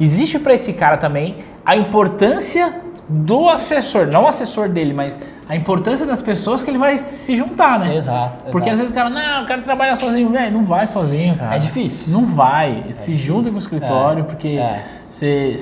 existe 0.00 0.38
para 0.38 0.54
esse 0.54 0.72
cara 0.72 0.96
também 0.96 1.36
a 1.64 1.76
importância 1.76 2.85
do 3.08 3.48
assessor, 3.48 4.06
não 4.06 4.24
o 4.24 4.26
assessor 4.26 4.68
dele, 4.68 4.92
mas 4.92 5.20
a 5.48 5.54
importância 5.54 6.04
das 6.04 6.20
pessoas 6.20 6.62
que 6.62 6.70
ele 6.70 6.78
vai 6.78 6.98
se 6.98 7.36
juntar, 7.36 7.78
né? 7.78 7.94
Exato, 7.94 8.46
Porque 8.46 8.68
exato. 8.68 8.70
às 8.72 8.76
vezes 8.78 8.90
o 8.90 8.94
cara, 8.94 9.08
não, 9.10 9.40
eu 9.42 9.46
quero 9.46 9.62
trabalhar 9.62 9.94
sozinho, 9.96 10.28
velho, 10.30 10.52
não 10.52 10.64
vai 10.64 10.86
sozinho, 10.88 11.36
cara. 11.36 11.54
É 11.54 11.58
difícil. 11.58 12.12
Não 12.12 12.24
vai. 12.24 12.84
se 12.92 13.14
junta 13.14 13.48
com 13.50 13.56
o 13.56 13.60
escritório, 13.60 14.20
É, 14.20 14.24
porque 14.24 14.48
é. 14.48 14.82
você 15.08 15.56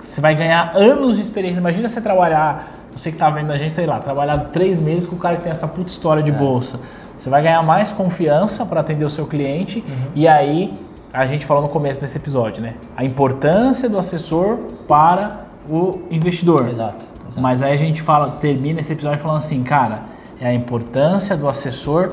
você 0.00 0.20
vai 0.20 0.34
ganhar 0.34 0.72
anos 0.74 1.16
de 1.16 1.22
experiência. 1.22 1.58
Imagina 1.60 1.86
você 1.88 2.00
trabalhar, 2.00 2.66
você 2.96 3.12
que 3.12 3.18
tá 3.18 3.28
vendo 3.28 3.50
a 3.52 3.58
gente, 3.58 3.72
sei 3.74 3.84
lá, 3.84 3.98
trabalhar 3.98 4.38
três 4.52 4.80
meses 4.80 5.06
com 5.06 5.16
o 5.16 5.18
cara 5.18 5.36
que 5.36 5.42
tem 5.42 5.50
essa 5.52 5.68
puta 5.68 5.90
história 5.90 6.20
É. 6.20 6.24
de 6.24 6.32
bolsa. 6.32 6.80
Você 7.18 7.28
vai 7.28 7.42
ganhar 7.42 7.62
mais 7.62 7.92
confiança 7.92 8.64
para 8.64 8.80
atender 8.80 9.04
o 9.04 9.10
seu 9.10 9.26
cliente 9.26 9.84
Uhum. 9.86 9.94
e 10.14 10.26
aí 10.26 10.78
a 11.12 11.26
gente 11.26 11.44
falou 11.46 11.62
no 11.62 11.68
começo 11.68 12.00
desse 12.00 12.16
episódio, 12.18 12.62
né? 12.62 12.74
A 12.96 13.04
importância 13.04 13.88
do 13.88 13.98
assessor 13.98 14.58
para 14.88 15.45
o 15.68 16.02
investidor. 16.10 16.68
Exato, 16.68 17.06
exato. 17.28 17.40
Mas 17.40 17.62
aí 17.62 17.72
a 17.72 17.76
gente 17.76 18.02
fala, 18.02 18.30
termina 18.40 18.80
esse 18.80 18.92
episódio 18.92 19.18
falando 19.18 19.38
assim, 19.38 19.62
cara, 19.62 20.02
é 20.40 20.48
a 20.48 20.54
importância 20.54 21.36
do 21.36 21.48
assessor 21.48 22.12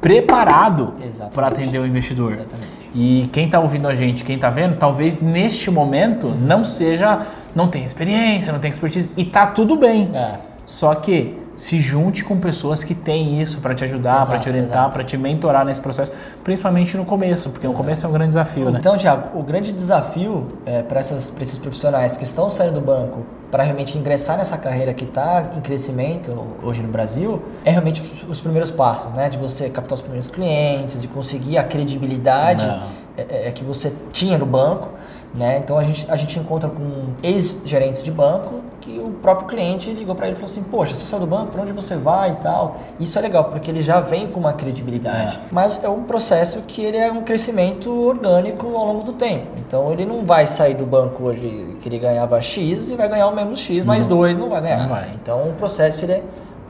preparado 0.00 0.94
para 1.32 1.48
atender 1.48 1.78
o 1.78 1.86
investidor. 1.86 2.32
Exatamente. 2.32 2.82
E 2.94 3.22
quem 3.32 3.46
está 3.46 3.58
ouvindo 3.58 3.88
a 3.88 3.94
gente, 3.94 4.24
quem 4.24 4.36
está 4.36 4.50
vendo, 4.50 4.76
talvez 4.76 5.20
neste 5.20 5.70
momento 5.70 6.28
não 6.28 6.62
seja, 6.62 7.20
não 7.54 7.68
tem 7.68 7.84
experiência, 7.84 8.52
não 8.52 8.60
tem 8.60 8.70
expertise 8.70 9.10
e 9.16 9.24
tá 9.24 9.46
tudo 9.46 9.76
bem. 9.76 10.10
É. 10.12 10.38
Só 10.66 10.94
que 10.94 11.38
se 11.56 11.80
junte 11.80 12.24
com 12.24 12.38
pessoas 12.38 12.82
que 12.82 12.94
têm 12.94 13.40
isso 13.40 13.60
para 13.60 13.74
te 13.74 13.84
ajudar, 13.84 14.12
para 14.14 14.22
Exato, 14.22 14.40
te 14.40 14.48
orientar, 14.48 14.78
exato. 14.78 14.94
para 14.94 15.04
te 15.04 15.16
mentorar 15.18 15.64
nesse 15.64 15.80
processo, 15.80 16.10
principalmente 16.42 16.96
no 16.96 17.04
começo, 17.04 17.50
porque 17.50 17.66
o 17.66 17.72
começo 17.72 18.04
é 18.06 18.08
um 18.08 18.12
grande 18.12 18.28
desafio, 18.28 18.70
né? 18.70 18.78
Então, 18.80 18.96
Tiago, 18.96 19.38
o 19.38 19.42
grande 19.42 19.72
desafio 19.72 20.48
é, 20.64 20.82
para 20.82 21.00
esses 21.00 21.58
profissionais 21.58 22.16
que 22.16 22.24
estão 22.24 22.48
saindo 22.50 22.74
do 22.74 22.80
banco 22.80 23.26
para 23.50 23.62
realmente 23.64 23.98
ingressar 23.98 24.38
nessa 24.38 24.56
carreira 24.56 24.94
que 24.94 25.04
está 25.04 25.50
em 25.54 25.60
crescimento 25.60 26.34
hoje 26.62 26.80
no 26.82 26.88
Brasil 26.88 27.42
é 27.66 27.70
realmente 27.70 28.00
os- 28.00 28.30
os 28.30 28.40
primeiros 28.40 28.70
passos, 28.70 29.12
né? 29.12 29.28
De 29.28 29.36
você 29.36 29.68
captar 29.68 29.94
os 29.94 30.00
primeiros 30.00 30.26
clientes, 30.28 31.02
de 31.02 31.06
conseguir 31.08 31.58
a 31.58 31.62
credibilidade 31.64 32.66
Não. 32.66 32.82
é, 33.18 33.48
é 33.48 33.52
que 33.52 33.62
você 33.62 33.92
tinha 34.10 34.38
no 34.38 34.46
banco. 34.46 34.90
Né? 35.34 35.58
Então 35.58 35.78
a 35.78 35.82
gente, 35.82 36.06
a 36.10 36.16
gente 36.16 36.38
encontra 36.38 36.68
com 36.68 37.06
ex-gerentes 37.22 38.02
de 38.02 38.10
banco 38.10 38.60
que 38.82 38.98
o 38.98 39.10
próprio 39.12 39.48
cliente 39.48 39.90
ligou 39.92 40.14
para 40.14 40.26
ele 40.26 40.34
e 40.34 40.36
falou 40.36 40.50
assim: 40.50 40.62
Poxa, 40.62 40.94
você 40.94 41.06
saiu 41.06 41.20
do 41.20 41.26
banco, 41.26 41.52
para 41.52 41.62
onde 41.62 41.72
você 41.72 41.96
vai 41.96 42.32
e 42.32 42.36
tal. 42.36 42.76
Isso 43.00 43.18
é 43.18 43.22
legal 43.22 43.44
porque 43.44 43.70
ele 43.70 43.82
já 43.82 44.00
vem 44.00 44.26
com 44.26 44.38
uma 44.38 44.52
credibilidade. 44.52 45.38
É. 45.38 45.40
Mas 45.50 45.82
é 45.82 45.88
um 45.88 46.02
processo 46.02 46.60
que 46.66 46.82
ele 46.84 46.98
é 46.98 47.10
um 47.10 47.22
crescimento 47.22 47.90
orgânico 47.90 48.66
ao 48.76 48.84
longo 48.84 49.04
do 49.04 49.12
tempo. 49.14 49.46
Então 49.56 49.90
ele 49.90 50.04
não 50.04 50.24
vai 50.24 50.46
sair 50.46 50.74
do 50.74 50.84
banco 50.84 51.24
hoje 51.24 51.78
que 51.80 51.88
ele 51.88 51.98
ganhava 51.98 52.38
X 52.40 52.90
e 52.90 52.96
vai 52.96 53.08
ganhar 53.08 53.28
o 53.28 53.34
mesmo 53.34 53.56
X, 53.56 53.84
mais 53.84 54.04
uhum. 54.04 54.10
dois 54.10 54.36
não 54.36 54.50
vai 54.50 54.60
ganhar. 54.60 54.82
Não 54.82 54.88
vai. 54.88 55.10
Então 55.14 55.48
o 55.48 55.54
processo 55.54 56.04
ele 56.04 56.12
é 56.12 56.22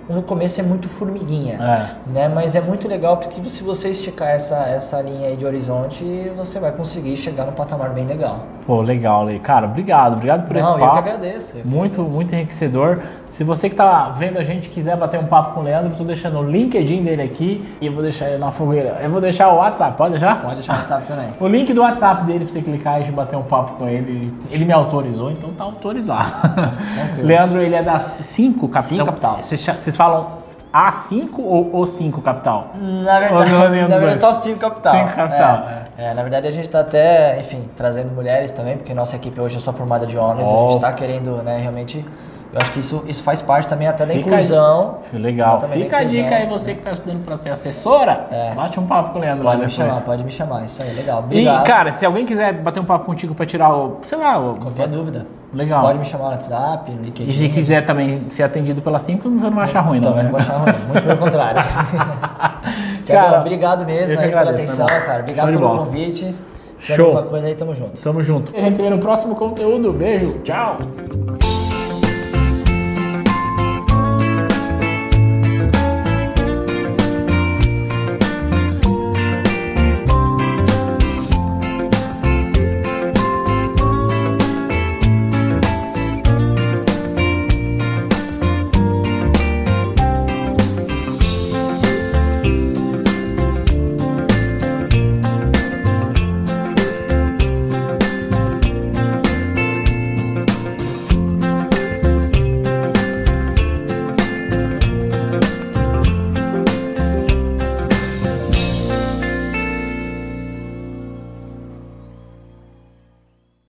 no 0.08 0.22
começo 0.22 0.60
é 0.60 0.62
muito 0.62 0.88
formiguinha, 0.88 1.54
é. 1.54 2.10
né? 2.10 2.28
Mas 2.28 2.54
é 2.54 2.60
muito 2.60 2.88
legal 2.88 3.16
porque 3.16 3.48
se 3.48 3.62
você 3.62 3.90
esticar 3.90 4.28
essa, 4.30 4.56
essa 4.68 5.00
linha 5.00 5.28
aí 5.28 5.36
de 5.36 5.46
horizonte, 5.46 6.04
você 6.36 6.58
vai 6.58 6.72
conseguir 6.72 7.16
chegar 7.16 7.46
num 7.46 7.52
patamar 7.52 7.92
bem 7.92 8.06
legal. 8.06 8.46
Pô, 8.66 8.80
legal, 8.80 9.24
Lei. 9.24 9.38
Cara, 9.40 9.66
obrigado, 9.66 10.12
obrigado 10.14 10.46
por 10.46 10.54
Não, 10.54 10.60
esse 10.60 10.70
papo. 10.70 10.84
eu 10.84 10.92
que 10.92 10.98
agradeço. 10.98 11.58
Eu 11.58 11.64
muito, 11.64 11.94
agradeço. 11.94 12.16
muito 12.16 12.34
enriquecedor. 12.34 13.00
Se 13.28 13.42
você 13.42 13.68
que 13.68 13.74
tá 13.74 14.10
vendo 14.10 14.38
a 14.38 14.42
gente 14.42 14.68
quiser 14.68 14.96
bater 14.96 15.18
um 15.18 15.26
papo 15.26 15.54
com 15.54 15.60
o 15.60 15.62
Leandro, 15.64 15.90
estou 15.90 16.06
deixando 16.06 16.38
o 16.38 16.42
LinkedIn 16.42 17.02
dele 17.02 17.22
aqui 17.22 17.66
e 17.80 17.86
eu 17.86 17.92
vou 17.92 18.02
deixar 18.02 18.28
ele 18.28 18.38
na 18.38 18.52
fogueira. 18.52 19.00
Eu 19.02 19.10
vou 19.10 19.20
deixar 19.20 19.52
o 19.52 19.56
WhatsApp, 19.56 19.96
pode 19.96 20.12
deixar? 20.12 20.40
Pode 20.40 20.56
deixar 20.56 20.74
o 20.74 20.76
WhatsApp 20.76 21.06
também. 21.06 21.28
o 21.40 21.48
link 21.48 21.72
do 21.72 21.80
WhatsApp 21.80 22.24
dele 22.24 22.44
para 22.44 22.52
você 22.52 22.62
clicar 22.62 23.00
e 23.06 23.10
bater 23.10 23.36
um 23.36 23.42
papo 23.42 23.72
com 23.72 23.88
ele. 23.88 24.32
Ele 24.50 24.64
me 24.64 24.72
autorizou, 24.72 25.30
então 25.30 25.50
tá 25.50 25.64
autorizado. 25.64 26.30
Leandro, 27.18 27.60
ele 27.60 27.74
é 27.74 27.82
da 27.82 27.98
5 27.98 28.68
Capital. 28.68 28.82
5 28.82 29.04
Capital. 29.04 29.38
Vocês 29.42 29.96
falam 29.96 30.26
A5 30.72 31.28
ou 31.38 31.70
O5 31.72 32.22
Capital? 32.22 32.70
Na 32.74 33.20
verdade, 33.20 33.52
na 33.88 33.98
verdade 33.98 34.20
só 34.20 34.32
5 34.32 34.58
Capital. 34.58 34.92
5 34.92 35.14
Capital. 35.14 35.66
É, 35.98 36.04
é, 36.04 36.14
na 36.14 36.22
verdade, 36.22 36.46
a 36.46 36.50
gente 36.50 36.64
está 36.64 36.80
até, 36.80 37.38
enfim, 37.38 37.68
trazendo 37.76 38.10
mulheres 38.12 38.52
também, 38.52 38.76
porque 38.76 38.94
nossa 38.94 39.16
equipe 39.16 39.38
hoje 39.40 39.58
é 39.58 39.60
só 39.60 39.72
formada 39.72 40.06
de 40.06 40.16
homens. 40.16 40.48
Oh. 40.48 40.56
A 40.56 40.62
gente 40.62 40.76
está 40.76 40.92
querendo, 40.92 41.42
né, 41.42 41.58
realmente 41.58 42.04
eu 42.52 42.60
acho 42.60 42.72
que 42.72 42.80
isso, 42.80 43.02
isso 43.06 43.22
faz 43.22 43.40
parte 43.40 43.66
também 43.66 43.88
até 43.88 44.04
da 44.04 44.12
Fica 44.12 44.28
inclusão. 44.28 44.98
Legal. 45.12 45.60
Fica 45.72 45.96
a 45.98 46.04
dica 46.04 46.34
aí, 46.34 46.46
você 46.46 46.74
que 46.74 46.80
está 46.80 46.92
estudando 46.92 47.24
para 47.24 47.38
ser 47.38 47.48
assessora, 47.48 48.26
é. 48.30 48.54
bate 48.54 48.78
um 48.78 48.86
papo 48.86 49.12
com 49.12 49.18
o 49.18 49.22
Leandro. 49.22 49.42
Pode 49.42 49.62
me 49.62 49.70
chamar, 49.70 50.00
pode 50.02 50.22
me 50.22 50.30
chamar. 50.30 50.64
Isso 50.64 50.82
aí, 50.82 50.92
legal. 50.92 51.20
Obrigado. 51.20 51.64
E, 51.64 51.66
cara, 51.66 51.92
se 51.92 52.04
alguém 52.04 52.26
quiser 52.26 52.52
bater 52.52 52.80
um 52.80 52.84
papo 52.84 53.06
contigo 53.06 53.34
para 53.34 53.46
tirar 53.46 53.74
o, 53.74 53.98
sei 54.02 54.18
lá... 54.18 54.38
O, 54.38 54.56
Qualquer 54.56 54.86
dúvida. 54.86 55.26
Legal. 55.54 55.80
Pode 55.80 55.98
me 55.98 56.04
chamar 56.04 56.24
no 56.24 56.30
WhatsApp, 56.32 56.90
no 56.90 57.02
LinkedIn. 57.02 57.30
E 57.30 57.32
se 57.32 57.48
quiser 57.48 57.86
também 57.86 58.28
ser 58.28 58.42
atendido 58.42 58.82
pela 58.82 58.98
5, 58.98 59.30
você 59.30 59.44
não 59.46 59.50
vai 59.54 59.64
achar 59.64 59.80
ruim, 59.80 60.00
não, 60.00 60.10
Também 60.10 60.16
né? 60.18 60.22
não 60.24 60.30
vou 60.30 60.40
achar 60.40 60.56
ruim, 60.56 60.86
muito 60.88 61.04
pelo 61.04 61.18
contrário. 61.18 61.62
Tiago, 63.04 63.36
obrigado 63.40 63.84
mesmo 63.86 64.20
aí 64.20 64.28
pela 64.28 64.50
atenção, 64.50 64.86
cara. 64.86 65.20
Obrigado 65.20 65.46
pelo 65.46 65.60
bola. 65.60 65.86
convite. 65.86 66.34
Show. 66.78 67.06
alguma 67.06 67.22
coisa 67.22 67.46
aí, 67.46 67.54
tamo 67.54 67.74
junto. 67.74 68.00
Tamo 68.00 68.22
junto. 68.22 68.56
A 68.56 68.60
gente 68.60 68.76
se 68.76 68.82
vê 68.82 68.90
no 68.90 68.98
próximo 68.98 69.36
conteúdo. 69.36 69.92
Beijo, 69.92 70.40
tchau. 70.40 70.78